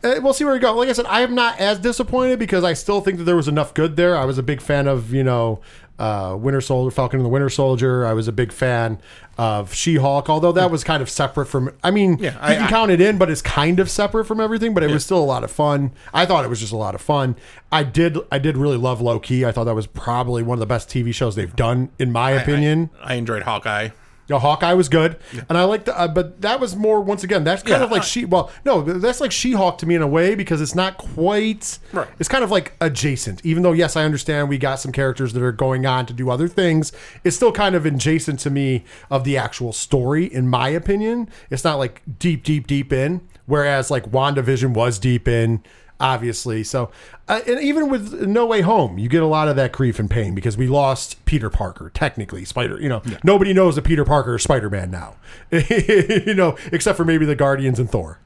[0.00, 0.72] Uh, we'll see where we go.
[0.74, 3.48] Like I said, I am not as disappointed because I still think that there was
[3.48, 4.16] enough good there.
[4.16, 5.60] I was a big fan of you know
[5.98, 8.06] uh, Winter Soldier, Falcon and the Winter Soldier.
[8.06, 8.98] I was a big fan
[9.36, 11.70] of She Hulk, although that was kind of separate from.
[11.82, 14.24] I mean, Yeah, you I- can I- count it in, but it's kind of separate
[14.26, 14.74] from everything.
[14.74, 15.92] But it was still a lot of fun.
[16.14, 17.36] I thought it was just a lot of fun.
[17.72, 19.44] I did, I did really love Loki.
[19.44, 22.30] I thought that was probably one of the best TV shows they've done, in my
[22.32, 22.90] opinion.
[23.02, 23.90] I enjoyed Hawkeye.
[24.28, 25.16] No, Hawkeye was good,
[25.48, 27.44] and I liked, uh, but that was more once again.
[27.44, 28.24] That's kind Yeah, of like I- she.
[28.26, 31.78] Well, no, that's like She-Hulk to me in a way because it's not quite.
[31.92, 32.06] Right.
[32.18, 35.42] It's kind of like adjacent, even though yes, I understand we got some characters that
[35.42, 36.92] are going on to do other things.
[37.24, 41.28] It's still kind of adjacent to me of the actual story, in my opinion.
[41.50, 43.22] It's not like deep, deep, deep in.
[43.46, 45.62] Whereas like WandaVision was deep in,
[46.00, 46.64] obviously.
[46.64, 46.90] So,
[47.28, 50.08] uh, and even with No Way Home, you get a lot of that grief and
[50.10, 52.80] pain because we lost Peter Parker, technically Spider.
[52.80, 55.16] You know, nobody knows that Peter Parker is Spider Man now.
[55.50, 58.18] you know, except for maybe the Guardians and Thor,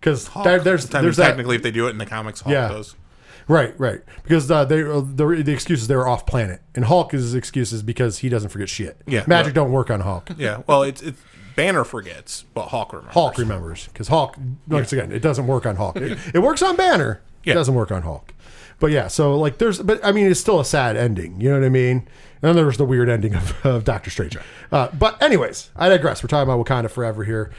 [0.00, 2.68] because there, there's there's that technically, if they do it in the comics, Hulk Yeah.
[2.68, 2.94] does.
[3.48, 7.14] right, right, because uh, they uh, the the excuses they were off planet, and Hulk
[7.14, 9.00] is excuses because he doesn't forget shit.
[9.06, 10.30] Yeah, magic well- don't work on Hulk.
[10.36, 10.62] Yeah.
[10.66, 11.20] Well, it's it's
[11.56, 13.14] Banner forgets, but Hulk remembers.
[13.14, 14.36] Hulk remembers because Hulk
[14.68, 15.96] once again it doesn't work on Hulk.
[15.96, 17.20] It, it works on Banner.
[17.44, 17.54] It Yeah.
[17.54, 18.32] doesn't work on Hulk.
[18.78, 21.40] But yeah, so like there's but I mean it's still a sad ending.
[21.40, 21.96] You know what I mean?
[22.42, 24.36] And then there was the weird ending of, of Doctor Strange.
[24.70, 26.22] Uh, but anyways, I digress.
[26.22, 27.50] We're talking about Wakanda Forever here.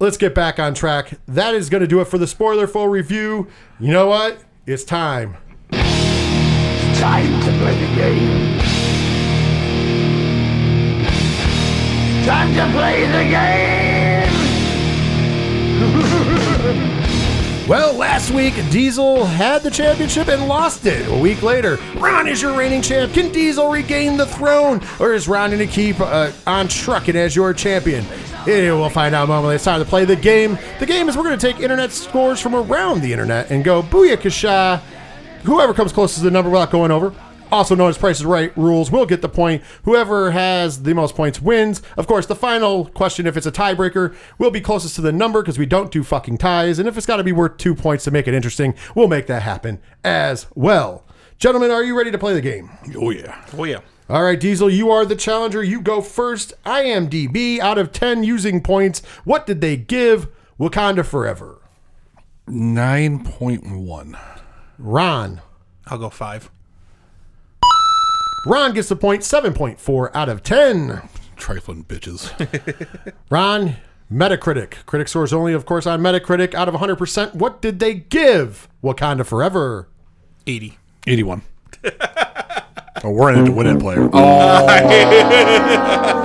[0.00, 1.10] Let's get back on track.
[1.28, 3.48] That is going to do it for the spoiler full review.
[3.78, 4.42] You know what?
[4.66, 5.36] It's time.
[5.70, 8.61] Time to play the game.
[12.24, 14.22] Time to play the game.
[17.68, 21.08] Well, last week Diesel had the championship and lost it.
[21.08, 23.14] A week later, Ron is your reigning champ.
[23.14, 27.36] Can Diesel regain the throne, or is Ron going to keep uh, on trucking as
[27.36, 28.04] your champion?
[28.48, 29.54] Eh, we'll find out momentarily.
[29.54, 30.58] It's time to play the game.
[30.80, 33.80] The game is we're going to take internet scores from around the internet and go
[33.80, 34.80] booyakasha.
[35.44, 37.14] Whoever comes closest to the number without going over,
[37.52, 39.62] also known as Price is Right rules, will get the point.
[39.84, 41.82] Whoever has the most points wins.
[41.96, 45.42] Of course, the final question, if it's a tiebreaker, will be closest to the number
[45.42, 46.78] because we don't do fucking ties.
[46.78, 49.26] And if it's got to be worth two points to make it interesting, we'll make
[49.26, 51.04] that happen as well.
[51.38, 52.70] Gentlemen, are you ready to play the game?
[52.96, 53.44] Oh yeah.
[53.56, 53.80] Oh yeah.
[54.08, 55.62] All right, Diesel, you are the challenger.
[55.62, 56.52] You go first.
[56.64, 59.00] IMDb out of 10 using points.
[59.24, 61.60] What did they give Wakanda Forever?
[62.46, 64.16] Nine point one.
[64.78, 65.40] Ron.
[65.86, 66.50] I'll go five.
[68.44, 71.00] Ron gets the point 7.4 out of 10.
[71.36, 72.32] Trifling bitches.
[73.30, 73.76] Ron,
[74.10, 74.84] Metacritic.
[74.86, 76.54] Critic scores only, of course, on Metacritic.
[76.54, 79.88] Out of 100%, what did they give Wakanda Forever?
[80.46, 80.78] Eighty.
[81.06, 81.42] Eighty-one.
[83.04, 84.08] oh, we're in it to win it, player.
[84.12, 84.66] Oh,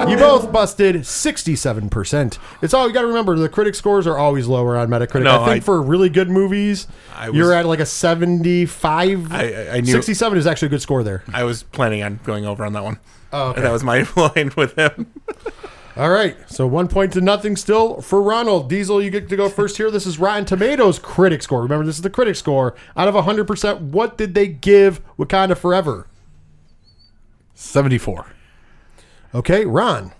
[0.10, 2.38] You both busted 67%.
[2.62, 3.36] It's all you got to remember.
[3.36, 5.24] The critic scores are always lower on Metacritic.
[5.24, 9.32] No, I think I- for really good movies, I was- you're at like a 75.
[9.34, 11.24] I- I- I knew- 67 is actually a good score there.
[11.34, 13.00] I was planning on going over on that one.
[13.34, 13.58] Oh, okay.
[13.58, 15.08] And that was my line with him.
[15.98, 18.70] All right, so one point to nothing still for Ronald.
[18.70, 19.90] Diesel, you get to go first here.
[19.90, 21.64] This is Rotten Tomatoes critic score.
[21.64, 22.76] Remember, this is the critic score.
[22.96, 26.06] Out of 100%, what did they give Wakanda Forever?
[27.58, 28.28] Seventy-four.
[29.36, 30.14] Okay, Ron.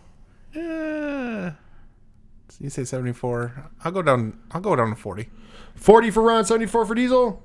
[0.56, 1.52] Uh,
[2.60, 3.70] you say seventy-four.
[3.86, 4.40] I'll go down.
[4.52, 5.30] I'll go down to forty.
[5.76, 7.44] 40 for Ron, 74 for Diesel.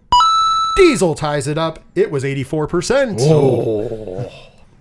[0.78, 1.80] Diesel ties it up.
[1.94, 4.30] It was 84%.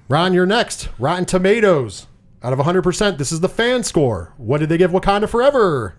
[0.08, 0.88] Ron, you're next.
[0.98, 2.08] Rotten Tomatoes.
[2.44, 4.34] Out of 100%, this is the fan score.
[4.38, 5.98] What did they give Wakanda Forever?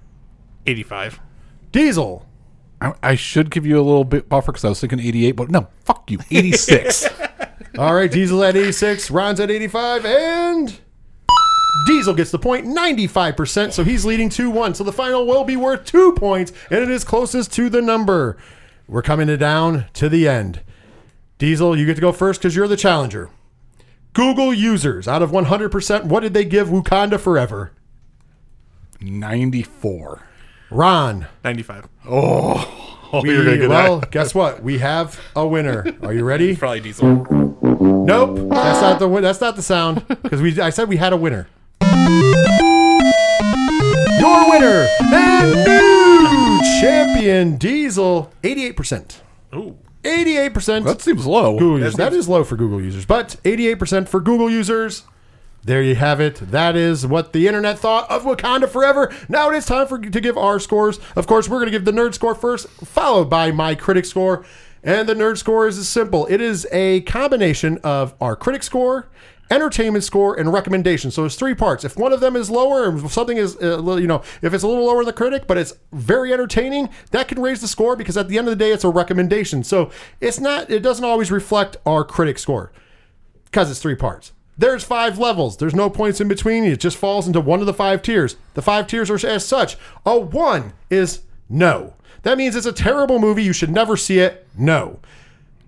[0.67, 1.21] Eighty-five.
[1.73, 2.27] Diesel.
[2.81, 5.51] I, I should give you a little bit buffer because I was thinking eighty-eight, but
[5.51, 7.07] no, fuck you, eighty-six.
[7.79, 10.79] All right, Diesel at 86, Ron's at 85, and
[11.87, 14.75] Diesel gets the point, 95%, so he's leading 2 1.
[14.75, 18.37] So the final will be worth two points, and it is closest to the number.
[18.87, 20.61] We're coming to down to the end.
[21.39, 23.31] Diesel, you get to go first because you're the challenger.
[24.13, 27.73] Google users, out of 100%, what did they give Wakanda Forever?
[29.01, 30.23] Ninety-four.
[30.71, 31.27] Ron.
[31.43, 31.89] Ninety-five.
[32.07, 34.11] Oh, We, you're gonna get well, that.
[34.13, 34.63] guess what?
[34.63, 35.85] We have a winner.
[36.03, 36.55] Are you ready?
[36.63, 37.42] Probably Diesel.
[37.83, 41.17] Nope, that's not the that's not the sound because we I said we had a
[41.17, 41.49] winner.
[44.21, 49.23] Your winner and new champion Diesel, eighty-eight percent.
[49.53, 49.77] Ooh.
[50.05, 50.85] Eighty-eight percent.
[50.85, 51.59] That seems low.
[51.59, 51.95] Google users.
[51.97, 55.03] That is low for Google users, but eighty-eight percent for Google users.
[55.65, 56.37] There you have it.
[56.37, 59.13] That is what the internet thought of Wakanda Forever.
[59.29, 61.01] Now it is time for to give our scores.
[61.17, 64.45] Of course, we're going to give the nerd score first, followed by my critic score.
[64.85, 66.27] And the nerd score is simple.
[66.27, 69.09] It is a combination of our critic score,
[69.51, 71.11] entertainment score, and recommendation.
[71.11, 71.85] So it's three parts.
[71.85, 74.53] If one of them is lower, and something is, uh, a little- you know, if
[74.55, 77.69] it's a little lower than the critic, but it's very entertaining, that can raise the
[77.69, 79.63] score because at the end of the day, it's a recommendation.
[79.63, 79.91] So
[80.21, 80.71] it's not.
[80.71, 82.73] It doesn't always reflect our critic score
[83.45, 84.33] Because it's three parts.
[84.57, 85.59] There's five levels.
[85.59, 86.65] There's no points in between.
[86.65, 88.37] It just falls into one of the five tiers.
[88.55, 89.77] The five tiers are as such.
[90.07, 91.95] A one is no.
[92.23, 93.43] That means it's a terrible movie.
[93.43, 94.47] You should never see it.
[94.57, 95.01] No.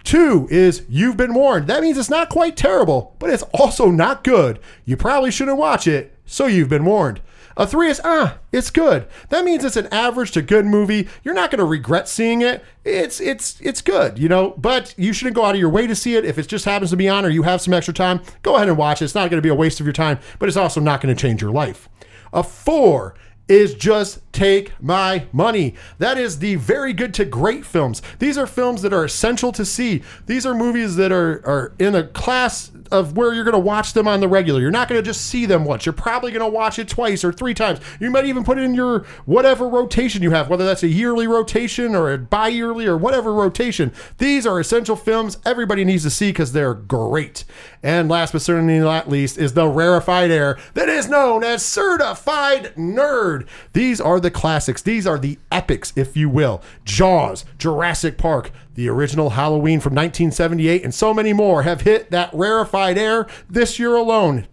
[0.04, 1.66] Two is you've been warned.
[1.66, 4.58] That means it's not quite terrible, but it's also not good.
[4.84, 7.20] You probably shouldn't watch it, so you've been warned.
[7.56, 9.06] A three is ah, it's good.
[9.28, 11.08] That means it's an average to good movie.
[11.22, 12.64] You're not going to regret seeing it.
[12.84, 14.54] It's it's it's good, you know.
[14.58, 16.24] But you shouldn't go out of your way to see it.
[16.24, 18.68] If it just happens to be on or you have some extra time, go ahead
[18.68, 19.06] and watch it.
[19.06, 21.14] It's not going to be a waste of your time, but it's also not going
[21.14, 21.88] to change your life.
[22.32, 23.14] A four
[23.48, 25.74] is just take my money.
[25.98, 28.00] That is the very good to great films.
[28.18, 30.02] These are films that are essential to see.
[30.26, 33.92] These are movies that are, are in a class of where you're going to watch
[33.92, 34.60] them on the regular.
[34.60, 35.86] You're not going to just see them once.
[35.86, 37.80] You're probably going to watch it twice or three times.
[38.00, 41.26] You might even put it in your whatever rotation you have, whether that's a yearly
[41.26, 43.92] rotation or a bi yearly or whatever rotation.
[44.18, 47.44] These are essential films everybody needs to see because they're great.
[47.82, 52.74] And last but certainly not least is the rarefied air that is known as certified
[52.76, 53.46] nerd.
[53.72, 54.82] These are the classics.
[54.82, 56.62] These are the epics, if you will.
[56.84, 62.30] Jaws, Jurassic Park, the original Halloween from 1978, and so many more have hit that
[62.32, 64.46] rarefied air this year alone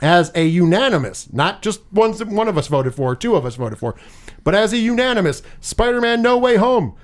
[0.00, 3.56] as a unanimous, not just ones that one of us voted for, two of us
[3.56, 3.94] voted for,
[4.42, 6.96] but as a unanimous Spider Man No Way Home,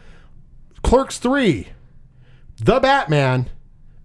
[0.83, 1.69] Clerks 3,
[2.59, 3.51] The Batman,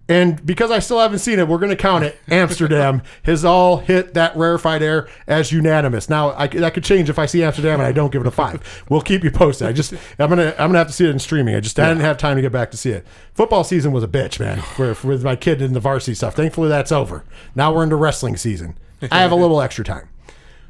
[0.08, 2.18] and because I still haven't seen it, we're going to count it.
[2.28, 6.10] Amsterdam has all hit that rarefied air as unanimous.
[6.10, 8.32] Now I, that could change if I see Amsterdam and I don't give it a
[8.32, 8.84] five.
[8.88, 9.68] We'll keep you posted.
[9.68, 11.54] I just I'm gonna I'm gonna have to see it in streaming.
[11.54, 13.06] I just I didn't have time to get back to see it.
[13.32, 14.60] Football season was a bitch, man.
[14.60, 16.34] For, for with my kid in the varsity stuff.
[16.34, 17.24] Thankfully that's over.
[17.54, 18.76] Now we're into wrestling season.
[19.10, 20.08] I have a little extra time.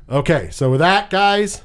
[0.08, 1.62] Okay, so with that, guys,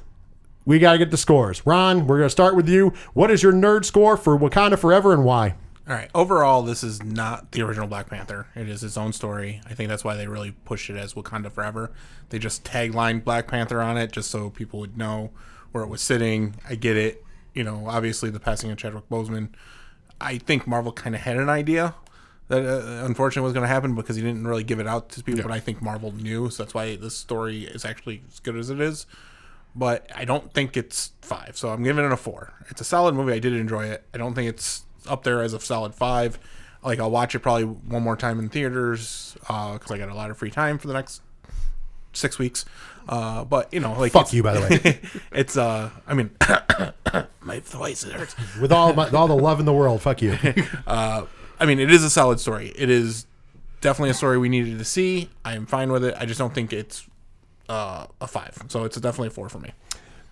[0.66, 1.66] we got to get the scores.
[1.66, 2.94] Ron, we're going to start with you.
[3.14, 5.56] What is your nerd score for Wakanda Forever and why?
[5.88, 6.10] All right.
[6.14, 8.48] Overall, this is not the original Black Panther.
[8.56, 9.62] It is its own story.
[9.66, 11.92] I think that's why they really pushed it as Wakanda Forever.
[12.30, 15.32] They just taglined Black Panther on it just so people would know
[15.72, 16.56] where it was sitting.
[16.68, 17.24] I get it.
[17.54, 19.50] You know, obviously the passing of Chadwick Boseman.
[20.20, 21.96] I think Marvel kind of had an idea
[22.50, 25.24] that uh, unfortunately was going to happen because he didn't really give it out to
[25.24, 25.44] people.
[25.44, 28.70] But I think Marvel knew, so that's why this story is actually as good as
[28.70, 29.06] it is.
[29.76, 32.54] But I don't think it's five, so I'm giving it a four.
[32.70, 33.34] It's a solid movie.
[33.34, 34.04] I did enjoy it.
[34.14, 36.40] I don't think it's up there as a solid five.
[36.84, 40.14] Like I'll watch it probably one more time in theaters uh, because I got a
[40.14, 41.22] lot of free time for the next
[42.14, 42.66] six weeks.
[43.10, 45.00] Uh, but you know, like Fuck you, by the way.
[45.32, 46.32] it's uh, I mean,
[47.42, 48.36] my voice it hurts.
[48.60, 50.38] With all my, all the love in the world, fuck you.
[50.88, 51.26] Uh,
[51.60, 52.72] I mean, it is a solid story.
[52.76, 53.26] It is
[53.82, 55.30] definitely a story we needed to see.
[55.44, 56.16] I am fine with it.
[56.18, 57.08] I just don't think it's
[57.68, 58.58] uh, a five.
[58.68, 59.72] So it's definitely a four for me.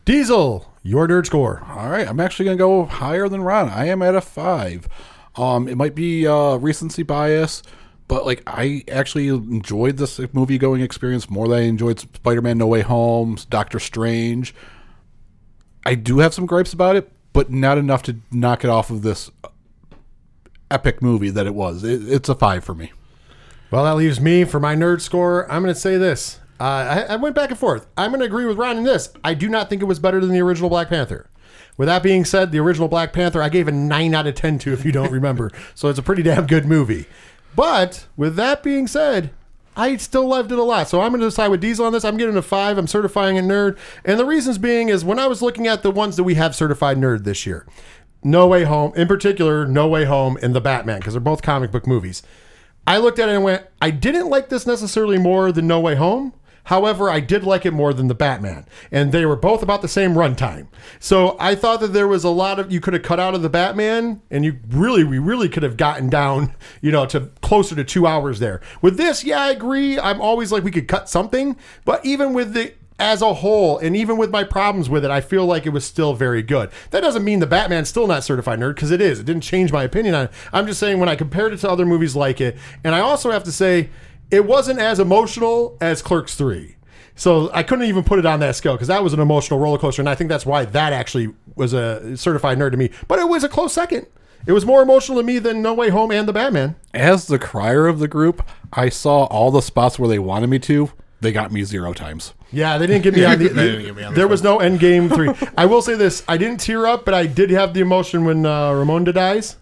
[0.05, 1.63] Diesel, your nerd score.
[1.67, 3.69] All right, I'm actually gonna go higher than Ron.
[3.69, 4.87] I am at a five.
[5.35, 7.63] Um, it might be uh, recency bias,
[8.07, 12.67] but like I actually enjoyed this movie going experience more than I enjoyed Spider-Man: No
[12.67, 14.53] Way Home, Doctor Strange.
[15.87, 19.01] I do have some gripes about it, but not enough to knock it off of
[19.01, 19.31] this
[20.69, 21.83] epic movie that it was.
[21.83, 22.91] It, it's a five for me.
[23.71, 25.51] Well, that leaves me for my nerd score.
[25.51, 26.39] I'm going to say this.
[26.59, 26.63] Uh,
[27.09, 27.87] I, I went back and forth.
[27.97, 29.09] I'm going to agree with Ron in this.
[29.23, 31.27] I do not think it was better than the original Black Panther.
[31.77, 34.59] With that being said, the original Black Panther, I gave a 9 out of 10
[34.59, 35.51] to, if you don't remember.
[35.75, 37.05] so it's a pretty damn good movie.
[37.55, 39.31] But with that being said,
[39.75, 40.87] I still loved it a lot.
[40.87, 42.05] So I'm going to decide with Diesel on this.
[42.05, 42.77] I'm getting a 5.
[42.77, 43.77] I'm certifying a nerd.
[44.05, 46.55] And the reasons being is when I was looking at the ones that we have
[46.55, 47.65] certified nerd this year,
[48.23, 51.71] No Way Home, in particular, No Way Home and The Batman, because they're both comic
[51.71, 52.23] book movies.
[52.87, 55.95] I looked at it and went, I didn't like this necessarily more than No Way
[55.95, 56.33] Home.
[56.65, 59.87] However, I did like it more than the Batman, and they were both about the
[59.87, 60.67] same runtime.
[60.99, 63.41] So I thought that there was a lot of you could have cut out of
[63.41, 67.75] the Batman, and you really, we really could have gotten down, you know, to closer
[67.75, 68.61] to two hours there.
[68.81, 69.99] With this, yeah, I agree.
[69.99, 71.55] I'm always like we could cut something,
[71.85, 75.19] but even with the as a whole, and even with my problems with it, I
[75.19, 76.69] feel like it was still very good.
[76.91, 79.19] That doesn't mean the Batman's still not certified nerd because it is.
[79.19, 80.31] It didn't change my opinion on it.
[80.53, 83.31] I'm just saying when I compared it to other movies like it, and I also
[83.31, 83.89] have to say
[84.35, 86.75] it wasn't as emotional as Clerks 3.
[87.15, 89.77] So I couldn't even put it on that scale because that was an emotional roller
[89.77, 92.89] coaster, and I think that's why that actually was a certified nerd to me.
[93.07, 94.07] But it was a close second.
[94.45, 96.75] It was more emotional to me than No Way Home and the Batman.
[96.93, 100.59] As the crier of the group, I saw all the spots where they wanted me
[100.59, 100.91] to.
[101.21, 102.33] They got me zero times.
[102.51, 103.47] Yeah, they didn't get me on the.
[103.47, 105.29] They didn't get me on there was no end game three.
[105.57, 108.45] I will say this: I didn't tear up, but I did have the emotion when
[108.45, 109.55] uh, Ramonda dies.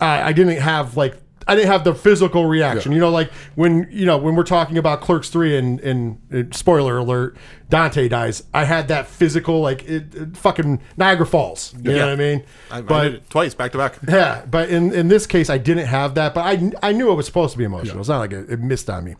[0.00, 1.16] Uh, I didn't have like
[1.46, 2.92] I didn't have the physical reaction.
[2.92, 6.56] You know, like when you know when we're talking about Clerks three and and uh,
[6.56, 7.36] spoiler alert,
[7.68, 8.42] Dante dies.
[8.52, 11.74] I had that physical like it, it fucking Niagara Falls.
[11.80, 12.44] You know what I mean?
[12.70, 13.98] I, I but did it twice back to back.
[14.08, 16.34] yeah, but in in this case, I didn't have that.
[16.34, 18.00] But I I knew it was supposed to be emotional.
[18.00, 19.14] It's not like it, it missed on me.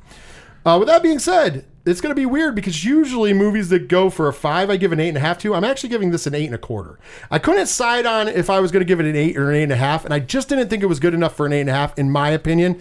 [0.67, 4.11] Uh, with that being said, it's going to be weird because usually movies that go
[4.11, 5.55] for a five, I give an eight and a half to.
[5.55, 6.99] I'm actually giving this an eight and a quarter.
[7.31, 9.57] I couldn't decide on if I was going to give it an eight or an
[9.57, 11.53] eight and a half, and I just didn't think it was good enough for an
[11.53, 12.81] eight and a half, in my opinion.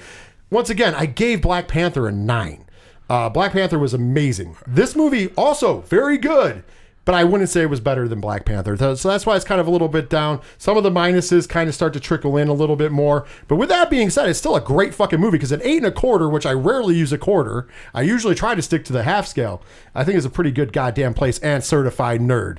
[0.50, 2.66] Once again, I gave Black Panther a nine.
[3.08, 4.58] Uh, Black Panther was amazing.
[4.66, 6.64] This movie also very good,
[7.06, 8.76] but I wouldn't say it was better than Black Panther.
[8.76, 10.42] So that's why it's kind of a little bit down.
[10.58, 13.26] Some of the minuses kind of start to trickle in a little bit more.
[13.48, 15.86] But with that being said, it's still a great fucking movie because an eight and
[15.86, 19.04] a quarter, which I rarely use a quarter, I usually try to stick to the
[19.04, 19.62] half scale.
[19.94, 22.58] I think is a pretty good goddamn place and certified nerd.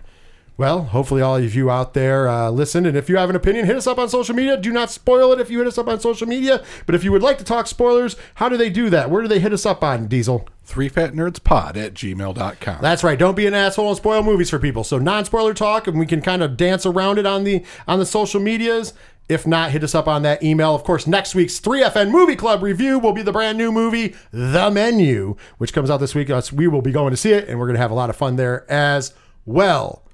[0.58, 3.66] Well, hopefully all of you out there uh, listen, and if you have an opinion,
[3.66, 4.56] hit us up on social media.
[4.56, 6.64] Do not spoil it if you hit us up on social media.
[6.86, 9.10] But if you would like to talk spoilers, how do they do that?
[9.10, 10.48] Where do they hit us up on Diesel?
[10.64, 12.78] Three Fat Nerds Pod at gmail.com.
[12.80, 13.18] That's right.
[13.18, 14.82] Don't be an asshole and spoil movies for people.
[14.82, 18.06] So non-spoiler talk, and we can kind of dance around it on the on the
[18.06, 18.94] social medias.
[19.28, 20.74] If not, hit us up on that email.
[20.74, 24.70] Of course, next week's 3FN Movie Club review will be the brand new movie, The
[24.70, 26.30] Menu, which comes out this week.
[26.30, 28.08] Us, we will be going to see it, and we're going to have a lot
[28.08, 29.12] of fun there as
[29.44, 30.05] well.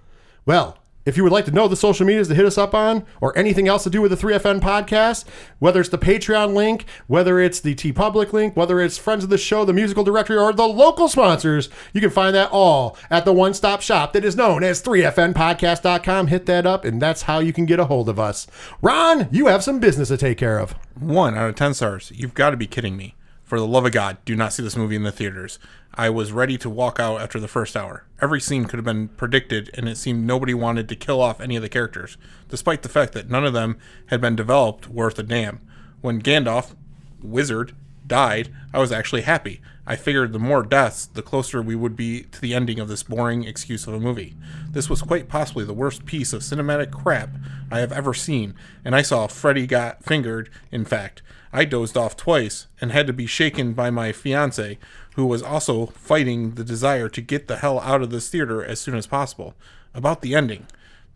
[0.44, 3.04] Well, if you would like to know the social medias to hit us up on
[3.20, 5.24] or anything else to do with the 3FN podcast,
[5.58, 9.38] whether it's the Patreon link, whether it's the TeePublic link, whether it's friends of the
[9.38, 13.32] show, the musical directory, or the local sponsors, you can find that all at the
[13.32, 16.28] one stop shop that is known as 3FNpodcast.com.
[16.28, 18.46] Hit that up, and that's how you can get a hold of us.
[18.80, 20.72] Ron, you have some business to take care of.
[20.98, 22.12] One out of ten stars.
[22.14, 23.16] You've got to be kidding me.
[23.52, 25.58] For the love of God, do not see this movie in the theaters.
[25.94, 28.06] I was ready to walk out after the first hour.
[28.18, 31.56] Every scene could have been predicted, and it seemed nobody wanted to kill off any
[31.56, 32.16] of the characters,
[32.48, 33.76] despite the fact that none of them
[34.06, 35.60] had been developed worth a damn.
[36.00, 36.74] When Gandalf,
[37.22, 37.74] wizard,
[38.06, 39.60] died, I was actually happy.
[39.84, 43.02] I figured the more deaths, the closer we would be to the ending of this
[43.02, 44.36] boring excuse of a movie.
[44.70, 47.30] This was quite possibly the worst piece of cinematic crap
[47.70, 48.54] I have ever seen,
[48.84, 51.22] and I saw Freddy got fingered, in fact.
[51.52, 54.78] I dozed off twice and had to be shaken by my fiance,
[55.16, 58.80] who was also fighting the desire to get the hell out of this theater as
[58.80, 59.54] soon as possible.
[59.94, 60.66] About the ending.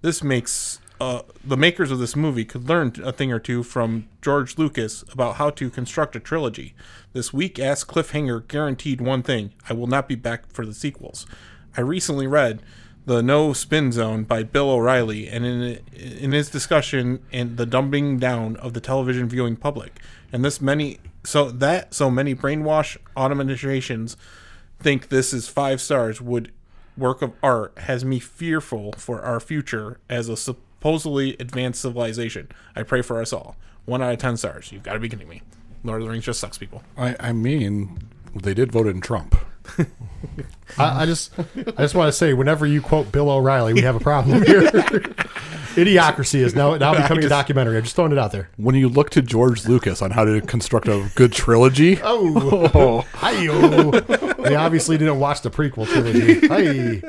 [0.03, 4.09] This makes uh, the makers of this movie could learn a thing or two from
[4.23, 6.75] George Lucas about how to construct a trilogy.
[7.13, 11.27] This weak ass cliffhanger guaranteed one thing I will not be back for the sequels.
[11.77, 12.63] I recently read
[13.05, 18.19] The No Spin Zone by Bill O'Reilly, and in, in his discussion in the dumbing
[18.19, 20.01] down of the television viewing public,
[20.33, 24.17] and this many so that so many brainwash automations
[24.79, 26.53] think this is five stars would
[26.97, 30.37] work of art has me fearful for our future as a
[30.79, 32.49] supposedly advanced civilization.
[32.75, 33.57] I pray for us all.
[33.87, 34.71] One out of ten stars.
[34.73, 35.43] You've got to be kidding me.
[35.85, 36.83] Lord of the Rings just sucks, people.
[36.97, 37.99] I, I mean,
[38.35, 39.37] they did vote in Trump.
[40.79, 43.97] I, I just, I just want to say, whenever you quote Bill O'Reilly, we have
[43.97, 44.63] a problem here.
[45.77, 47.77] Idiocracy is now now becoming a documentary.
[47.77, 48.49] I'm just throwing it out there.
[48.57, 52.71] When you look to George Lucas on how to construct a good trilogy, oh.
[52.75, 53.91] oh, hi-yo.
[53.91, 56.47] They obviously didn't watch the prequel trilogy.
[56.49, 57.03] Hi,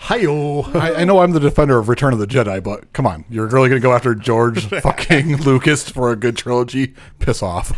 [0.00, 0.62] hi-yo.
[0.74, 3.46] I, I know I'm the defender of Return of the Jedi, but come on, you're
[3.46, 6.94] really going to go after George fucking Lucas for a good trilogy?
[7.18, 7.76] Piss off.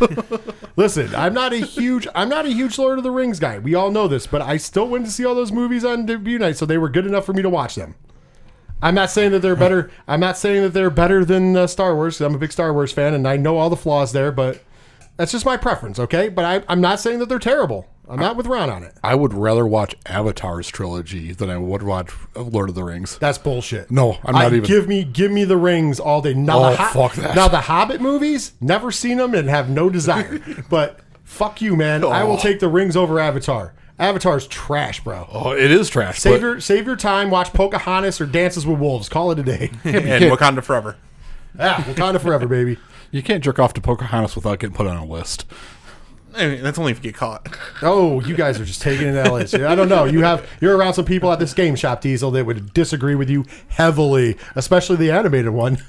[0.77, 3.59] Listen, I'm not a huge, I'm not a huge Lord of the Rings guy.
[3.59, 6.39] We all know this, but I still went to see all those movies on debut
[6.39, 7.95] night, so they were good enough for me to watch them.
[8.83, 9.91] I'm not saying that they're better.
[10.07, 12.17] I'm not saying that they're better than uh, Star Wars.
[12.17, 14.63] 'cause I'm a big Star Wars fan, and I know all the flaws there, but
[15.17, 15.99] that's just my preference.
[15.99, 17.87] Okay, but I, I'm not saying that they're terrible.
[18.11, 18.93] I'm not with Ron on it.
[19.03, 23.17] I would rather watch Avatar's trilogy than I would watch Lord of the Rings.
[23.17, 23.89] That's bullshit.
[23.89, 26.33] No, I'm not I- even- Give me, give me the rings all day.
[26.33, 27.35] Now Oh, the Ho- fuck that.
[27.35, 30.39] Now the Hobbit movies, never seen them and have no desire.
[30.69, 32.03] but fuck you, man.
[32.03, 32.39] I will Oh.
[32.39, 33.73] take the rings over Avatar.
[33.97, 35.27] Avatar's trash, bro.
[35.31, 36.19] Oh, it is trash.
[36.19, 37.29] Save but your save your time.
[37.29, 39.07] Watch Pocahontas or Dances with Wolves.
[39.09, 39.69] Call it a day.
[39.83, 40.95] and can't- Wakanda forever.
[41.59, 42.77] ah, Wakanda forever, baby.
[43.11, 45.45] you can't jerk off to Pocahontas without getting put on a list.
[46.35, 47.57] I mean, that's only if you get caught.
[47.83, 50.05] Oh, you guys are just taking it I don't know.
[50.05, 53.29] You have you're around some people at this game shop, Diesel, that would disagree with
[53.29, 55.79] you heavily, especially the animated one.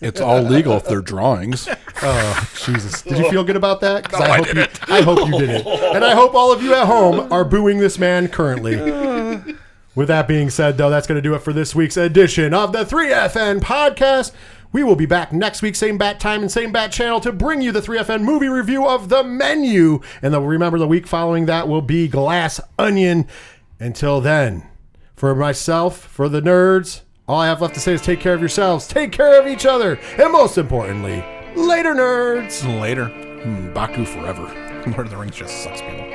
[0.00, 1.66] It's all legal if they're drawings.
[2.02, 3.00] Oh, Jesus.
[3.00, 4.06] Did you feel good about that?
[4.10, 5.66] 'Cause I, hope you, I hope you didn't.
[5.66, 8.76] And I hope all of you at home are booing this man currently.
[9.94, 12.72] With that being said, though, that's going to do it for this week's edition of
[12.72, 14.32] the 3FN podcast.
[14.74, 17.62] We will be back next week, same bat time and same bat channel, to bring
[17.62, 20.00] you the 3FN movie review of the menu.
[20.20, 23.28] And then remember, the week following that will be Glass Onion.
[23.78, 24.66] Until then,
[25.14, 28.40] for myself, for the nerds, all I have left to say is take care of
[28.40, 31.24] yourselves, take care of each other, and most importantly,
[31.54, 32.80] later, nerds.
[32.80, 33.06] Later.
[33.44, 34.42] Hmm, Baku forever.
[34.88, 36.13] Lord of the Rings just sucks people.